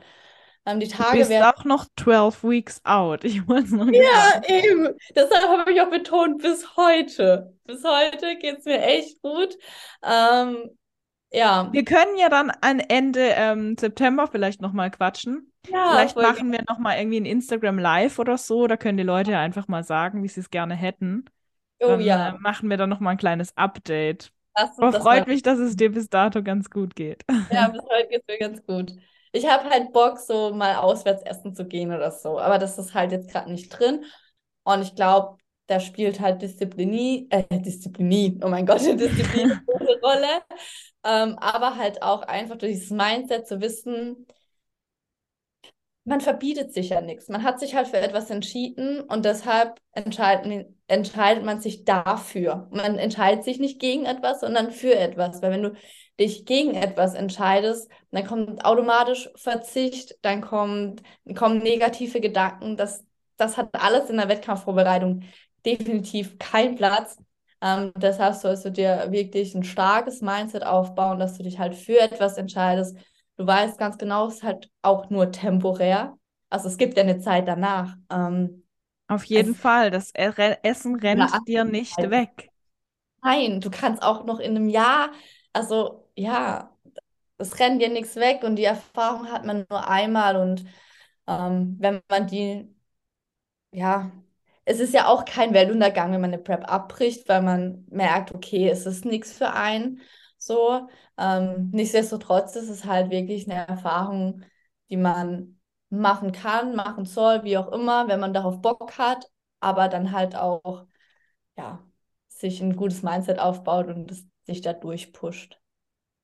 Ähm, 0.67 0.81
die 0.81 0.89
Tage 0.89 1.13
du 1.13 1.19
bist 1.19 1.31
werden... 1.31 1.45
auch 1.55 1.65
noch 1.65 1.87
12 1.97 2.45
Weeks 2.45 2.81
out. 2.85 3.25
Ich 3.25 3.47
wollte 3.49 3.75
noch 3.77 3.89
Ja, 3.91 4.33
sagen. 4.33 4.45
eben. 4.49 4.89
Deshalb 5.15 5.45
habe 5.45 5.73
ich 5.73 5.81
auch 5.81 5.91
betont, 5.91 6.43
bis 6.43 6.77
heute. 6.77 7.55
Bis 7.65 7.83
heute 7.85 8.37
geht 8.37 8.59
es 8.59 8.65
mir 8.65 8.81
echt 8.83 9.21
gut. 9.23 9.57
Ähm, 10.03 10.71
ja. 11.31 11.69
Wir 11.73 11.85
können 11.85 12.17
ja 12.17 12.29
dann 12.29 12.51
an 12.51 12.81
Ende 12.81 13.21
ähm, 13.21 13.77
September 13.79 14.27
vielleicht 14.27 14.61
nochmal 14.61 14.91
quatschen. 14.91 15.53
Ja, 15.73 15.91
vielleicht 15.93 16.17
machen 16.17 16.53
wir 16.53 16.63
nochmal 16.69 16.99
irgendwie 16.99 17.21
ein 17.21 17.27
Instagram 17.27 17.79
Live 17.79 18.19
oder 18.19 18.39
so. 18.39 18.67
Da 18.67 18.77
können 18.77 18.99
die 18.99 19.05
Leute 19.05 19.33
ja 19.33 19.41
einfach 19.41 19.69
mal 19.69 19.85
sagen, 19.85 20.23
wie 20.23 20.29
sie 20.29 20.41
es 20.41 20.51
gerne 20.51 20.75
hätten. 20.75 21.25
Oh 21.81 21.89
dann, 21.89 22.01
ja. 22.01 22.31
Äh, 22.31 22.39
machen 22.39 22.71
wir 22.71 22.77
dann 22.77 22.91
nochmal 22.91 23.13
ein 23.13 23.19
kleines 23.19 23.57
Update. 23.57 24.33
Das, 24.55 24.77
Aber 24.79 24.91
das 24.91 25.03
freut 25.03 25.21
war- 25.21 25.29
mich, 25.29 25.43
dass 25.43 25.59
es 25.59 25.77
dir 25.77 25.93
bis 25.93 26.09
dato 26.09 26.43
ganz 26.43 26.71
gut 26.71 26.97
geht. 26.97 27.25
Ja, 27.53 27.69
bis 27.73 27.83
heute 27.83 28.09
geht 28.09 28.23
es 28.27 28.35
mir 28.35 28.39
ganz 28.39 28.67
gut. 28.67 28.93
Ich 29.33 29.47
habe 29.47 29.69
halt 29.69 29.93
Bock, 29.93 30.19
so 30.19 30.53
mal 30.55 30.77
auswärts 30.77 31.23
essen 31.23 31.55
zu 31.55 31.67
gehen 31.67 31.93
oder 31.93 32.11
so. 32.11 32.39
Aber 32.39 32.59
das 32.59 32.79
ist 32.79 32.95
halt 32.95 33.13
jetzt 33.13 33.31
gerade 33.31 33.51
nicht 33.51 33.69
drin. 33.71 34.05
Und 34.65 34.83
ich 34.83 34.95
glaube, 34.95 35.37
da 35.67 35.81
spielt 35.81 36.19
halt 36.21 36.43
Disziplin, 36.43 37.29
äh, 37.31 37.45
Disziplin, 37.61 38.41
oh 38.43 38.49
mein 38.49 38.67
Gott, 38.67 38.81
Disziplin 38.87 39.53
eine 39.53 39.63
große 39.67 40.01
Rolle. 40.03 40.43
Ähm, 41.05 41.39
aber 41.39 41.77
halt 41.77 42.03
auch 42.03 42.23
einfach 42.23 42.57
durch 42.57 42.73
dieses 42.73 42.91
Mindset 42.91 43.47
zu 43.47 43.61
wissen, 43.61 44.27
man 46.09 46.21
verbietet 46.23 46.73
sich 46.73 46.89
ja 46.89 47.01
nichts. 47.01 47.29
Man 47.29 47.43
hat 47.43 47.61
sich 47.61 47.75
halt 47.75 47.89
für 47.89 47.99
etwas 47.99 48.31
entschieden 48.31 49.01
und 49.01 49.25
deshalb 49.25 49.79
entscheidet, 49.93 51.45
man 51.45 51.61
sich 51.61 51.85
dafür. 51.85 52.69
Man 52.71 52.99
entscheidet 52.99 53.45
sich 53.45 53.59
nicht 53.59 53.79
gegen 53.79 54.07
etwas, 54.07 54.41
sondern 54.41 54.71
für 54.71 54.95
etwas. 54.95 55.43
Weil 55.43 55.53
wenn 55.53 55.63
du 55.63 55.73
dich 56.19 56.47
gegen 56.47 56.75
etwas 56.75 57.15
entscheidest, 57.15 57.91
dann 58.11 58.27
kommt 58.27 58.65
automatisch 58.65 59.29
Verzicht, 59.37 60.17
dann 60.23 60.41
kommt, 60.41 61.03
kommen 61.37 61.59
negative 61.59 62.21
Gedanken. 62.21 62.77
Das, 62.77 63.05
das 63.37 63.59
hat 63.59 63.69
alles 63.75 64.09
in 64.09 64.17
der 64.17 64.29
Wettkampfvorbereitung 64.29 65.25
definitiv 65.67 66.39
keinen 66.39 66.77
Platz. 66.77 67.19
Ähm, 67.61 67.93
deshalb 67.97 68.35
sollst 68.35 68.65
du 68.65 68.71
dir 68.71 69.09
wirklich 69.11 69.55
ein 69.55 69.65
starkes 69.65 70.23
Mindset 70.23 70.65
aufbauen, 70.65 71.19
dass 71.19 71.37
du 71.37 71.43
dich 71.43 71.59
halt 71.59 71.75
für 71.75 72.01
etwas 72.01 72.39
entscheidest. 72.39 72.97
Du 73.39 73.47
weißt 73.47 73.79
ganz 73.79 73.99
genau, 73.99 74.29
es 74.29 74.37
ist 74.37 74.43
halt 74.43 74.71
auch 74.83 75.11
nur 75.11 75.33
temporär. 75.33 76.19
Also 76.51 76.69
es 76.69 76.77
gibt 76.77 76.97
ja 76.99 77.05
eine 77.05 77.21
Zeit 77.21 77.49
danach. 77.49 77.97
Ähm, 78.11 78.65
Auf 79.09 79.25
jeden 79.25 79.55
Es- 79.55 79.61
Fall, 79.61 79.91
das 79.91 80.11
E- 80.15 80.57
Essen 80.63 80.97
rennt 80.97 81.33
dir 81.49 81.65
nicht 81.65 81.97
also- 81.97 82.11
weg. 82.11 82.51
Nein, 83.23 83.61
du 83.61 83.71
kannst 83.71 84.03
auch 84.03 84.25
noch 84.25 84.39
in 84.41 84.57
einem 84.57 84.69
Jahr, 84.69 85.13
also 85.53 86.09
ja, 86.17 86.77
es 87.39 87.59
rennt 87.61 87.83
dir 87.83 87.89
nichts 87.91 88.17
weg 88.17 88.43
und 88.45 88.57
die 88.57 88.65
Erfahrung 88.65 89.31
hat 89.33 89.45
man 89.47 89.67
nur 89.71 89.89
einmal 89.89 90.37
und 90.37 90.65
ähm, 91.29 91.77
wenn 91.81 92.03
man 92.11 92.27
die, 92.29 92.75
ja, 93.73 94.11
es 94.65 94.81
ist 94.81 94.95
ja 94.95 95.07
auch 95.09 95.25
kein 95.25 95.55
Weltuntergang, 95.55 96.13
wenn 96.13 96.21
man 96.21 96.33
eine 96.33 96.43
Prep 96.43 96.71
abbricht, 96.71 97.29
weil 97.29 97.43
man 97.43 97.87
merkt, 97.91 98.35
okay, 98.35 98.69
es 98.69 98.87
ist 98.87 99.05
nichts 99.05 99.33
für 99.33 99.53
einen, 99.53 100.01
so. 100.39 100.89
Ähm, 101.19 101.71
nichtsdestotrotz 101.73 102.57
ist 102.57 102.69
es 102.69 102.85
halt 102.85 103.11
wirklich 103.11 103.51
eine 103.51 103.67
Erfahrung, 103.67 104.43
die 104.91 104.97
man 104.97 105.61
machen 105.91 106.33
kann, 106.33 106.77
machen 106.77 107.05
soll, 107.07 107.45
wie 107.45 107.59
auch 107.59 107.73
immer, 107.73 108.09
wenn 108.09 108.21
man 108.21 108.35
darauf 108.35 108.61
Bock 108.63 108.99
hat, 108.99 109.31
aber 109.61 109.89
dann 109.89 110.13
halt 110.13 110.37
auch, 110.37 110.87
ja, 111.57 111.85
sich 112.29 112.61
ein 112.63 112.77
gutes 112.77 113.03
Mindset 113.03 113.39
aufbaut 113.41 113.89
und 113.89 114.11
es 114.13 114.27
sich 114.47 114.63
da 114.63 114.73
durchpusht. 114.75 115.61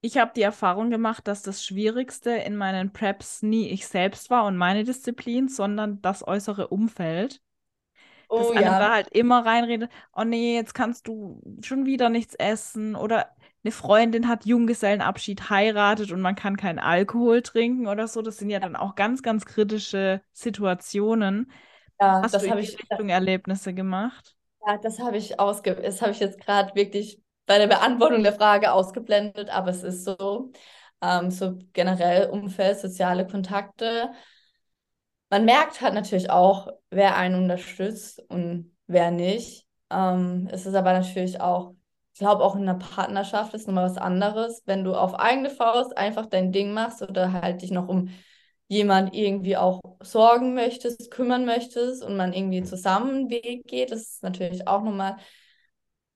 Ich 0.01 0.19
habe 0.19 0.33
die 0.37 0.43
Erfahrung 0.43 0.91
gemacht, 0.91 1.27
dass 1.27 1.43
das 1.43 1.65
Schwierigste 1.65 2.31
in 2.31 2.57
meinen 2.57 2.93
Preps 2.93 3.43
nie 3.43 3.69
ich 3.71 3.87
selbst 3.87 4.29
war 4.31 4.45
und 4.45 4.57
meine 4.57 4.85
Disziplin, 4.85 5.49
sondern 5.49 6.03
das 6.03 6.27
äußere 6.27 6.69
Umfeld. 6.69 7.41
Dass 8.35 8.51
Oh 8.51 8.53
einem 8.53 8.77
ja, 8.77 8.79
da 8.79 8.93
halt 8.95 9.09
immer 9.11 9.47
reinredet, 9.47 9.91
oh 10.15 10.25
nee, 10.25 10.57
jetzt 10.57 10.75
kannst 10.75 11.09
du 11.09 11.43
schon 11.63 11.87
wieder 11.87 12.09
nichts 12.11 12.35
essen 12.37 12.97
oder 12.97 13.34
eine 13.65 13.73
Freundin 13.73 14.29
hat 14.29 14.47
Junggesellenabschied 14.47 15.51
heiratet 15.51 16.13
und 16.13 16.21
man 16.21 16.35
kann 16.37 16.57
keinen 16.57 16.79
Alkohol 16.79 17.43
trinken 17.43 17.87
oder 17.89 18.09
so. 18.09 18.23
Das 18.23 18.39
sind 18.39 18.51
ja 18.51 18.61
dann 18.61 18.77
auch 18.77 18.95
ganz, 18.95 19.23
ganz 19.23 19.47
kritische 19.47 20.23
Situationen. 20.33 21.51
ja, 22.01 22.23
Hast 22.23 22.33
das 22.33 22.49
habe 22.49 22.61
ich, 22.61 22.79
Richtung 22.79 23.09
Erlebnisse 23.11 23.75
gemacht? 23.75 24.37
ja, 24.67 24.79
das 24.79 24.99
habe 24.99 25.17
ich 25.17 25.39
ausge, 25.41 25.75
das 25.77 26.01
habe 26.03 26.13
ich 26.13 26.21
jetzt 26.21 26.41
gerade 26.41 26.75
wirklich 26.75 27.21
bei 27.47 27.59
der 27.59 27.67
Beantwortung 27.67 28.23
der 28.23 28.33
Frage 28.33 28.73
ausgeblendet, 28.73 29.51
aber 29.51 29.71
es 29.71 29.83
ist 29.83 30.05
so, 30.05 30.53
ähm, 31.03 31.31
so 31.31 31.59
generell 31.73 32.31
Umfeld, 32.31 32.79
soziale 32.79 33.27
Kontakte. 33.27 34.11
Man 35.31 35.45
merkt 35.45 35.81
halt 35.81 35.95
natürlich 35.95 36.31
auch, 36.31 36.69
wer 36.91 37.17
einen 37.17 37.35
unterstützt 37.43 38.21
und 38.29 38.77
wer 38.87 39.11
nicht. 39.11 39.67
Ähm, 39.91 40.49
es 40.51 40.67
ist 40.67 40.75
aber 40.75 40.93
natürlich 40.93 41.41
auch, 41.41 41.75
ich 42.15 42.21
glaube, 42.21 42.45
auch 42.45 42.57
in 42.57 42.63
einer 42.63 42.79
Partnerschaft 42.79 43.55
ist 43.55 43.67
nochmal 43.67 43.87
was 43.91 43.99
anderes, 43.99 44.63
wenn 44.67 44.85
du 44.85 44.95
auf 44.95 45.15
eigene 45.15 45.51
Faust 45.51 45.97
einfach 45.99 46.27
dein 46.27 46.53
Ding 46.53 46.73
machst 46.73 47.03
oder 47.03 47.33
halt 47.33 47.63
dich 47.63 47.73
noch 47.73 47.89
um 47.89 48.11
jemand 48.69 49.15
irgendwie 49.15 49.57
auch 49.57 49.81
sorgen 50.01 50.55
möchtest, 50.55 51.11
kümmern 51.11 51.45
möchtest 51.45 52.03
und 52.05 52.17
man 52.17 52.33
irgendwie 52.33 52.63
zusammen 52.63 53.11
einen 53.11 53.31
Weg 53.31 53.67
geht, 53.67 53.91
das 53.93 54.03
ist 54.03 54.23
natürlich 54.23 54.67
auch 54.69 54.83
nochmal 54.83 55.17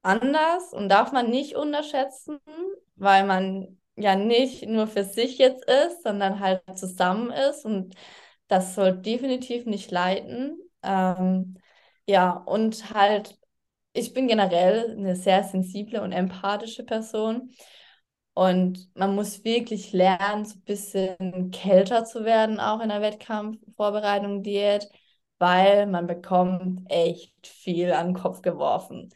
anders 0.03 0.73
und 0.73 0.89
darf 0.89 1.13
man 1.13 1.31
nicht 1.31 1.57
unterschätzen, 1.57 2.39
weil 2.97 3.27
man 3.27 3.79
ja 3.97 4.15
nicht 4.17 4.67
nur 4.69 4.87
für 4.87 5.05
sich 5.05 5.39
jetzt 5.39 5.65
ist, 5.69 6.03
sondern 6.03 6.41
halt 6.41 6.63
zusammen 6.79 7.31
ist 7.31 7.65
und 7.65 7.95
das 8.49 8.75
soll 8.75 8.97
definitiv 8.97 9.67
nicht 9.67 9.91
leiten. 9.91 10.59
Ähm, 10.83 11.57
ja, 12.07 12.31
und 12.33 12.95
halt, 12.95 13.38
ich 13.93 14.13
bin 14.15 14.29
generell 14.29 14.93
eine 14.97 15.17
sehr 15.17 15.45
sensible 15.45 16.03
und 16.03 16.13
empathische 16.13 16.85
Person. 16.85 17.53
Und 18.35 18.89
man 18.95 19.15
muss 19.17 19.45
wirklich 19.45 19.93
lernen, 19.93 20.45
so 20.45 20.55
ein 20.57 20.63
bisschen 20.65 21.51
kälter 21.51 22.05
zu 22.05 22.25
werden, 22.25 22.61
auch 22.61 22.81
in 22.81 22.89
der 22.89 23.01
Wettkampfvorbereitung, 23.03 24.43
Diät, 24.45 24.89
weil 25.39 25.87
man 25.87 26.07
bekommt 26.07 26.83
echt 26.89 27.47
viel 27.47 27.93
an 27.93 28.09
den 28.09 28.15
Kopf 28.15 28.43
geworfen. 28.43 29.11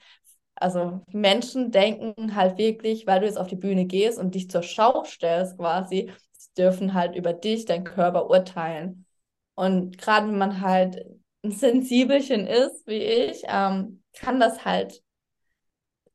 Also 0.56 1.00
Menschen 1.12 1.70
denken 1.70 2.34
halt 2.36 2.58
wirklich, 2.58 3.06
weil 3.06 3.20
du 3.20 3.26
jetzt 3.26 3.38
auf 3.38 3.48
die 3.48 3.56
Bühne 3.56 3.86
gehst 3.86 4.18
und 4.18 4.34
dich 4.34 4.50
zur 4.50 4.62
Schau 4.62 5.04
stellst 5.04 5.58
quasi, 5.58 6.12
dürfen 6.56 6.94
halt 6.94 7.16
über 7.16 7.32
dich, 7.32 7.64
deinen 7.64 7.84
Körper 7.84 8.28
urteilen. 8.28 9.06
Und 9.54 9.98
gerade 9.98 10.28
wenn 10.28 10.38
man 10.38 10.60
halt 10.60 11.04
ein 11.44 11.52
Sensibelchen 11.52 12.46
ist, 12.46 12.86
wie 12.86 13.02
ich, 13.02 13.42
ähm, 13.48 14.01
kann 14.14 14.40
das 14.40 14.64
halt 14.64 15.02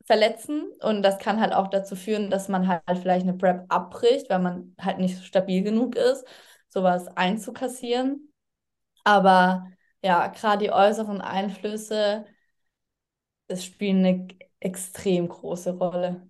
verletzen 0.06 0.72
und 0.82 1.04
das 1.04 1.20
kann 1.20 1.42
halt 1.42 1.54
auch 1.54 1.68
dazu 1.68 1.96
führen, 1.96 2.30
dass 2.30 2.48
man 2.48 2.68
halt 2.68 2.82
vielleicht 3.02 3.24
eine 3.28 3.34
Prep 3.38 3.66
abbricht, 3.70 4.30
weil 4.30 4.40
man 4.40 4.74
halt 4.80 5.00
nicht 5.00 5.24
stabil 5.26 5.64
genug 5.64 5.96
ist, 5.96 6.26
sowas 6.70 7.08
einzukassieren. 7.18 8.32
Aber 9.06 9.68
ja, 10.04 10.28
gerade 10.28 10.66
die 10.66 10.72
äußeren 10.72 11.22
Einflüsse, 11.22 12.26
das 13.48 13.66
spielen 13.66 14.06
eine 14.06 14.28
extrem 14.62 15.28
große 15.28 15.72
Rolle. 15.78 16.30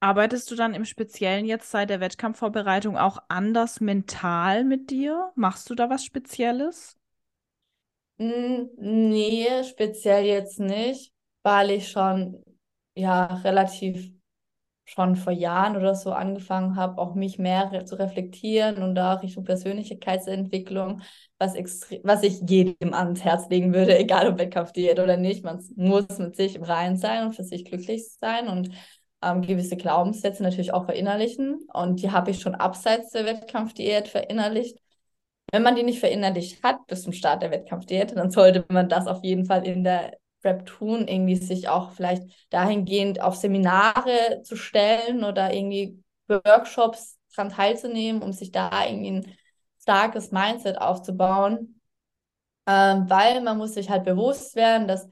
Arbeitest 0.00 0.50
du 0.50 0.54
dann 0.54 0.74
im 0.74 0.84
Speziellen 0.84 1.46
jetzt 1.46 1.70
seit 1.70 1.88
der 1.88 2.00
Wettkampfvorbereitung 2.00 2.98
auch 2.98 3.18
anders 3.28 3.80
mental 3.80 4.64
mit 4.64 4.90
dir? 4.90 5.32
Machst 5.34 5.70
du 5.70 5.74
da 5.74 5.88
was 5.88 6.04
Spezielles? 6.04 6.98
Nee, 8.76 9.64
speziell 9.64 10.24
jetzt 10.24 10.60
nicht, 10.60 11.12
weil 11.42 11.70
ich 11.70 11.88
schon 11.90 12.42
ja 12.94 13.24
relativ 13.26 14.12
schon 14.84 15.16
vor 15.16 15.32
Jahren 15.32 15.76
oder 15.76 15.94
so 15.94 16.12
angefangen 16.12 16.76
habe, 16.76 17.00
auch 17.00 17.14
mich 17.14 17.38
mehr 17.38 17.86
zu 17.86 17.98
reflektieren 17.98 18.82
und 18.82 18.94
da 18.94 19.14
Richtung 19.14 19.44
Persönlichkeitsentwicklung, 19.44 21.02
was, 21.38 21.54
was 22.04 22.22
ich 22.24 22.40
jedem 22.48 22.94
ans 22.94 23.24
Herz 23.24 23.48
legen 23.48 23.74
würde, 23.74 23.98
egal 24.00 24.28
ob 24.28 24.38
Wettkampfdiät 24.38 25.00
oder 25.00 25.16
nicht. 25.16 25.44
Man 25.44 25.64
muss 25.76 26.06
mit 26.18 26.36
sich 26.36 26.56
im 26.56 26.64
Reinen 26.64 26.96
sein 26.96 27.26
und 27.26 27.34
für 27.34 27.44
sich 27.44 27.64
glücklich 27.64 28.04
sein 28.20 28.48
und 28.48 28.70
ähm, 29.22 29.42
gewisse 29.42 29.76
Glaubenssätze 29.76 30.42
natürlich 30.42 30.74
auch 30.74 30.86
verinnerlichen. 30.86 31.60
Und 31.72 32.02
die 32.02 32.10
habe 32.10 32.30
ich 32.32 32.40
schon 32.40 32.54
abseits 32.56 33.10
der 33.10 33.24
Wettkampfdiät 33.24 34.08
verinnerlicht. 34.08 34.81
Wenn 35.52 35.62
man 35.62 35.76
die 35.76 35.84
nicht 35.84 36.00
verinnerlicht 36.00 36.62
hat 36.64 36.86
bis 36.88 37.02
zum 37.04 37.12
Start 37.14 37.42
der 37.42 37.52
Wettkampfdiät, 37.52 38.16
dann 38.16 38.30
sollte 38.32 38.64
man 38.70 38.88
das 38.88 39.06
auf 39.06 39.22
jeden 39.24 39.46
Fall 39.46 39.66
in 39.66 39.84
der 39.84 40.18
Prep 40.42 40.66
tun, 40.66 41.06
irgendwie 41.08 41.36
sich 41.36 41.68
auch 41.68 41.92
vielleicht 41.92 42.24
dahingehend 42.50 43.20
auf 43.20 43.36
Seminare 43.36 44.42
zu 44.44 44.56
stellen 44.56 45.24
oder 45.24 45.54
irgendwie 45.54 46.02
Workshops 46.28 47.18
dran 47.34 47.50
teilzunehmen, 47.50 48.22
um 48.22 48.32
sich 48.32 48.50
da 48.52 48.70
irgendwie 48.86 49.10
ein 49.12 49.36
starkes 49.80 50.32
Mindset 50.32 50.78
aufzubauen. 50.80 51.80
Ähm, 52.66 53.10
weil 53.10 53.40
man 53.42 53.58
muss 53.58 53.74
sich 53.74 53.90
halt 53.90 54.04
bewusst 54.04 54.54
werden, 54.56 54.86
dass 54.88 55.08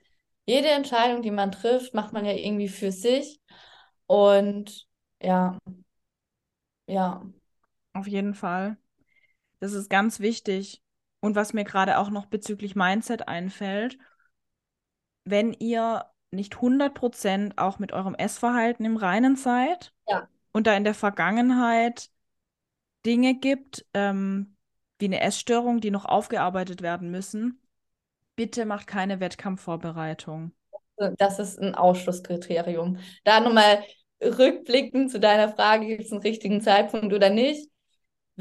jede 0.46 0.68
Entscheidung, 0.70 1.22
die 1.22 1.30
man 1.32 1.52
trifft, 1.52 1.94
macht 1.94 2.12
man 2.12 2.24
ja 2.24 2.32
irgendwie 2.32 2.68
für 2.68 2.92
sich. 2.92 3.40
Und 4.06 4.86
ja, 5.22 5.58
ja, 6.86 7.22
Auf 7.92 8.06
jeden 8.08 8.34
Fall. 8.34 8.76
Das 9.60 9.72
ist 9.72 9.88
ganz 9.88 10.20
wichtig. 10.20 10.82
Und 11.20 11.36
was 11.36 11.52
mir 11.52 11.64
gerade 11.64 11.98
auch 11.98 12.10
noch 12.10 12.26
bezüglich 12.26 12.74
Mindset 12.74 13.28
einfällt, 13.28 13.98
wenn 15.24 15.52
ihr 15.52 16.06
nicht 16.30 16.54
100% 16.54 17.58
auch 17.58 17.78
mit 17.78 17.92
eurem 17.92 18.14
Essverhalten 18.14 18.84
im 18.84 18.96
Reinen 18.96 19.36
seid 19.36 19.92
ja, 20.08 20.28
und 20.52 20.66
da 20.66 20.74
in 20.74 20.84
der 20.84 20.94
Vergangenheit 20.94 22.10
Dinge 23.04 23.34
gibt, 23.34 23.84
ähm, 23.94 24.56
wie 24.98 25.06
eine 25.06 25.20
Essstörung, 25.20 25.80
die 25.80 25.90
noch 25.90 26.04
aufgearbeitet 26.04 26.82
werden 26.82 27.10
müssen, 27.10 27.60
bitte 28.36 28.64
macht 28.64 28.86
keine 28.86 29.20
Wettkampfvorbereitung. 29.20 30.52
das 31.18 31.38
ist 31.38 31.58
ein 31.58 31.74
Ausschlusskriterium. 31.74 32.98
Da 33.24 33.40
nochmal 33.40 33.82
rückblickend 34.22 35.10
zu 35.10 35.18
deiner 35.18 35.48
Frage, 35.48 35.86
gibt 35.86 36.04
es 36.04 36.12
einen 36.12 36.22
richtigen 36.22 36.60
Zeitpunkt 36.60 37.12
oder 37.12 37.30
nicht? 37.30 37.70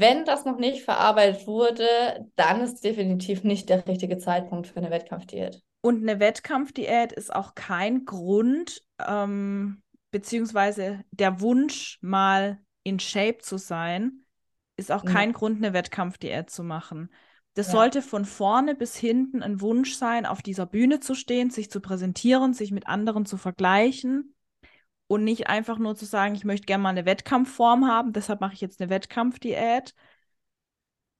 Wenn 0.00 0.24
das 0.24 0.46
noch 0.46 0.56
nicht 0.56 0.82
verarbeitet 0.82 1.46
wurde, 1.46 1.86
dann 2.34 2.62
ist 2.62 2.82
definitiv 2.82 3.44
nicht 3.44 3.68
der 3.68 3.86
richtige 3.86 4.16
Zeitpunkt 4.16 4.66
für 4.66 4.78
eine 4.78 4.90
Wettkampfdiät. 4.90 5.60
Und 5.82 6.00
eine 6.00 6.18
Wettkampfdiät 6.18 7.12
ist 7.12 7.34
auch 7.34 7.54
kein 7.54 8.06
Grund, 8.06 8.82
ähm, 9.06 9.82
beziehungsweise 10.10 11.04
der 11.10 11.42
Wunsch, 11.42 11.98
mal 12.00 12.58
in 12.82 12.98
Shape 12.98 13.38
zu 13.42 13.58
sein, 13.58 14.24
ist 14.78 14.90
auch 14.90 15.04
kein 15.04 15.32
ja. 15.32 15.36
Grund, 15.36 15.58
eine 15.58 15.74
Wettkampfdiät 15.74 16.48
zu 16.48 16.64
machen. 16.64 17.10
Das 17.52 17.66
ja. 17.66 17.72
sollte 17.72 18.00
von 18.00 18.24
vorne 18.24 18.74
bis 18.74 18.96
hinten 18.96 19.42
ein 19.42 19.60
Wunsch 19.60 19.96
sein, 19.96 20.24
auf 20.24 20.40
dieser 20.40 20.64
Bühne 20.64 21.00
zu 21.00 21.14
stehen, 21.14 21.50
sich 21.50 21.70
zu 21.70 21.82
präsentieren, 21.82 22.54
sich 22.54 22.70
mit 22.70 22.86
anderen 22.86 23.26
zu 23.26 23.36
vergleichen 23.36 24.34
und 25.10 25.24
nicht 25.24 25.48
einfach 25.48 25.78
nur 25.78 25.96
zu 25.96 26.04
sagen, 26.04 26.36
ich 26.36 26.44
möchte 26.44 26.66
gerne 26.66 26.84
mal 26.84 26.90
eine 26.90 27.04
Wettkampfform 27.04 27.88
haben, 27.88 28.12
deshalb 28.12 28.40
mache 28.40 28.54
ich 28.54 28.60
jetzt 28.60 28.80
eine 28.80 28.90
Wettkampfdiät. 28.90 29.92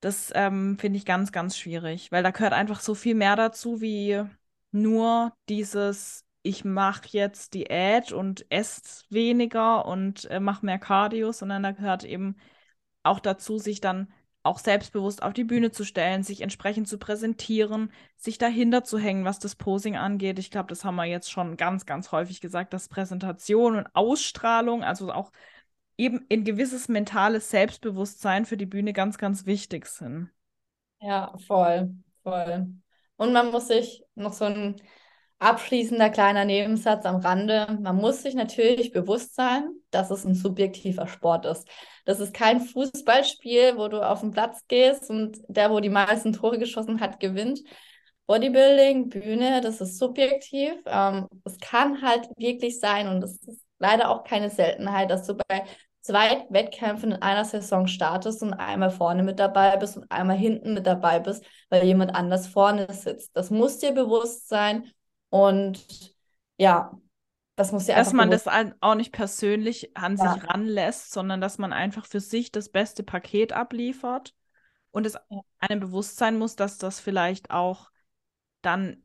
Das 0.01 0.31
ähm, 0.37 0.79
finde 0.79 0.97
ich 0.97 1.05
ganz, 1.05 1.33
ganz 1.33 1.59
schwierig, 1.59 2.13
weil 2.13 2.23
da 2.23 2.31
gehört 2.31 2.53
einfach 2.53 2.79
so 2.79 2.95
viel 2.95 3.17
mehr 3.17 3.35
dazu, 3.35 3.81
wie 3.81 4.23
nur 4.71 5.33
dieses, 5.49 6.25
ich 6.43 6.65
mache 6.65 7.09
jetzt 7.09 7.55
Diät 7.55 8.13
und 8.13 8.47
esse 8.49 8.83
weniger 9.11 9.87
und 9.87 10.25
äh, 10.27 10.39
mache 10.39 10.65
mehr 10.65 10.79
Cardio, 10.79 11.33
sondern 11.33 11.65
da 11.65 11.73
gehört 11.73 12.05
eben 12.05 12.37
auch 13.03 13.19
dazu, 13.19 13.59
sich 13.59 13.81
dann 13.81 14.13
auch 14.43 14.59
selbstbewusst 14.59 15.23
auf 15.23 15.33
die 15.33 15.45
Bühne 15.45 15.71
zu 15.71 15.85
stellen, 15.85 16.23
sich 16.23 16.41
entsprechend 16.41 16.89
zu 16.89 16.99
präsentieren, 16.99 17.93
sich 18.17 18.39
dahinter 18.39 18.85
zu 18.85 18.99
hängen, 18.99 19.25
was 19.25 19.39
das 19.39 19.55
Posing 19.55 19.97
angeht. 19.97 20.39
Ich 20.39 20.51
glaube, 20.51 20.69
das 20.69 20.85
haben 20.85 20.97
wir 20.97 21.05
jetzt 21.05 21.31
schon 21.31 21.57
ganz, 21.57 21.85
ganz 21.85 22.11
häufig 22.13 22.41
gesagt, 22.41 22.73
dass 22.73 22.89
Präsentation 22.89 23.77
und 23.77 23.95
Ausstrahlung, 23.95 24.83
also 24.83 25.13
auch 25.13 25.31
eben 25.99 26.25
ein 26.33 26.45
gewisses 26.45 26.89
mentales 26.89 27.51
Selbstbewusstsein 27.51 28.47
für 28.47 28.57
die 28.57 28.67
Bühne 28.67 28.95
ganz, 28.95 29.19
ganz 29.19 29.45
wichtig 29.45 29.87
sind. 29.87 30.31
Ja, 31.01 31.37
voll, 31.47 31.95
voll. 32.23 32.69
Und 33.17 33.33
man 33.33 33.51
muss 33.51 33.69
sich 33.69 34.03
noch 34.15 34.33
so 34.33 34.47
ein 34.47 34.77
abschließender 35.41 36.11
kleiner 36.11 36.45
Nebensatz 36.45 37.07
am 37.07 37.17
Rande. 37.17 37.79
Man 37.81 37.97
muss 37.97 38.23
sich 38.23 38.35
natürlich 38.35 38.93
bewusst 38.93 39.35
sein, 39.35 39.71
dass 39.91 40.11
es 40.11 40.25
ein 40.25 40.35
subjektiver 40.35 41.09
Sport 41.09 41.47
ist. 41.47 41.67
Das 42.05 42.21
ist 42.21 42.35
kein 42.35 42.61
Fußballspiel, 42.61 43.77
wo 43.77 43.89
du 43.89 44.07
auf 44.07 44.21
den 44.21 44.31
Platz 44.31 44.61
gehst 44.69 45.11
und 45.11 45.39
der, 45.49 45.71
wo 45.71 45.81
die 45.81 45.89
meisten 45.89 46.35
Tore 46.35 46.59
geschossen 46.59 47.01
hat, 47.01 47.21
gewinnt. 47.21 47.61
Bodybuilding, 48.27 49.09
Bühne, 49.09 49.61
das 49.63 49.81
ist 49.81 49.99
subjektiv. 49.99 50.75
Ähm, 50.87 51.27
es 51.45 51.59
kann 51.59 52.03
halt 52.03 52.29
wirklich 52.37 52.79
sein 52.79 53.09
und 53.09 53.25
es 53.25 53.39
ist 53.43 53.63
leider 53.79 54.11
auch 54.11 54.25
keine 54.25 54.51
Seltenheit, 54.51 55.11
dass 55.11 55.27
du 55.27 55.35
bei 55.49 55.65
zwei 56.03 56.47
Wettkämpfen 56.51 57.13
in 57.13 57.23
einer 57.23 57.45
Saison 57.47 57.87
startest 57.87 58.43
und 58.43 58.53
einmal 58.53 58.91
vorne 58.91 59.23
mit 59.23 59.39
dabei 59.39 59.77
bist 59.79 59.97
und 59.97 60.11
einmal 60.11 60.37
hinten 60.37 60.75
mit 60.75 60.87
dabei 60.87 61.19
bist, 61.19 61.45
weil 61.71 61.85
jemand 61.85 62.15
anders 62.15 62.47
vorne 62.47 62.93
sitzt. 62.93 63.35
Das 63.35 63.51
muss 63.51 63.79
dir 63.79 63.93
bewusst 63.93 64.49
sein 64.49 64.91
und 65.31 66.15
ja, 66.59 67.01
das 67.57 67.73
muss 67.73 67.87
ja 67.87 67.97
Dass 67.97 68.13
man 68.13 68.31
das 68.31 68.47
auch 68.81 68.95
nicht 68.95 69.13
persönlich 69.13 69.97
an 69.97 70.17
ja. 70.17 70.35
sich 70.35 70.45
ranlässt, 70.49 71.13
sondern 71.13 71.41
dass 71.41 71.59
man 71.59 71.73
einfach 71.73 72.07
für 72.07 72.21
sich 72.21 72.53
das 72.53 72.69
beste 72.69 73.03
Paket 73.03 73.53
abliefert 73.53 74.35
und 74.91 75.07
es 75.07 75.17
einem 75.59 75.81
bewusst 75.81 76.17
sein 76.17 76.39
muss, 76.39 76.57
dass 76.57 76.79
das 76.79 77.01
vielleicht 77.01 77.51
auch 77.51 77.91
dann 78.63 79.03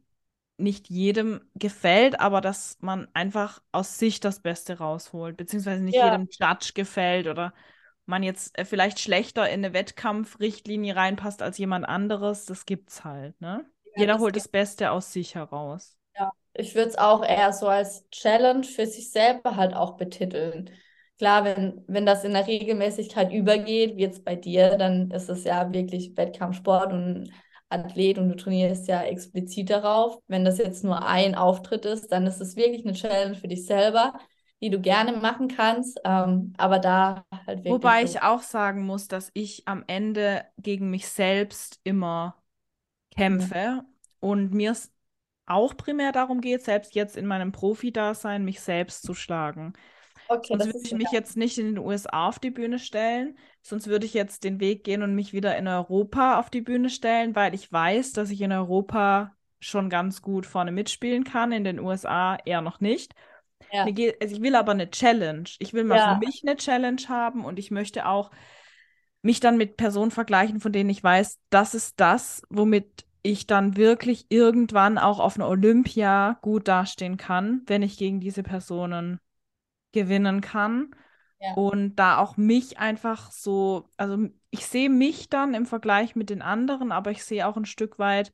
nicht 0.58 0.90
jedem 0.90 1.42
gefällt, 1.54 2.20
aber 2.20 2.40
dass 2.40 2.78
man 2.80 3.10
einfach 3.14 3.62
aus 3.72 4.00
sich 4.00 4.22
das 4.22 4.40
Beste 4.40 4.78
rausholt, 4.78 5.36
beziehungsweise 5.38 5.84
nicht 5.84 5.96
ja. 5.98 6.12
jedem 6.12 6.30
Judge 6.32 6.72
gefällt 6.74 7.28
oder 7.28 7.54
man 8.06 8.24
jetzt 8.24 8.58
äh, 8.58 8.64
vielleicht 8.64 9.00
schlechter 9.00 9.50
in 9.50 9.66
eine 9.66 9.74
Wettkampfrichtlinie 9.74 10.96
reinpasst 10.96 11.42
als 11.42 11.58
jemand 11.58 11.86
anderes, 11.86 12.46
das 12.46 12.66
gibt's 12.66 13.04
halt, 13.04 13.40
ne? 13.42 13.66
Ja, 13.96 14.02
Jeder 14.02 14.20
holt 14.20 14.36
das 14.36 14.48
Beste 14.48 14.92
aus 14.92 15.12
sich 15.12 15.36
heraus 15.36 15.98
ich 16.58 16.76
würde 16.76 16.90
es 16.90 16.98
auch 16.98 17.24
eher 17.24 17.54
so 17.54 17.68
als 17.68 18.08
Challenge 18.10 18.64
für 18.64 18.86
sich 18.86 19.12
selber 19.12 19.56
halt 19.56 19.74
auch 19.74 19.98
betiteln. 19.98 20.70
Klar, 21.18 21.46
wenn, 21.46 21.84
wenn 21.88 22.06
das 22.06 22.24
in 22.24 22.34
der 22.34 22.48
Regelmäßigkeit 22.48 23.32
übergeht, 23.32 23.96
wie 23.96 24.02
jetzt 24.02 24.26
bei 24.26 24.36
dir, 24.36 24.78
dann 24.78 25.12
ist 25.12 25.30
es 25.30 25.46
ja 25.46 25.72
wirklich 25.72 26.16
Wettkampfsport 26.18 26.92
und 26.92 27.32
Athlet 27.70 28.18
und 28.18 28.30
du 28.30 28.36
trainierst 28.36 28.88
ja 28.88 29.02
explizit 29.04 29.70
darauf. 29.70 30.20
Wenn 30.28 30.46
das 30.46 30.58
jetzt 30.58 30.84
nur 30.84 31.06
ein 31.06 31.36
Auftritt 31.36 31.86
ist, 31.86 32.12
dann 32.12 32.28
ist 32.28 32.42
es 32.42 32.56
wirklich 32.56 32.86
eine 32.86 32.94
Challenge 32.94 33.36
für 33.36 33.48
dich 33.48 33.66
selber, 33.66 34.14
die 34.62 34.70
du 34.70 34.80
gerne 34.80 35.14
machen 35.14 35.48
kannst, 35.48 36.00
ähm, 36.04 36.54
aber 36.58 36.80
da 36.80 37.26
halt 37.32 37.60
wirklich. 37.60 37.74
Wobei 37.74 38.06
so. 38.06 38.18
ich 38.18 38.24
auch 38.24 38.42
sagen 38.42 38.86
muss, 38.86 39.08
dass 39.08 39.32
ich 39.34 39.68
am 39.68 39.84
Ende 39.88 40.46
gegen 40.58 40.90
mich 40.90 41.08
selbst 41.08 41.80
immer 41.84 42.36
kämpfe 43.16 43.56
ja. 43.56 43.86
und 44.20 44.54
mir 44.54 44.72
es 44.72 44.95
auch 45.46 45.76
primär 45.78 46.12
darum 46.12 46.42
geht, 46.42 46.64
selbst 46.64 46.96
jetzt 46.96 47.18
in 47.18 47.26
meinem 47.26 47.52
Profi-Dasein, 47.52 48.44
mich 48.44 48.62
selbst 48.62 49.04
zu 49.04 49.14
schlagen. 49.14 49.74
Okay, 50.28 50.48
sonst 50.50 50.66
würde 50.68 50.80
ich 50.84 50.94
mich 50.94 51.12
jetzt 51.12 51.38
nicht 51.38 51.58
in 51.58 51.68
den 51.68 51.78
USA 51.78 52.28
auf 52.28 52.40
die 52.40 52.50
Bühne 52.50 52.80
stellen, 52.80 53.38
sonst 53.62 53.88
würde 53.88 54.06
ich 54.06 54.14
jetzt 54.14 54.44
den 54.44 54.60
Weg 54.60 54.84
gehen 54.84 55.04
und 55.04 55.14
mich 55.14 55.34
wieder 55.34 55.56
in 55.58 55.68
Europa 55.68 56.40
auf 56.40 56.50
die 56.50 56.62
Bühne 56.62 56.90
stellen, 56.90 57.36
weil 57.36 57.54
ich 57.54 57.72
weiß, 57.72 58.14
dass 58.14 58.32
ich 58.32 58.42
in 58.42 58.52
Europa 58.52 59.36
schon 59.60 59.90
ganz 59.90 60.22
gut 60.22 60.46
vorne 60.46 60.72
mitspielen 60.72 61.24
kann, 61.24 61.52
in 61.52 61.64
den 61.64 61.80
USA 61.80 62.38
eher 62.44 62.62
noch 62.62 62.80
nicht. 62.80 63.14
Ja. 63.72 63.84
Also 63.84 64.36
ich 64.36 64.42
will 64.42 64.56
aber 64.56 64.72
eine 64.72 64.90
Challenge. 64.90 65.50
Ich 65.60 65.74
will 65.74 65.84
mal 65.84 65.98
ja. 65.98 66.14
für 66.14 66.26
mich 66.26 66.44
eine 66.46 66.56
Challenge 66.56 67.02
haben 67.08 67.46
und 67.46 67.60
ich 67.60 67.72
möchte 67.72 68.08
auch 68.08 68.32
mich 69.22 69.40
dann 69.40 69.58
mit 69.58 69.78
Personen 69.78 70.12
vergleichen, 70.12 70.60
von 70.60 70.72
denen 70.72 70.90
ich 70.90 71.04
weiß, 71.04 71.40
das 71.50 71.74
ist 71.74 72.00
das, 72.00 72.44
womit 72.50 73.06
ich 73.26 73.48
dann 73.48 73.76
wirklich 73.76 74.28
irgendwann 74.30 75.00
auch 75.00 75.20
auf 75.20 75.36
einer 75.36 75.50
Olympia 75.50 76.38
gut 76.42 76.68
dastehen 76.68 77.18
kann, 77.18 77.64
wenn 77.66 77.82
ich 77.82 77.98
gegen 77.98 78.20
diese 78.20 78.44
Personen 78.44 79.20
gewinnen 79.92 80.42
kann. 80.42 80.92
Ja. 81.40 81.54
Und 81.56 81.96
da 81.96 82.20
auch 82.20 82.38
mich 82.38 82.78
einfach 82.78 83.32
so, 83.32 83.90
also 83.98 84.30
ich 84.52 84.68
sehe 84.68 84.90
mich 84.90 85.30
dann 85.30 85.56
im 85.56 85.66
Vergleich 85.66 86.16
mit 86.16 86.30
den 86.30 86.44
anderen, 86.44 86.92
aber 86.92 87.10
ich 87.12 87.24
sehe 87.24 87.48
auch 87.48 87.58
ein 87.58 87.66
Stück 87.66 87.98
weit, 87.98 88.32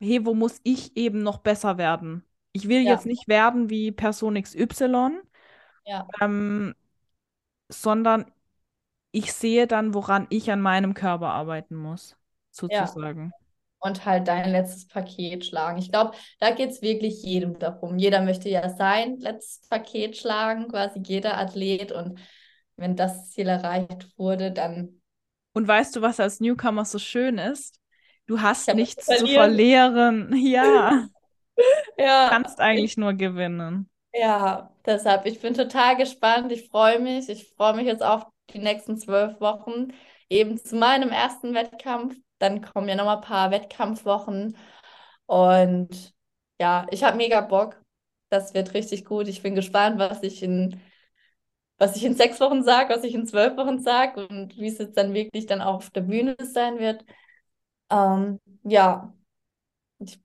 hey, 0.00 0.26
wo 0.26 0.34
muss 0.34 0.60
ich 0.64 0.96
eben 0.96 1.22
noch 1.22 1.38
besser 1.38 1.78
werden? 1.78 2.24
Ich 2.52 2.68
will 2.68 2.82
ja. 2.82 2.92
jetzt 2.92 3.06
nicht 3.06 3.28
werden 3.28 3.70
wie 3.70 3.92
Person 3.92 4.34
XY, 4.34 5.20
ja. 5.84 6.08
ähm, 6.20 6.74
sondern 7.68 8.26
ich 9.12 9.32
sehe 9.32 9.68
dann, 9.68 9.94
woran 9.94 10.26
ich 10.30 10.50
an 10.50 10.60
meinem 10.60 10.92
Körper 10.92 11.28
arbeiten 11.28 11.76
muss, 11.76 12.16
sozusagen. 12.50 13.32
Ja 13.32 13.43
und 13.84 14.06
halt 14.06 14.28
dein 14.28 14.50
letztes 14.50 14.88
Paket 14.88 15.44
schlagen. 15.44 15.78
Ich 15.78 15.92
glaube, 15.92 16.12
da 16.40 16.50
geht 16.50 16.70
es 16.70 16.80
wirklich 16.80 17.22
jedem 17.22 17.58
darum. 17.58 17.98
Jeder 17.98 18.22
möchte 18.22 18.48
ja 18.48 18.70
sein 18.70 19.18
letztes 19.18 19.68
Paket 19.68 20.16
schlagen, 20.16 20.68
quasi 20.68 21.00
jeder 21.04 21.36
Athlet. 21.36 21.92
Und 21.92 22.18
wenn 22.76 22.96
das 22.96 23.30
Ziel 23.30 23.48
erreicht 23.48 24.08
wurde, 24.16 24.52
dann. 24.52 25.02
Und 25.52 25.68
weißt 25.68 25.94
du, 25.94 26.02
was 26.02 26.18
als 26.18 26.40
Newcomer 26.40 26.86
so 26.86 26.98
schön 26.98 27.36
ist? 27.36 27.78
Du 28.26 28.40
hast 28.40 28.72
nichts 28.74 29.04
zu 29.04 29.26
verlieren. 29.26 30.34
Ja. 30.36 31.08
ja. 31.98 32.24
Du 32.24 32.30
kannst 32.30 32.60
eigentlich 32.60 32.92
ich, 32.92 32.96
nur 32.96 33.12
gewinnen. 33.12 33.90
Ja, 34.14 34.72
deshalb, 34.86 35.26
ich 35.26 35.40
bin 35.40 35.52
total 35.52 35.96
gespannt. 35.96 36.50
Ich 36.52 36.68
freue 36.68 37.00
mich. 37.00 37.28
Ich 37.28 37.52
freue 37.54 37.74
mich 37.74 37.86
jetzt 37.86 38.02
auf 38.02 38.24
die 38.50 38.58
nächsten 38.60 38.96
zwölf 38.96 39.40
Wochen 39.40 39.88
eben 40.30 40.56
zu 40.56 40.76
meinem 40.76 41.10
ersten 41.10 41.52
Wettkampf 41.54 42.16
dann 42.38 42.62
kommen 42.62 42.88
ja 42.88 42.96
nochmal 42.96 43.16
ein 43.16 43.22
paar 43.22 43.50
Wettkampfwochen. 43.50 44.56
Und 45.26 46.14
ja, 46.60 46.86
ich 46.90 47.04
habe 47.04 47.16
mega 47.16 47.40
Bock. 47.40 47.80
Das 48.30 48.54
wird 48.54 48.74
richtig 48.74 49.04
gut. 49.04 49.28
Ich 49.28 49.42
bin 49.42 49.54
gespannt, 49.54 49.98
was 49.98 50.22
ich 50.22 50.42
in, 50.42 50.80
was 51.78 51.96
ich 51.96 52.04
in 52.04 52.16
sechs 52.16 52.40
Wochen 52.40 52.62
sage, 52.62 52.94
was 52.94 53.04
ich 53.04 53.14
in 53.14 53.26
zwölf 53.26 53.56
Wochen 53.56 53.80
sage 53.80 54.26
und 54.26 54.56
wie 54.56 54.68
es 54.68 54.78
jetzt 54.78 54.96
dann 54.96 55.14
wirklich 55.14 55.46
dann 55.46 55.60
auch 55.60 55.76
auf 55.76 55.90
der 55.90 56.02
Bühne 56.02 56.36
sein 56.40 56.78
wird. 56.78 57.04
Ähm, 57.90 58.40
ja, 58.64 59.14
ich 59.98 60.20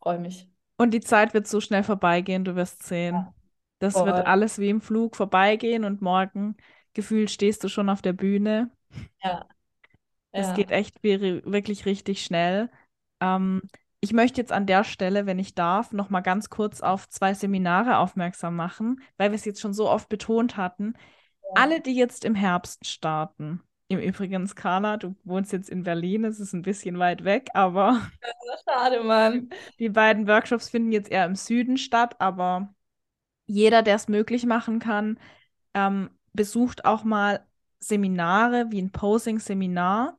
freue 0.00 0.18
mich. 0.18 0.48
Und 0.76 0.92
die 0.92 1.00
Zeit 1.00 1.34
wird 1.34 1.46
so 1.46 1.60
schnell 1.60 1.84
vorbeigehen, 1.84 2.44
du 2.44 2.56
wirst 2.56 2.82
sehen. 2.82 3.14
Ja, 3.14 3.34
das 3.78 3.94
voll. 3.94 4.06
wird 4.06 4.26
alles 4.26 4.58
wie 4.58 4.70
im 4.70 4.80
Flug 4.80 5.16
vorbeigehen 5.16 5.84
und 5.84 6.02
morgen 6.02 6.56
gefühlt 6.94 7.30
stehst 7.30 7.62
du 7.64 7.68
schon 7.68 7.88
auf 7.88 8.02
der 8.02 8.12
Bühne. 8.12 8.70
Ja. 9.22 9.46
Es 10.32 10.48
ja. 10.48 10.54
geht 10.54 10.70
echt 10.70 11.02
wirklich 11.02 11.86
richtig 11.86 12.24
schnell. 12.24 12.70
Ähm, 13.20 13.62
ich 14.00 14.12
möchte 14.12 14.40
jetzt 14.40 14.52
an 14.52 14.66
der 14.66 14.82
Stelle, 14.82 15.26
wenn 15.26 15.38
ich 15.38 15.54
darf, 15.54 15.92
noch 15.92 16.10
mal 16.10 16.22
ganz 16.22 16.50
kurz 16.50 16.80
auf 16.80 17.08
zwei 17.08 17.34
Seminare 17.34 17.98
aufmerksam 17.98 18.56
machen, 18.56 19.00
weil 19.16 19.30
wir 19.30 19.36
es 19.36 19.44
jetzt 19.44 19.60
schon 19.60 19.74
so 19.74 19.88
oft 19.88 20.08
betont 20.08 20.56
hatten. 20.56 20.94
Ja. 21.42 21.62
Alle, 21.62 21.80
die 21.80 21.94
jetzt 21.94 22.24
im 22.24 22.34
Herbst 22.34 22.86
starten, 22.86 23.62
im 23.88 24.00
Übrigen, 24.00 24.46
Carla, 24.54 24.96
du 24.96 25.14
wohnst 25.22 25.52
jetzt 25.52 25.70
in 25.70 25.84
Berlin, 25.84 26.24
es 26.24 26.40
ist 26.40 26.52
ein 26.52 26.62
bisschen 26.62 26.98
weit 26.98 27.24
weg, 27.24 27.50
aber. 27.54 28.00
Schade, 28.64 29.04
Mann. 29.04 29.50
Die 29.78 29.90
beiden 29.90 30.26
Workshops 30.26 30.68
finden 30.68 30.92
jetzt 30.92 31.10
eher 31.10 31.26
im 31.26 31.36
Süden 31.36 31.76
statt, 31.76 32.16
aber 32.18 32.74
jeder, 33.46 33.82
der 33.82 33.96
es 33.96 34.08
möglich 34.08 34.46
machen 34.46 34.78
kann, 34.78 35.20
ähm, 35.74 36.10
besucht 36.32 36.84
auch 36.84 37.04
mal 37.04 37.46
Seminare 37.82 38.66
wie 38.70 38.80
ein 38.80 38.92
Posing-Seminar. 38.92 40.18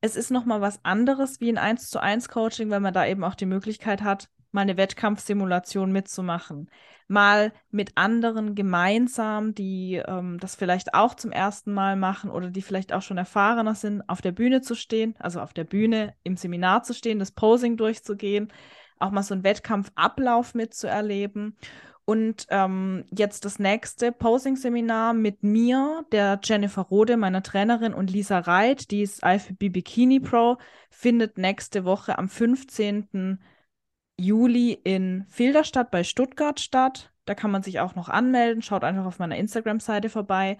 Es 0.00 0.16
ist 0.16 0.30
nochmal 0.30 0.60
was 0.60 0.84
anderes 0.84 1.40
wie 1.40 1.50
ein 1.50 1.58
1 1.58 1.90
zu 1.90 2.00
1 2.00 2.28
Coaching, 2.28 2.70
weil 2.70 2.80
man 2.80 2.94
da 2.94 3.06
eben 3.06 3.24
auch 3.24 3.34
die 3.34 3.46
Möglichkeit 3.46 4.02
hat, 4.02 4.30
mal 4.52 4.62
eine 4.62 4.76
Wettkampfsimulation 4.76 5.92
mitzumachen. 5.92 6.70
Mal 7.08 7.52
mit 7.70 7.92
anderen 7.96 8.54
gemeinsam, 8.54 9.54
die 9.54 10.00
ähm, 10.06 10.38
das 10.38 10.54
vielleicht 10.54 10.94
auch 10.94 11.14
zum 11.14 11.32
ersten 11.32 11.72
Mal 11.72 11.96
machen 11.96 12.30
oder 12.30 12.50
die 12.50 12.62
vielleicht 12.62 12.92
auch 12.92 13.02
schon 13.02 13.18
erfahrener 13.18 13.74
sind, 13.74 14.08
auf 14.08 14.22
der 14.22 14.32
Bühne 14.32 14.60
zu 14.60 14.74
stehen, 14.74 15.14
also 15.18 15.40
auf 15.40 15.52
der 15.52 15.64
Bühne 15.64 16.14
im 16.22 16.36
Seminar 16.36 16.84
zu 16.84 16.94
stehen, 16.94 17.18
das 17.18 17.32
Posing 17.32 17.76
durchzugehen, 17.76 18.52
auch 18.98 19.10
mal 19.10 19.22
so 19.22 19.34
einen 19.34 19.44
Wettkampfablauf 19.44 20.54
mitzuerleben. 20.54 21.56
Und 22.10 22.48
ähm, 22.50 23.04
jetzt 23.16 23.44
das 23.44 23.60
nächste 23.60 24.10
Posing-Seminar 24.10 25.14
mit 25.14 25.44
mir, 25.44 26.04
der 26.10 26.40
Jennifer 26.42 26.82
Rode, 26.82 27.16
meiner 27.16 27.40
Trainerin, 27.40 27.94
und 27.94 28.10
Lisa 28.10 28.40
Reit, 28.40 28.90
die 28.90 29.02
ist 29.02 29.22
IFBB 29.22 29.68
Bikini 29.68 30.18
Pro, 30.18 30.58
findet 30.90 31.38
nächste 31.38 31.84
Woche 31.84 32.18
am 32.18 32.28
15. 32.28 33.38
Juli 34.18 34.72
in 34.72 35.24
Filderstadt 35.28 35.92
bei 35.92 36.02
Stuttgart 36.02 36.58
statt. 36.58 37.12
Da 37.26 37.36
kann 37.36 37.52
man 37.52 37.62
sich 37.62 37.78
auch 37.78 37.94
noch 37.94 38.08
anmelden. 38.08 38.60
Schaut 38.60 38.82
einfach 38.82 39.06
auf 39.06 39.20
meiner 39.20 39.36
Instagram-Seite 39.36 40.08
vorbei. 40.08 40.58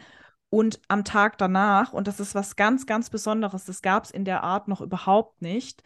Und 0.51 0.81
am 0.87 1.03
Tag 1.03 1.37
danach, 1.37 1.93
und 1.93 2.07
das 2.07 2.21
ist 2.21 2.37
was 2.37 2.55
ganz, 2.55 2.87
ganz 2.87 3.11
Besonderes, 3.11 3.65
das 3.65 3.83
gab 3.83 4.05
es 4.05 4.13
in 4.13 4.25
der 4.25 4.45
Art 4.45 4.69
noch 4.69 4.81
überhaupt 4.81 5.43
nicht, 5.43 5.83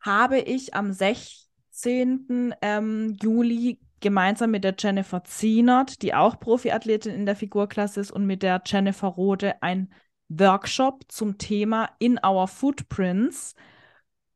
habe 0.00 0.40
ich 0.40 0.74
am 0.74 0.92
16. 0.92 2.52
Ähm, 2.62 3.16
Juli 3.22 3.78
gemeinsam 4.00 4.50
mit 4.50 4.64
der 4.64 4.74
Jennifer 4.78 5.24
Zienert, 5.24 6.02
die 6.02 6.14
auch 6.14 6.38
Profiathletin 6.40 7.14
in 7.14 7.26
der 7.26 7.36
Figurklasse 7.36 8.00
ist, 8.00 8.10
und 8.10 8.26
mit 8.26 8.42
der 8.42 8.62
Jennifer 8.64 9.08
Rode 9.08 9.62
ein 9.62 9.92
Workshop 10.28 11.04
zum 11.08 11.38
Thema 11.38 11.90
In 11.98 12.20
Our 12.24 12.48
Footprints. 12.48 13.54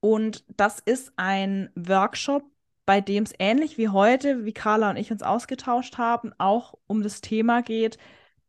Und 0.01 0.45
das 0.57 0.81
ist 0.81 1.13
ein 1.17 1.71
Workshop, 1.75 2.45
bei 2.87 3.01
dem 3.01 3.25
es 3.25 3.33
ähnlich 3.39 3.79
wie 3.79 3.89
heute, 3.89 4.45
wie 4.45 4.53
Carla 4.53 4.91
und 4.91 4.97
ich 4.97 5.13
uns 5.13 5.23
ausgetauscht 5.23 5.99
haben, 5.99 6.33
auch 6.39 6.75
um 6.87 7.03
das 7.03 7.21
Thema 7.21 7.63
geht. 7.63 7.99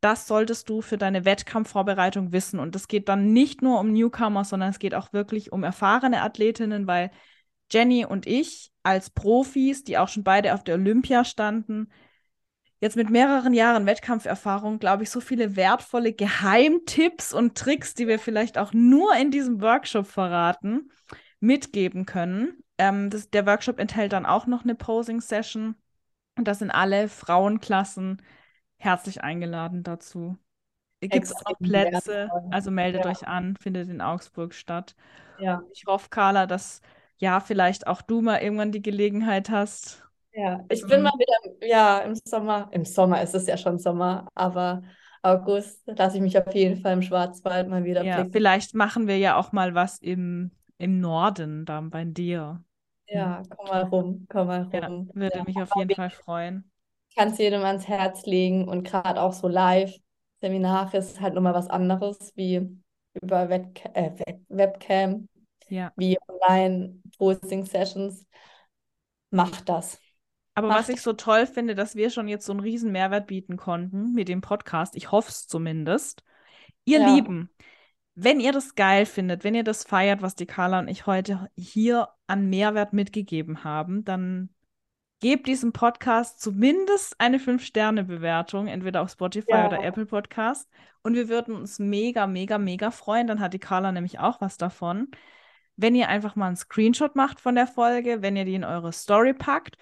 Das 0.01 0.27
solltest 0.27 0.69
du 0.69 0.81
für 0.81 0.97
deine 0.97 1.25
Wettkampfvorbereitung 1.25 2.31
wissen. 2.31 2.59
Und 2.59 2.75
es 2.75 2.87
geht 2.87 3.07
dann 3.07 3.31
nicht 3.33 3.61
nur 3.61 3.79
um 3.79 3.93
Newcomer, 3.93 4.43
sondern 4.43 4.69
es 4.69 4.79
geht 4.79 4.95
auch 4.95 5.13
wirklich 5.13 5.51
um 5.51 5.63
erfahrene 5.63 6.21
Athletinnen, 6.21 6.87
weil 6.87 7.11
Jenny 7.71 8.05
und 8.05 8.27
ich 8.27 8.71
als 8.83 9.09
Profis, 9.09 9.83
die 9.83 9.97
auch 9.97 10.07
schon 10.07 10.23
beide 10.23 10.53
auf 10.53 10.63
der 10.63 10.75
Olympia 10.75 11.23
standen, 11.25 11.89
jetzt 12.79 12.97
mit 12.97 13.09
mehreren 13.09 13.53
Jahren 13.53 13.85
Wettkampferfahrung, 13.85 14.77
glaube 14.77 15.03
ich, 15.03 15.09
so 15.09 15.21
viele 15.21 15.55
wertvolle 15.55 16.13
Geheimtipps 16.13 17.33
und 17.33 17.57
Tricks, 17.57 17.93
die 17.93 18.07
wir 18.07 18.19
vielleicht 18.19 18.57
auch 18.57 18.73
nur 18.73 19.15
in 19.15 19.31
diesem 19.31 19.61
Workshop 19.61 20.05
verraten, 20.05 20.91
mitgeben 21.39 22.05
können. 22.05 22.61
Ähm, 22.77 23.09
das, 23.09 23.29
der 23.29 23.45
Workshop 23.45 23.79
enthält 23.79 24.11
dann 24.11 24.25
auch 24.25 24.47
noch 24.47 24.63
eine 24.63 24.75
Posing-Session 24.75 25.75
und 26.37 26.47
da 26.47 26.53
sind 26.53 26.71
alle 26.71 27.07
Frauenklassen 27.07 28.21
herzlich 28.77 29.23
eingeladen 29.23 29.83
dazu. 29.83 30.37
Gibt 30.99 31.25
es 31.25 31.33
auch 31.45 31.57
Plätze, 31.59 32.11
wertvoll. 32.11 32.49
also 32.51 32.71
meldet 32.71 33.05
ja. 33.05 33.11
euch 33.11 33.27
an, 33.27 33.55
findet 33.57 33.89
in 33.89 34.01
Augsburg 34.01 34.53
statt. 34.53 34.95
Ja. 35.39 35.63
Ich 35.73 35.85
hoffe, 35.85 36.09
Carla, 36.09 36.47
dass 36.47 36.81
ja, 37.17 37.39
vielleicht 37.39 37.87
auch 37.87 38.01
du 38.01 38.21
mal 38.21 38.37
irgendwann 38.37 38.71
die 38.71 38.81
Gelegenheit 38.81 39.49
hast. 39.49 40.03
Ja, 40.33 40.65
ich 40.69 40.85
bin 40.87 41.03
mal 41.03 41.13
wieder, 41.17 41.67
ja, 41.67 41.99
im 41.99 42.15
Sommer, 42.15 42.69
im 42.71 42.85
Sommer 42.85 43.21
ist 43.21 43.35
es 43.35 43.45
ja 43.45 43.55
schon 43.55 43.77
Sommer, 43.77 44.27
aber 44.33 44.81
August 45.21 45.81
lasse 45.85 46.17
ich 46.17 46.23
mich 46.23 46.37
auf 46.37 46.53
jeden 46.53 46.81
Fall 46.81 46.93
im 46.93 47.01
Schwarzwald 47.01 47.69
mal 47.69 47.83
wieder 47.83 48.03
ja, 48.03 48.15
blicken. 48.15 48.31
Vielleicht 48.33 48.73
machen 48.73 49.07
wir 49.07 49.17
ja 49.17 49.37
auch 49.37 49.51
mal 49.51 49.75
was 49.75 49.99
im, 49.99 50.51
im 50.77 50.99
Norden, 50.99 51.65
da 51.65 51.81
bei 51.81 52.03
dir. 52.03 52.63
Ja, 53.07 53.37
hm. 53.37 53.45
komm 53.49 53.67
mal 53.67 53.83
rum, 53.83 54.27
komm 54.29 54.47
mal 54.47 54.63
rum. 54.63 54.71
Ja, 55.13 55.15
würde 55.15 55.37
ja, 55.37 55.43
mich 55.43 55.57
auf 55.57 55.69
jeden 55.75 55.95
Fall 55.95 56.09
freuen. 56.09 56.69
Ich 57.09 57.15
kann 57.15 57.29
es 57.29 57.37
jedem 57.37 57.63
ans 57.63 57.87
Herz 57.87 58.25
legen 58.25 58.67
und 58.67 58.83
gerade 58.83 59.21
auch 59.21 59.33
so 59.33 59.47
live. 59.47 59.95
Seminare 60.41 60.97
ist 60.97 61.21
halt 61.21 61.35
nochmal 61.35 61.53
was 61.53 61.69
anderes 61.69 62.33
wie 62.35 62.75
über 63.21 63.49
Webca 63.49 63.89
äh, 63.93 64.11
Webcam, 64.49 65.29
ja. 65.69 65.91
wie 65.95 66.17
Online-Posting-Sessions. 67.19 68.25
Macht 69.31 69.69
das. 69.69 69.99
Aber 70.55 70.67
Macht 70.67 70.79
was 70.79 70.89
ich 70.89 71.01
so 71.01 71.13
toll 71.13 71.47
finde, 71.47 71.75
dass 71.75 71.95
wir 71.95 72.09
schon 72.09 72.27
jetzt 72.27 72.45
so 72.45 72.53
einen 72.53 72.59
riesen 72.59 72.91
Mehrwert 72.91 73.27
bieten 73.27 73.57
konnten 73.57 74.13
mit 74.13 74.27
dem 74.27 74.41
Podcast. 74.41 74.95
Ich 74.95 75.11
hoffe 75.11 75.29
es 75.29 75.47
zumindest. 75.47 76.23
Ihr 76.85 76.99
ja. 76.99 77.15
Lieben, 77.15 77.49
wenn 78.15 78.39
ihr 78.39 78.51
das 78.51 78.75
geil 78.75 79.05
findet, 79.05 79.43
wenn 79.43 79.55
ihr 79.55 79.63
das 79.63 79.83
feiert, 79.83 80.21
was 80.21 80.35
die 80.35 80.45
Carla 80.45 80.79
und 80.79 80.87
ich 80.87 81.07
heute 81.07 81.49
hier 81.55 82.09
an 82.27 82.49
Mehrwert 82.49 82.93
mitgegeben 82.93 83.63
haben, 83.63 84.03
dann 84.03 84.49
gebt 85.19 85.47
diesem 85.47 85.71
Podcast 85.71 86.41
zumindest 86.41 87.15
eine 87.19 87.37
5-Sterne-Bewertung, 87.37 88.67
entweder 88.67 89.01
auf 89.01 89.09
Spotify 89.09 89.51
ja. 89.51 89.67
oder 89.67 89.83
Apple 89.83 90.05
Podcast. 90.05 90.69
Und 91.01 91.15
wir 91.15 91.29
würden 91.29 91.55
uns 91.55 91.79
mega, 91.79 92.27
mega, 92.27 92.57
mega 92.57 92.91
freuen. 92.91 93.27
Dann 93.27 93.39
hat 93.39 93.53
die 93.53 93.59
Carla 93.59 93.91
nämlich 93.91 94.19
auch 94.19 94.41
was 94.41 94.57
davon. 94.57 95.07
Wenn 95.75 95.95
ihr 95.95 96.09
einfach 96.09 96.35
mal 96.35 96.47
einen 96.47 96.55
Screenshot 96.55 97.15
macht 97.15 97.39
von 97.39 97.55
der 97.55 97.67
Folge, 97.67 98.21
wenn 98.21 98.35
ihr 98.35 98.45
die 98.45 98.55
in 98.55 98.63
eure 98.63 98.93
Story 98.93 99.33
packt 99.33 99.77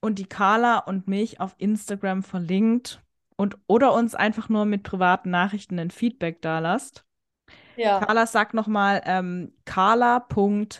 und 0.00 0.18
die 0.18 0.26
Carla 0.26 0.78
und 0.78 1.08
mich 1.08 1.40
auf 1.40 1.54
Instagram 1.58 2.22
verlinkt 2.22 3.02
und 3.36 3.58
oder 3.66 3.92
uns 3.92 4.14
einfach 4.14 4.48
nur 4.48 4.64
mit 4.64 4.82
privaten 4.82 5.30
Nachrichten 5.30 5.78
ein 5.78 5.90
Feedback 5.90 6.40
da 6.42 6.58
lasst. 6.60 7.04
Ja. 7.76 8.00
Carla 8.00 8.26
sagt 8.26 8.54
nochmal, 8.54 9.02
ähm, 9.04 9.52
carla.rise 9.64 10.78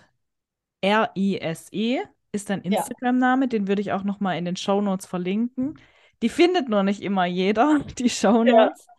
ist 2.32 2.50
dein 2.50 2.62
Instagram-Name, 2.62 3.48
den 3.48 3.68
würde 3.68 3.82
ich 3.82 3.92
auch 3.92 4.02
nochmal 4.02 4.38
in 4.38 4.44
den 4.44 4.56
Shownotes 4.56 5.06
verlinken. 5.06 5.78
Die 6.22 6.28
findet 6.28 6.68
nur 6.68 6.82
nicht 6.82 7.02
immer 7.02 7.26
jeder, 7.26 7.78
die 7.98 8.10
Shownotes. 8.10 8.86
Ja. 8.86 8.93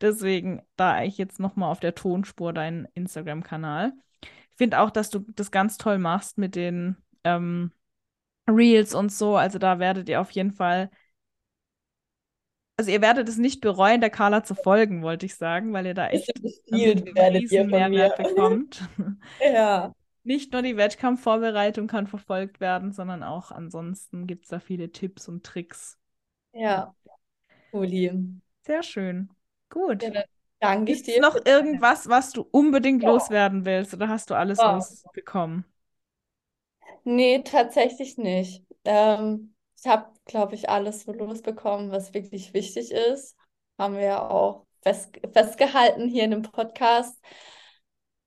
Deswegen 0.00 0.62
da 0.76 1.02
ich 1.02 1.18
jetzt 1.18 1.40
nochmal 1.40 1.70
auf 1.70 1.80
der 1.80 1.94
Tonspur 1.94 2.52
deinen 2.52 2.86
Instagram-Kanal. 2.94 3.92
Ich 4.22 4.56
finde 4.56 4.80
auch, 4.80 4.90
dass 4.90 5.10
du 5.10 5.20
das 5.34 5.50
ganz 5.50 5.78
toll 5.78 5.98
machst 5.98 6.38
mit 6.38 6.54
den 6.54 6.96
ähm, 7.24 7.72
Reels 8.48 8.94
und 8.94 9.12
so. 9.12 9.36
Also 9.36 9.58
da 9.58 9.78
werdet 9.78 10.08
ihr 10.08 10.20
auf 10.20 10.30
jeden 10.30 10.52
Fall 10.52 10.90
also 12.80 12.92
ihr 12.92 13.02
werdet 13.02 13.28
es 13.28 13.36
nicht 13.36 13.60
bereuen, 13.60 14.00
der 14.00 14.08
Carla 14.08 14.42
zu 14.42 14.54
folgen, 14.54 15.02
wollte 15.02 15.26
ich 15.26 15.34
sagen, 15.34 15.74
weil 15.74 15.84
ihr 15.84 15.92
da 15.92 16.08
echt 16.08 16.32
einen 16.72 17.06
riesen 17.36 17.66
Mehrwert 17.66 18.16
bekommt. 18.16 18.88
ja. 19.38 19.94
Nicht 20.24 20.54
nur 20.54 20.62
die 20.62 20.78
Wettkampfvorbereitung 20.78 21.88
kann 21.88 22.06
verfolgt 22.06 22.58
werden, 22.58 22.92
sondern 22.92 23.22
auch 23.22 23.50
ansonsten 23.50 24.26
gibt 24.26 24.44
es 24.44 24.48
da 24.48 24.60
viele 24.60 24.92
Tipps 24.92 25.28
und 25.28 25.44
Tricks. 25.44 25.98
Ja, 26.54 26.94
Uli. 27.72 28.18
Sehr 28.62 28.82
schön. 28.82 29.28
Gut. 29.70 30.02
Ja, 30.02 30.24
danke 30.58 30.92
ich 30.92 31.02
dir. 31.02 31.20
noch 31.20 31.36
irgendwas, 31.44 32.08
was 32.08 32.32
du 32.32 32.46
unbedingt 32.50 33.02
ja. 33.02 33.10
loswerden 33.10 33.64
willst 33.64 33.94
oder 33.94 34.08
hast 34.08 34.30
du 34.30 34.34
alles 34.34 34.58
ja. 34.58 34.74
losbekommen? 34.74 35.64
Nee, 37.04 37.42
tatsächlich 37.42 38.18
nicht. 38.18 38.64
Ähm, 38.84 39.54
ich 39.78 39.86
habe, 39.86 40.12
glaube 40.26 40.54
ich, 40.54 40.68
alles 40.68 41.04
so 41.04 41.12
losbekommen, 41.12 41.90
was 41.90 42.12
wirklich 42.12 42.52
wichtig 42.52 42.90
ist. 42.90 43.36
Haben 43.78 43.94
wir 43.94 44.04
ja 44.04 44.28
auch 44.28 44.66
fest, 44.82 45.18
festgehalten 45.32 46.08
hier 46.08 46.24
in 46.24 46.32
dem 46.32 46.42
Podcast. 46.42 47.18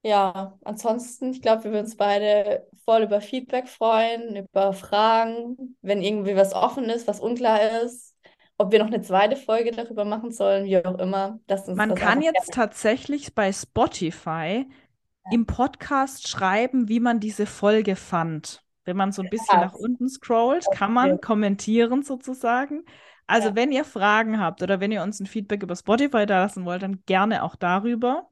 Ja, 0.01 0.57
ansonsten, 0.63 1.31
ich 1.31 1.41
glaube, 1.41 1.65
wir 1.65 1.71
würden 1.71 1.85
uns 1.85 1.95
beide 1.95 2.67
voll 2.83 3.03
über 3.03 3.21
Feedback 3.21 3.69
freuen, 3.69 4.35
über 4.35 4.73
Fragen, 4.73 5.77
wenn 5.81 6.01
irgendwie 6.01 6.35
was 6.35 6.53
offen 6.53 6.85
ist, 6.85 7.07
was 7.07 7.19
unklar 7.21 7.81
ist, 7.83 8.12
ob 8.57 8.71
wir 8.71 8.79
noch 8.79 8.87
eine 8.87 9.01
zweite 9.01 9.35
Folge 9.35 9.71
darüber 9.71 10.05
machen 10.05 10.31
sollen, 10.31 10.65
wie 10.65 10.77
auch 10.77 10.99
immer. 10.99 11.39
Man 11.67 11.95
kann 11.95 12.21
jetzt 12.21 12.51
gerne. 12.51 12.67
tatsächlich 12.69 13.33
bei 13.33 13.51
Spotify 13.51 14.65
ja. 14.67 15.31
im 15.31 15.45
Podcast 15.45 16.27
schreiben, 16.27 16.87
wie 16.87 16.99
man 16.99 17.19
diese 17.19 17.45
Folge 17.45 17.95
fand. 17.95 18.63
Wenn 18.85 18.97
man 18.97 19.11
so 19.11 19.21
ein 19.21 19.29
bisschen 19.29 19.59
ja. 19.59 19.65
nach 19.65 19.73
unten 19.73 20.09
scrollt, 20.09 20.65
okay. 20.67 20.77
kann 20.77 20.93
man 20.93 21.21
kommentieren 21.21 22.03
sozusagen. 22.03 22.83
Also 23.27 23.49
ja. 23.49 23.55
wenn 23.55 23.71
ihr 23.71 23.85
Fragen 23.85 24.39
habt 24.39 24.61
oder 24.61 24.79
wenn 24.79 24.91
ihr 24.91 25.03
uns 25.03 25.19
ein 25.19 25.25
Feedback 25.25 25.63
über 25.63 25.75
Spotify 25.75 26.25
da 26.25 26.43
lassen 26.43 26.65
wollt, 26.65 26.83
dann 26.83 27.03
gerne 27.05 27.43
auch 27.43 27.55
darüber. 27.55 28.29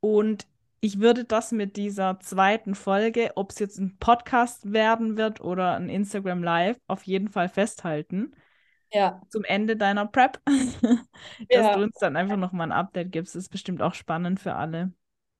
Und 0.00 0.46
ich 0.80 1.00
würde 1.00 1.24
das 1.24 1.52
mit 1.52 1.76
dieser 1.76 2.18
zweiten 2.20 2.74
Folge, 2.74 3.32
ob 3.34 3.50
es 3.50 3.58
jetzt 3.58 3.78
ein 3.78 3.96
Podcast 3.98 4.72
werden 4.72 5.16
wird 5.16 5.40
oder 5.40 5.74
ein 5.74 5.88
Instagram 5.88 6.42
Live, 6.42 6.78
auf 6.86 7.02
jeden 7.04 7.28
Fall 7.28 7.48
festhalten. 7.48 8.32
Ja. 8.92 9.20
Zum 9.28 9.44
Ende 9.44 9.76
deiner 9.76 10.06
Prep. 10.06 10.40
Dass 10.46 11.06
ja. 11.48 11.76
du 11.76 11.82
uns 11.82 11.96
dann 11.98 12.16
einfach 12.16 12.36
nochmal 12.36 12.68
ein 12.68 12.78
Update 12.78 13.12
gibst. 13.12 13.34
Das 13.34 13.44
ist 13.44 13.50
bestimmt 13.50 13.82
auch 13.82 13.94
spannend 13.94 14.40
für 14.40 14.54
alle. 14.54 14.92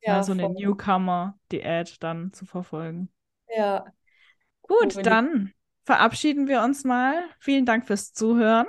Ja, 0.03 0.23
so 0.23 0.33
eine 0.33 0.49
Newcomer-Diät 0.49 2.03
dann 2.03 2.33
zu 2.33 2.47
verfolgen. 2.47 3.09
Ja, 3.49 3.87
Gut, 4.67 5.07
dann 5.07 5.53
verabschieden 5.85 6.49
wir 6.49 6.63
uns 6.63 6.85
mal. 6.85 7.23
Vielen 7.39 7.67
Dank 7.67 7.87
fürs 7.87 8.13
Zuhören 8.13 8.67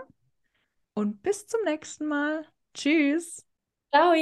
und 0.93 1.21
bis 1.23 1.47
zum 1.47 1.61
nächsten 1.63 2.05
Mal. 2.05 2.45
Tschüss. 2.73 3.45
Ciao. 3.93 4.13